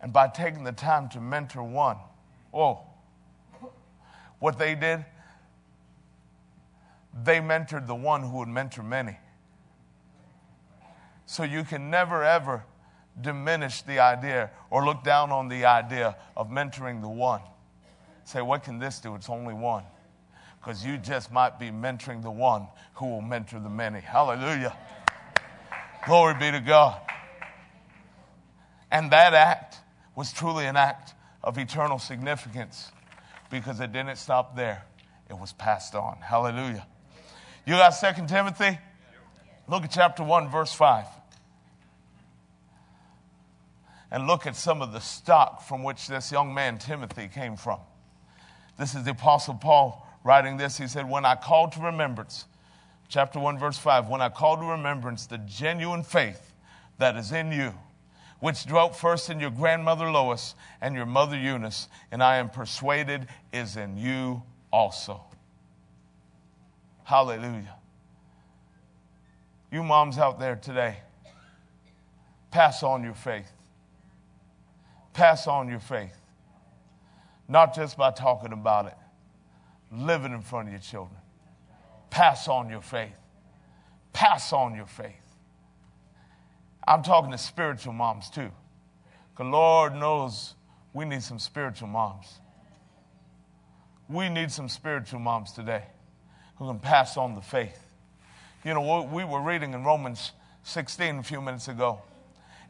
And 0.00 0.10
by 0.10 0.28
taking 0.28 0.64
the 0.64 0.72
time 0.72 1.10
to 1.10 1.20
mentor 1.20 1.62
one, 1.62 1.98
oh, 2.54 2.80
what 4.38 4.58
they 4.58 4.74
did, 4.74 5.04
they 7.22 7.40
mentored 7.40 7.86
the 7.86 7.94
one 7.94 8.22
who 8.22 8.38
would 8.38 8.48
mentor 8.48 8.82
many. 8.82 9.18
So 11.26 11.42
you 11.42 11.62
can 11.62 11.90
never 11.90 12.24
ever 12.24 12.64
diminish 13.22 13.82
the 13.82 13.98
idea 13.98 14.50
or 14.70 14.84
look 14.84 15.04
down 15.04 15.30
on 15.30 15.48
the 15.48 15.64
idea 15.64 16.16
of 16.36 16.48
mentoring 16.48 17.00
the 17.00 17.08
one. 17.08 17.40
Say, 18.24 18.42
what 18.42 18.64
can 18.64 18.78
this 18.78 19.00
do? 19.00 19.14
It's 19.14 19.28
only 19.28 19.54
one. 19.54 19.84
Because 20.60 20.84
you 20.84 20.98
just 20.98 21.32
might 21.32 21.58
be 21.58 21.70
mentoring 21.70 22.22
the 22.22 22.30
one 22.30 22.66
who 22.94 23.06
will 23.06 23.22
mentor 23.22 23.60
the 23.60 23.70
many. 23.70 24.00
Hallelujah. 24.00 24.76
Glory 26.06 26.34
be 26.34 26.50
to 26.50 26.60
God. 26.60 27.00
And 28.90 29.10
that 29.12 29.34
act 29.34 29.78
was 30.14 30.32
truly 30.32 30.66
an 30.66 30.76
act 30.76 31.14
of 31.42 31.58
eternal 31.58 31.98
significance 31.98 32.90
because 33.50 33.80
it 33.80 33.92
didn't 33.92 34.16
stop 34.16 34.54
there, 34.54 34.84
it 35.28 35.38
was 35.38 35.52
passed 35.52 35.94
on. 35.94 36.18
Hallelujah. 36.20 36.86
You 37.66 37.74
got 37.74 37.90
Second 37.90 38.28
Timothy? 38.28 38.78
Look 39.68 39.84
at 39.84 39.90
chapter 39.90 40.22
1, 40.22 40.50
verse 40.50 40.72
5 40.72 41.06
and 44.10 44.26
look 44.26 44.46
at 44.46 44.56
some 44.56 44.82
of 44.82 44.92
the 44.92 45.00
stock 45.00 45.62
from 45.62 45.82
which 45.82 46.08
this 46.08 46.32
young 46.32 46.52
man, 46.52 46.78
Timothy, 46.78 47.28
came 47.28 47.56
from. 47.56 47.78
This 48.76 48.94
is 48.94 49.04
the 49.04 49.12
Apostle 49.12 49.54
Paul 49.54 50.06
writing 50.24 50.56
this. 50.56 50.78
He 50.78 50.88
said, 50.88 51.08
When 51.08 51.24
I 51.24 51.36
call 51.36 51.68
to 51.70 51.80
remembrance, 51.80 52.46
chapter 53.08 53.38
1, 53.38 53.58
verse 53.58 53.78
5, 53.78 54.08
when 54.08 54.20
I 54.20 54.28
call 54.28 54.56
to 54.56 54.64
remembrance 54.64 55.26
the 55.26 55.38
genuine 55.38 56.02
faith 56.02 56.52
that 56.98 57.16
is 57.16 57.30
in 57.30 57.52
you, 57.52 57.72
which 58.40 58.64
dwelt 58.64 58.96
first 58.96 59.30
in 59.30 59.38
your 59.38 59.50
grandmother 59.50 60.10
Lois 60.10 60.54
and 60.80 60.94
your 60.94 61.06
mother 61.06 61.38
Eunice, 61.38 61.88
and 62.10 62.22
I 62.22 62.36
am 62.36 62.48
persuaded 62.48 63.28
is 63.52 63.76
in 63.76 63.96
you 63.96 64.42
also. 64.72 65.22
Hallelujah. 67.04 67.76
You 69.70 69.84
moms 69.84 70.18
out 70.18 70.40
there 70.40 70.56
today, 70.56 70.96
pass 72.50 72.82
on 72.82 73.04
your 73.04 73.14
faith 73.14 73.52
pass 75.12 75.46
on 75.46 75.68
your 75.68 75.80
faith. 75.80 76.16
Not 77.48 77.74
just 77.74 77.96
by 77.96 78.12
talking 78.12 78.52
about 78.52 78.86
it, 78.86 78.96
live 79.92 80.24
it 80.24 80.32
in 80.32 80.40
front 80.40 80.68
of 80.68 80.72
your 80.72 80.80
children. 80.80 81.18
Pass 82.10 82.48
on 82.48 82.68
your 82.68 82.80
faith. 82.80 83.14
Pass 84.12 84.52
on 84.52 84.74
your 84.74 84.86
faith. 84.86 85.14
I'm 86.86 87.02
talking 87.02 87.30
to 87.30 87.38
spiritual 87.38 87.92
moms 87.92 88.30
too. 88.30 88.50
Because 89.32 89.50
Lord 89.50 89.94
knows 89.94 90.54
we 90.92 91.04
need 91.04 91.22
some 91.22 91.38
spiritual 91.38 91.88
moms. 91.88 92.40
We 94.08 94.28
need 94.28 94.50
some 94.50 94.68
spiritual 94.68 95.20
moms 95.20 95.52
today 95.52 95.84
who 96.56 96.66
can 96.66 96.80
pass 96.80 97.16
on 97.16 97.34
the 97.34 97.40
faith. 97.40 97.78
You 98.64 98.74
know, 98.74 99.08
we 99.10 99.24
were 99.24 99.40
reading 99.40 99.72
in 99.72 99.84
Romans 99.84 100.32
16 100.64 101.18
a 101.18 101.22
few 101.22 101.40
minutes 101.40 101.68
ago 101.68 102.00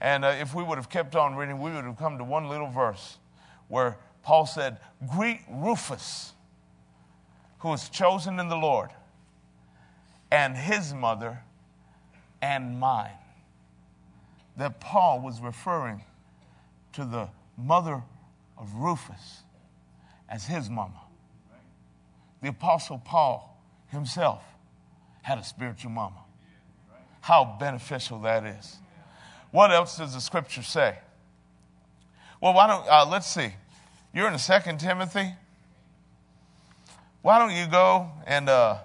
and 0.00 0.24
uh, 0.24 0.28
if 0.28 0.54
we 0.54 0.62
would 0.62 0.78
have 0.78 0.88
kept 0.88 1.14
on 1.14 1.36
reading, 1.36 1.60
we 1.60 1.70
would 1.70 1.84
have 1.84 1.98
come 1.98 2.18
to 2.18 2.24
one 2.24 2.48
little 2.48 2.68
verse 2.68 3.18
where 3.68 3.98
Paul 4.22 4.46
said, 4.46 4.78
Greet 5.08 5.40
Rufus, 5.50 6.32
who 7.58 7.68
was 7.68 7.88
chosen 7.88 8.38
in 8.40 8.48
the 8.48 8.56
Lord, 8.56 8.90
and 10.30 10.56
his 10.56 10.94
mother, 10.94 11.40
and 12.40 12.78
mine. 12.80 13.10
That 14.56 14.80
Paul 14.80 15.20
was 15.20 15.40
referring 15.40 16.02
to 16.94 17.04
the 17.04 17.28
mother 17.56 18.02
of 18.58 18.74
Rufus 18.74 19.42
as 20.28 20.46
his 20.46 20.68
mama. 20.68 21.00
The 22.42 22.48
Apostle 22.48 22.98
Paul 22.98 23.62
himself 23.88 24.42
had 25.22 25.38
a 25.38 25.44
spiritual 25.44 25.90
mama. 25.90 26.24
How 27.20 27.56
beneficial 27.60 28.20
that 28.20 28.44
is. 28.44 28.78
What 29.50 29.70
else 29.70 29.98
does 29.98 30.14
the 30.14 30.20
scripture 30.20 30.62
say? 30.62 30.98
Well, 32.40 32.54
why 32.54 32.66
don't, 32.66 32.86
uh, 32.88 33.06
let's 33.10 33.26
see. 33.26 33.52
You're 34.14 34.28
in 34.28 34.38
Second 34.38 34.78
Timothy. 34.80 35.34
Why 37.22 37.38
don't 37.38 37.54
you 37.54 37.66
go 37.66 38.10
and 38.26 38.48
uh, 38.48 38.78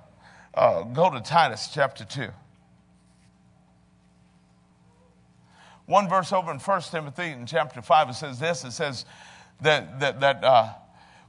uh, 0.53 0.83
go 0.83 1.09
to 1.09 1.21
Titus 1.21 1.69
chapter 1.73 2.03
2? 2.03 2.27
One 5.85 6.09
verse 6.09 6.33
over 6.33 6.51
in 6.51 6.59
1 6.59 6.81
Timothy 6.81 7.29
in 7.29 7.45
chapter 7.45 7.81
5, 7.81 8.09
it 8.09 8.13
says 8.13 8.39
this 8.39 8.63
it 8.63 8.71
says 8.71 9.05
that, 9.61 9.99
that, 9.99 10.19
that 10.19 10.43
uh, 10.43 10.69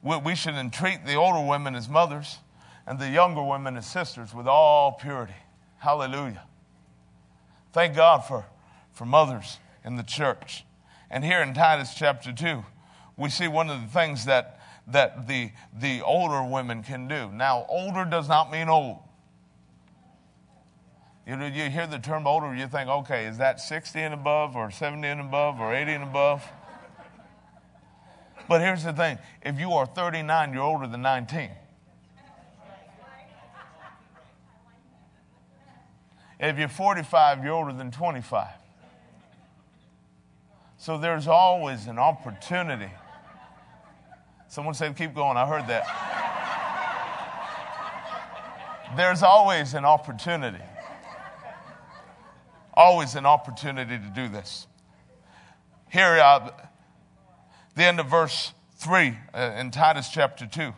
we 0.02 0.34
should 0.34 0.54
entreat 0.54 1.04
the 1.04 1.14
older 1.14 1.46
women 1.46 1.74
as 1.74 1.88
mothers 1.88 2.38
and 2.86 2.98
the 2.98 3.08
younger 3.08 3.42
women 3.42 3.76
as 3.76 3.86
sisters 3.86 4.34
with 4.34 4.46
all 4.46 4.92
purity. 4.92 5.34
Hallelujah. 5.78 6.42
Thank 7.72 7.94
God 7.94 8.20
for, 8.20 8.46
for 8.96 9.04
mothers 9.04 9.58
in 9.84 9.96
the 9.96 10.02
church. 10.02 10.64
And 11.10 11.22
here 11.22 11.42
in 11.42 11.52
Titus 11.52 11.94
chapter 11.94 12.32
2, 12.32 12.64
we 13.16 13.28
see 13.28 13.46
one 13.46 13.68
of 13.68 13.80
the 13.82 13.88
things 13.88 14.24
that, 14.24 14.58
that 14.86 15.28
the, 15.28 15.50
the 15.78 16.00
older 16.00 16.42
women 16.42 16.82
can 16.82 17.06
do. 17.06 17.30
Now, 17.30 17.66
older 17.68 18.06
does 18.06 18.26
not 18.26 18.50
mean 18.50 18.68
old. 18.68 18.98
You, 21.26 21.36
know, 21.36 21.46
you 21.46 21.68
hear 21.68 21.86
the 21.86 21.98
term 21.98 22.26
older, 22.26 22.54
you 22.54 22.66
think, 22.68 22.88
okay, 22.88 23.26
is 23.26 23.36
that 23.36 23.60
60 23.60 24.00
and 24.00 24.14
above, 24.14 24.56
or 24.56 24.70
70 24.70 25.06
and 25.06 25.20
above, 25.20 25.60
or 25.60 25.74
80 25.74 25.92
and 25.92 26.04
above? 26.04 26.42
But 28.48 28.62
here's 28.62 28.84
the 28.84 28.92
thing 28.94 29.18
if 29.42 29.60
you 29.60 29.72
are 29.72 29.84
39, 29.84 30.54
you're 30.54 30.62
older 30.62 30.86
than 30.86 31.02
19. 31.02 31.50
If 36.38 36.58
you're 36.58 36.68
45, 36.68 37.44
you're 37.44 37.52
older 37.52 37.72
than 37.72 37.90
25. 37.90 38.48
So 40.86 40.96
there's 40.96 41.26
always 41.26 41.88
an 41.88 41.98
opportunity. 41.98 42.92
Someone 44.46 44.72
said, 44.74 44.96
keep 44.96 45.16
going. 45.16 45.36
I 45.36 45.44
heard 45.44 45.66
that. 45.66 45.82
There's 48.96 49.24
always 49.24 49.74
an 49.74 49.84
opportunity. 49.84 50.62
Always 52.72 53.16
an 53.16 53.26
opportunity 53.26 53.98
to 53.98 54.12
do 54.14 54.28
this. 54.28 54.68
Here, 55.90 56.20
uh, 56.22 56.52
the 57.74 57.82
end 57.82 57.98
of 57.98 58.06
verse 58.06 58.52
3 58.76 59.12
uh, 59.34 59.56
in 59.58 59.72
Titus 59.72 60.08
chapter 60.08 60.46
2 60.46 60.72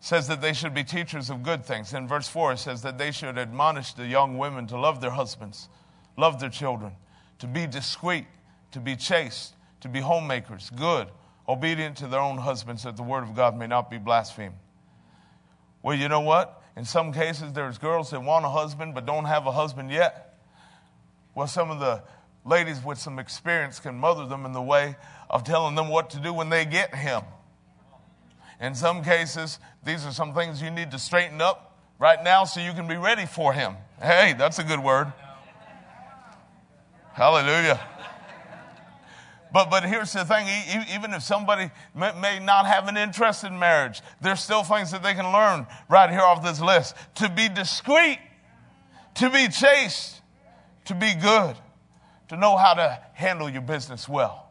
says 0.00 0.28
that 0.28 0.40
they 0.40 0.54
should 0.54 0.72
be 0.72 0.82
teachers 0.82 1.28
of 1.28 1.42
good 1.42 1.62
things. 1.62 1.92
In 1.92 2.08
verse 2.08 2.28
4, 2.28 2.52
it 2.54 2.58
says 2.58 2.80
that 2.84 2.96
they 2.96 3.10
should 3.10 3.36
admonish 3.36 3.92
the 3.92 4.06
young 4.06 4.38
women 4.38 4.66
to 4.68 4.78
love 4.78 5.02
their 5.02 5.10
husbands, 5.10 5.68
love 6.16 6.40
their 6.40 6.48
children, 6.48 6.92
to 7.38 7.46
be 7.46 7.66
discreet, 7.66 8.26
to 8.72 8.80
be 8.80 8.96
chaste, 8.96 9.54
to 9.80 9.88
be 9.88 10.00
homemakers, 10.00 10.70
good, 10.70 11.08
obedient 11.48 11.96
to 11.98 12.06
their 12.06 12.20
own 12.20 12.38
husbands, 12.38 12.84
that 12.84 12.96
the 12.96 13.02
word 13.02 13.22
of 13.22 13.34
God 13.34 13.56
may 13.56 13.66
not 13.66 13.90
be 13.90 13.98
blasphemed. 13.98 14.54
Well, 15.82 15.96
you 15.96 16.08
know 16.08 16.20
what? 16.20 16.62
In 16.76 16.84
some 16.84 17.12
cases, 17.12 17.52
there's 17.52 17.78
girls 17.78 18.10
that 18.10 18.22
want 18.22 18.44
a 18.44 18.48
husband 18.48 18.94
but 18.94 19.06
don't 19.06 19.26
have 19.26 19.46
a 19.46 19.52
husband 19.52 19.90
yet. 19.90 20.38
Well, 21.34 21.46
some 21.46 21.70
of 21.70 21.80
the 21.80 22.02
ladies 22.44 22.82
with 22.82 22.98
some 22.98 23.18
experience 23.18 23.80
can 23.80 23.96
mother 23.96 24.26
them 24.26 24.46
in 24.46 24.52
the 24.52 24.62
way 24.62 24.96
of 25.28 25.44
telling 25.44 25.74
them 25.74 25.88
what 25.88 26.10
to 26.10 26.20
do 26.20 26.32
when 26.32 26.48
they 26.48 26.64
get 26.64 26.94
him. 26.94 27.22
In 28.60 28.74
some 28.74 29.02
cases, 29.02 29.58
these 29.84 30.06
are 30.06 30.12
some 30.12 30.32
things 30.32 30.62
you 30.62 30.70
need 30.70 30.90
to 30.92 30.98
straighten 30.98 31.40
up 31.40 31.76
right 31.98 32.22
now 32.22 32.44
so 32.44 32.60
you 32.60 32.72
can 32.72 32.86
be 32.86 32.96
ready 32.96 33.26
for 33.26 33.52
Him. 33.52 33.76
Hey, 34.00 34.34
that's 34.36 34.58
a 34.58 34.64
good 34.64 34.80
word. 34.80 35.12
Hallelujah. 37.14 37.80
But, 39.52 39.70
but 39.70 39.84
here's 39.84 40.12
the 40.12 40.24
thing 40.24 40.48
even 40.92 41.14
if 41.14 41.22
somebody 41.22 41.70
may, 41.94 42.40
not 42.40 42.66
have 42.66 42.88
an 42.88 42.96
interest 42.96 43.44
in 43.44 43.56
marriage, 43.56 44.02
there's 44.20 44.40
still 44.40 44.64
things 44.64 44.90
that 44.90 45.04
they 45.04 45.14
can 45.14 45.32
learn 45.32 45.64
right 45.88 46.10
here 46.10 46.22
off 46.22 46.42
this 46.42 46.60
list. 46.60 46.96
To 47.16 47.28
be 47.28 47.48
discreet, 47.48 48.18
to 49.14 49.30
be 49.30 49.46
chaste, 49.46 50.22
to 50.86 50.94
be 50.96 51.14
good, 51.14 51.54
to 52.30 52.36
know 52.36 52.56
how 52.56 52.74
to 52.74 52.98
handle 53.12 53.48
your 53.48 53.62
business 53.62 54.08
well. 54.08 54.50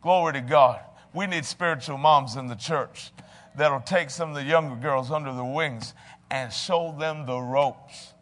Glory 0.00 0.34
to 0.34 0.40
God. 0.40 0.78
We 1.12 1.26
need 1.26 1.44
spiritual 1.44 1.98
moms 1.98 2.36
in 2.36 2.46
the 2.46 2.54
church 2.54 3.10
that'll 3.56 3.80
take 3.80 4.10
some 4.10 4.28
of 4.28 4.36
the 4.36 4.44
younger 4.44 4.76
girls 4.76 5.10
under 5.10 5.34
their 5.34 5.42
wings 5.42 5.92
and 6.30 6.52
show 6.52 6.94
them 6.96 7.26
the 7.26 7.36
ropes 7.36 8.12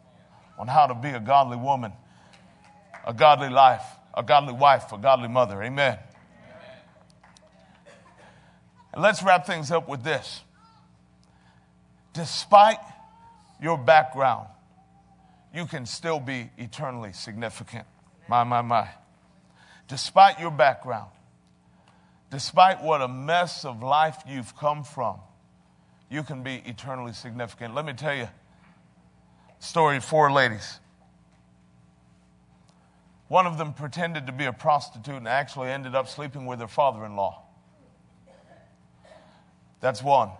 on 0.57 0.67
how 0.67 0.87
to 0.87 0.95
be 0.95 1.09
a 1.09 1.19
godly 1.19 1.57
woman, 1.57 1.93
a 3.05 3.13
godly 3.13 3.49
life, 3.49 3.83
a 4.13 4.23
godly 4.23 4.53
wife, 4.53 4.91
a 4.91 4.97
godly 4.97 5.27
mother. 5.27 5.61
Amen. 5.61 5.97
Amen. 5.97 5.99
And 8.93 9.01
let's 9.01 9.23
wrap 9.23 9.45
things 9.45 9.71
up 9.71 9.87
with 9.87 10.03
this. 10.03 10.41
Despite 12.13 12.79
your 13.61 13.77
background, 13.77 14.47
you 15.53 15.65
can 15.65 15.85
still 15.85 16.19
be 16.19 16.49
eternally 16.57 17.13
significant. 17.13 17.85
My, 18.27 18.43
my, 18.43 18.61
my. 18.61 18.87
Despite 19.87 20.39
your 20.39 20.51
background, 20.51 21.09
despite 22.29 22.83
what 22.83 23.01
a 23.01 23.07
mess 23.07 23.65
of 23.65 23.81
life 23.81 24.17
you've 24.27 24.55
come 24.55 24.83
from, 24.83 25.19
you 26.09 26.23
can 26.23 26.43
be 26.43 26.61
eternally 26.65 27.13
significant. 27.13 27.73
Let 27.73 27.85
me 27.85 27.93
tell 27.93 28.15
you 28.15 28.27
story 29.59 29.97
of 29.97 30.05
four 30.05 30.31
ladies. 30.31 30.79
One 33.29 33.45
of 33.45 33.59
them 33.59 33.73
pretended 33.73 34.25
to 34.25 34.33
be 34.33 34.45
a 34.45 34.53
prostitute 34.53 35.15
and 35.15 35.27
actually 35.27 35.69
ended 35.69 35.95
up 35.95 36.09
sleeping 36.09 36.47
with 36.47 36.59
her 36.59 36.67
father 36.67 37.05
in 37.05 37.15
law. 37.15 37.43
That's 39.81 40.03
one. 40.03 40.31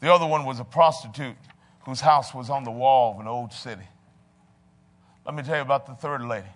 The 0.00 0.12
other 0.12 0.26
one 0.26 0.44
was 0.44 0.60
a 0.60 0.64
prostitute 0.64 1.36
whose 1.86 2.02
house 2.02 2.34
was 2.34 2.50
on 2.50 2.64
the 2.64 2.70
wall 2.70 3.14
of 3.14 3.20
an 3.20 3.26
old 3.26 3.52
city. 3.52 3.88
Let 5.24 5.34
me 5.34 5.42
tell 5.42 5.56
you 5.56 5.62
about 5.62 5.86
the 5.86 5.94
third 5.94 6.22
lady. 6.22 6.46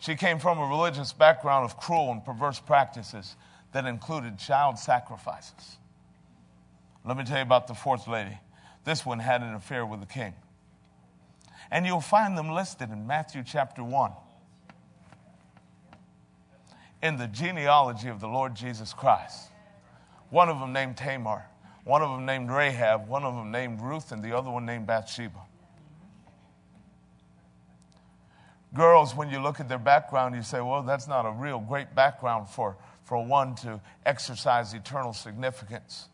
She 0.00 0.16
came 0.16 0.38
from 0.38 0.58
a 0.58 0.66
religious 0.66 1.12
background 1.12 1.66
of 1.66 1.76
cruel 1.76 2.10
and 2.10 2.24
perverse 2.24 2.58
practices 2.58 3.36
that 3.72 3.84
included 3.84 4.38
child 4.38 4.78
sacrifices. 4.78 5.76
Let 7.04 7.18
me 7.18 7.24
tell 7.24 7.36
you 7.36 7.42
about 7.42 7.68
the 7.68 7.74
fourth 7.74 8.08
lady. 8.08 8.38
This 8.84 9.04
one 9.04 9.18
had 9.18 9.42
an 9.42 9.54
affair 9.54 9.84
with 9.84 10.00
the 10.00 10.06
king. 10.06 10.32
And 11.70 11.84
you'll 11.84 12.00
find 12.00 12.38
them 12.38 12.50
listed 12.50 12.90
in 12.90 13.06
Matthew 13.06 13.42
chapter 13.46 13.84
1 13.84 14.12
in 17.02 17.16
the 17.16 17.26
genealogy 17.26 18.08
of 18.08 18.20
the 18.20 18.28
Lord 18.28 18.54
Jesus 18.54 18.92
Christ. 18.92 19.48
One 20.30 20.48
of 20.48 20.60
them 20.60 20.72
named 20.72 20.96
Tamar, 20.96 21.44
one 21.84 22.00
of 22.00 22.10
them 22.10 22.24
named 22.24 22.50
Rahab, 22.50 23.08
one 23.08 23.24
of 23.24 23.34
them 23.34 23.50
named 23.50 23.80
Ruth, 23.80 24.12
and 24.12 24.22
the 24.22 24.36
other 24.36 24.50
one 24.50 24.64
named 24.64 24.86
Bathsheba. 24.86 25.40
Girls, 28.74 29.14
when 29.14 29.28
you 29.28 29.40
look 29.40 29.60
at 29.60 29.68
their 29.68 29.78
background, 29.78 30.34
you 30.34 30.42
say, 30.42 30.60
well, 30.60 30.82
that's 30.82 31.06
not 31.06 31.26
a 31.26 31.32
real 31.32 31.58
great 31.58 31.94
background 31.94 32.48
for, 32.48 32.76
for 33.04 33.22
one 33.22 33.54
to 33.56 33.80
exercise 34.06 34.72
eternal 34.72 35.12
significance. 35.12 36.08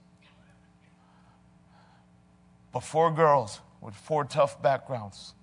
But 2.72 2.80
four 2.80 3.12
girls 3.12 3.60
with 3.80 3.94
four 3.94 4.24
tough 4.24 4.60
backgrounds. 4.60 5.34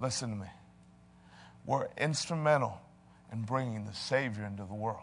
Listen 0.00 0.30
to 0.30 0.36
me. 0.36 0.46
Were 1.68 1.90
instrumental 1.98 2.80
in 3.30 3.42
bringing 3.42 3.84
the 3.84 3.92
Savior 3.92 4.46
into 4.46 4.64
the 4.64 4.72
world. 4.72 5.02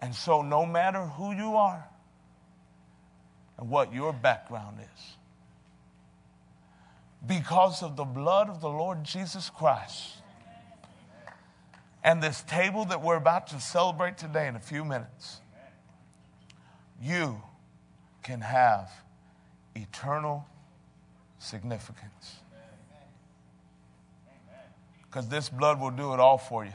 And 0.00 0.12
so, 0.12 0.42
no 0.42 0.66
matter 0.66 1.04
who 1.04 1.30
you 1.30 1.54
are 1.54 1.88
and 3.56 3.70
what 3.70 3.94
your 3.94 4.12
background 4.12 4.78
is, 4.80 5.16
because 7.24 7.84
of 7.84 7.94
the 7.94 8.04
blood 8.04 8.48
of 8.50 8.60
the 8.60 8.68
Lord 8.68 9.04
Jesus 9.04 9.48
Christ 9.48 10.16
and 12.02 12.20
this 12.20 12.42
table 12.42 12.86
that 12.86 13.02
we're 13.02 13.14
about 13.14 13.46
to 13.48 13.60
celebrate 13.60 14.18
today 14.18 14.48
in 14.48 14.56
a 14.56 14.60
few 14.60 14.84
minutes, 14.84 15.40
you 17.00 17.40
can 18.24 18.40
have 18.40 18.90
eternal 19.76 20.48
significance. 21.38 22.40
Because 25.10 25.28
this 25.28 25.48
blood 25.48 25.80
will 25.80 25.90
do 25.90 26.14
it 26.14 26.20
all 26.20 26.38
for 26.38 26.64
you. 26.64 26.72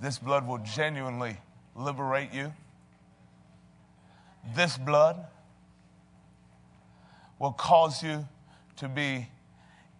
This 0.00 0.18
blood 0.18 0.46
will 0.48 0.58
genuinely 0.58 1.36
liberate 1.76 2.32
you. 2.32 2.52
This 4.54 4.76
blood 4.76 5.24
will 7.38 7.52
cause 7.52 8.02
you 8.02 8.26
to 8.76 8.88
be 8.88 9.28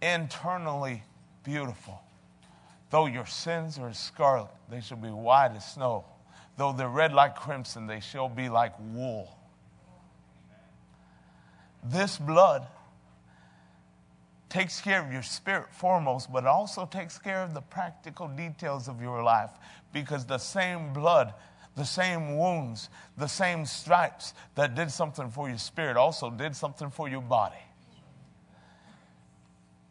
internally 0.03 1.05
beautiful. 1.45 2.03
Though 2.91 3.07
your 3.07 3.27
sins 3.27 3.79
are 3.79 3.93
scarlet, 3.93 4.51
they 4.69 4.81
shall 4.81 4.99
be 4.99 5.09
white 5.09 5.53
as 5.57 5.73
snow. 5.73 6.05
Though 6.57 6.73
they're 6.73 6.89
red 6.89 7.13
like 7.13 7.37
crimson, 7.37 7.87
they 7.87 8.01
shall 8.01 8.29
be 8.29 8.49
like 8.49 8.73
wool. 8.93 9.37
This 11.85 12.19
blood 12.19 12.67
takes 14.55 14.81
care 14.81 15.05
of 15.05 15.13
your 15.13 15.23
spirit 15.25 15.67
foremost, 15.73 16.33
but 16.33 16.47
also 16.47 16.87
takes 16.87 17.19
care 17.19 17.43
of 17.43 17.55
the 17.55 17.61
practical 17.61 18.29
details 18.29 18.87
of 18.87 19.03
your 19.03 19.21
life 19.21 19.51
because 19.93 20.25
the 20.25 20.39
same 20.39 20.93
blood, 20.93 21.35
the 21.75 21.85
same 21.85 22.39
wounds, 22.39 22.89
the 23.19 23.27
same 23.27 23.67
stripes 23.67 24.33
that 24.55 24.77
did 24.77 24.93
something 24.93 25.29
for 25.29 25.49
your 25.49 25.59
spirit 25.59 25.97
also 25.97 26.31
did 26.31 26.55
something 26.55 26.89
for 26.89 27.09
your 27.09 27.21
body. 27.21 27.65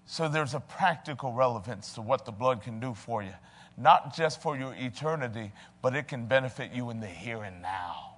So 0.06 0.30
there's 0.30 0.54
a 0.54 0.62
practical 0.62 1.34
relevance 1.34 1.92
to 1.96 2.02
what 2.02 2.24
the 2.24 2.32
blood 2.32 2.64
can 2.64 2.80
do 2.80 2.94
for 2.94 3.22
you, 3.22 3.34
not 3.78 4.16
just 4.16 4.42
for 4.42 4.58
your 4.58 4.74
eternity, 4.76 5.52
but 5.82 5.94
it 5.94 6.08
can 6.08 6.26
benefit 6.26 6.72
you 6.72 6.90
in 6.90 7.02
the 7.02 7.08
here 7.08 7.44
and 7.44 7.62
now. 7.62 8.16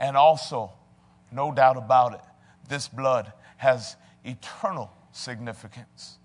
And 0.00 0.16
also, 0.16 0.72
no 1.30 1.52
doubt 1.52 1.76
about 1.76 2.14
it, 2.14 2.22
this 2.68 2.88
blood 2.88 3.32
has 3.58 3.94
eternal 4.24 4.90
significance. 5.12 6.18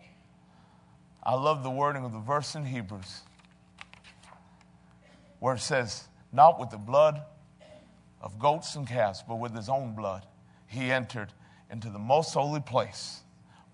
I 1.23 1.33
love 1.33 1.63
the 1.63 1.69
wording 1.69 2.05
of 2.05 2.13
the 2.13 2.19
verse 2.19 2.55
in 2.55 2.65
Hebrews 2.65 3.21
where 5.39 5.55
it 5.55 5.59
says, 5.59 6.07
Not 6.31 6.59
with 6.59 6.69
the 6.69 6.77
blood 6.77 7.21
of 8.21 8.39
goats 8.39 8.75
and 8.75 8.87
calves, 8.87 9.23
but 9.27 9.35
with 9.35 9.55
his 9.55 9.69
own 9.69 9.93
blood, 9.93 10.25
he 10.67 10.91
entered 10.91 11.33
into 11.71 11.89
the 11.89 11.99
most 11.99 12.33
holy 12.33 12.61
place 12.61 13.21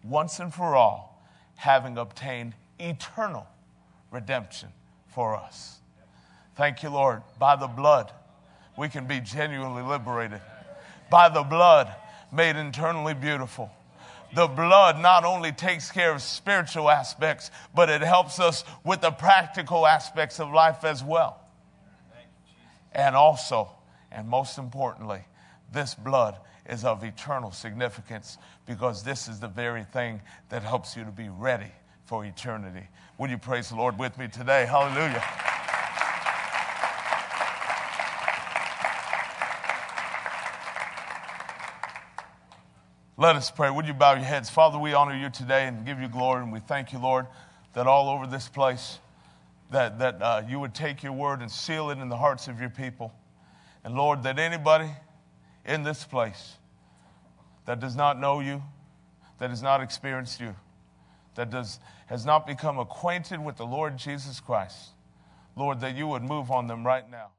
once 0.03 0.39
and 0.39 0.53
for 0.53 0.75
all, 0.75 1.23
having 1.55 1.97
obtained 1.97 2.53
eternal 2.79 3.47
redemption 4.11 4.69
for 5.07 5.35
us. 5.35 5.79
Thank 6.55 6.83
you, 6.83 6.89
Lord. 6.89 7.21
By 7.39 7.55
the 7.55 7.67
blood, 7.67 8.11
we 8.77 8.89
can 8.89 9.05
be 9.05 9.19
genuinely 9.19 9.83
liberated. 9.83 10.41
By 11.09 11.29
the 11.29 11.43
blood, 11.43 11.93
made 12.31 12.55
internally 12.55 13.13
beautiful 13.13 13.71
the 14.35 14.47
blood 14.47 14.99
not 14.99 15.25
only 15.25 15.51
takes 15.51 15.91
care 15.91 16.13
of 16.13 16.21
spiritual 16.21 16.89
aspects, 16.89 17.51
but 17.75 17.89
it 17.89 18.01
helps 18.01 18.39
us 18.39 18.63
with 18.83 19.01
the 19.01 19.11
practical 19.11 19.85
aspects 19.85 20.39
of 20.39 20.51
life 20.51 20.83
as 20.83 21.03
well. 21.03 21.39
And 22.91 23.15
also, 23.15 23.69
and 24.11 24.27
most 24.27 24.57
importantly, 24.57 25.21
this 25.71 25.95
blood 25.95 26.37
is 26.69 26.85
of 26.85 27.03
eternal 27.03 27.51
significance 27.51 28.37
because 28.65 29.03
this 29.03 29.27
is 29.27 29.39
the 29.39 29.47
very 29.47 29.83
thing 29.83 30.21
that 30.49 30.63
helps 30.63 30.95
you 30.95 31.03
to 31.03 31.11
be 31.11 31.29
ready 31.29 31.71
for 32.05 32.25
eternity. 32.25 32.87
Would 33.17 33.31
you 33.31 33.37
praise 33.37 33.69
the 33.69 33.75
Lord 33.75 33.97
with 33.97 34.17
me 34.17 34.27
today? 34.27 34.65
Hallelujah. 34.65 35.23
Let 43.15 43.35
us 43.35 43.51
pray. 43.51 43.69
Would 43.69 43.85
you 43.85 43.93
bow 43.93 44.13
your 44.13 44.23
heads? 44.23 44.49
Father, 44.49 44.79
we 44.79 44.95
honor 44.95 45.15
you 45.15 45.29
today 45.29 45.67
and 45.67 45.85
give 45.85 45.99
you 45.99 46.07
glory, 46.07 46.41
and 46.41 46.51
we 46.51 46.59
thank 46.59 46.91
you, 46.93 46.97
Lord, 46.97 47.27
that 47.73 47.85
all 47.85 48.09
over 48.09 48.25
this 48.25 48.49
place, 48.49 48.97
that, 49.69 49.99
that 49.99 50.19
uh, 50.19 50.41
you 50.49 50.59
would 50.59 50.73
take 50.73 51.03
your 51.03 51.11
word 51.11 51.41
and 51.41 51.51
seal 51.51 51.91
it 51.91 51.99
in 51.99 52.09
the 52.09 52.17
hearts 52.17 52.47
of 52.47 52.59
your 52.59 52.71
people. 52.71 53.13
And 53.83 53.93
Lord, 53.93 54.23
that 54.23 54.39
anybody 54.39 54.89
in 55.63 55.83
this 55.83 56.03
place 56.03 56.55
that 57.67 57.79
does 57.79 57.95
not 57.95 58.19
know 58.19 58.39
you, 58.39 58.63
that 59.37 59.51
has 59.51 59.61
not 59.61 59.79
experienced 59.79 60.41
you, 60.41 60.55
that 61.35 61.51
does, 61.51 61.79
has 62.07 62.25
not 62.25 62.47
become 62.47 62.79
acquainted 62.79 63.39
with 63.39 63.57
the 63.57 63.65
Lord 63.65 63.95
Jesus 63.95 64.39
Christ, 64.39 64.89
Lord, 65.55 65.81
that 65.81 65.95
you 65.95 66.07
would 66.07 66.23
move 66.23 66.49
on 66.49 66.65
them 66.65 66.83
right 66.83 67.07
now. 67.11 67.29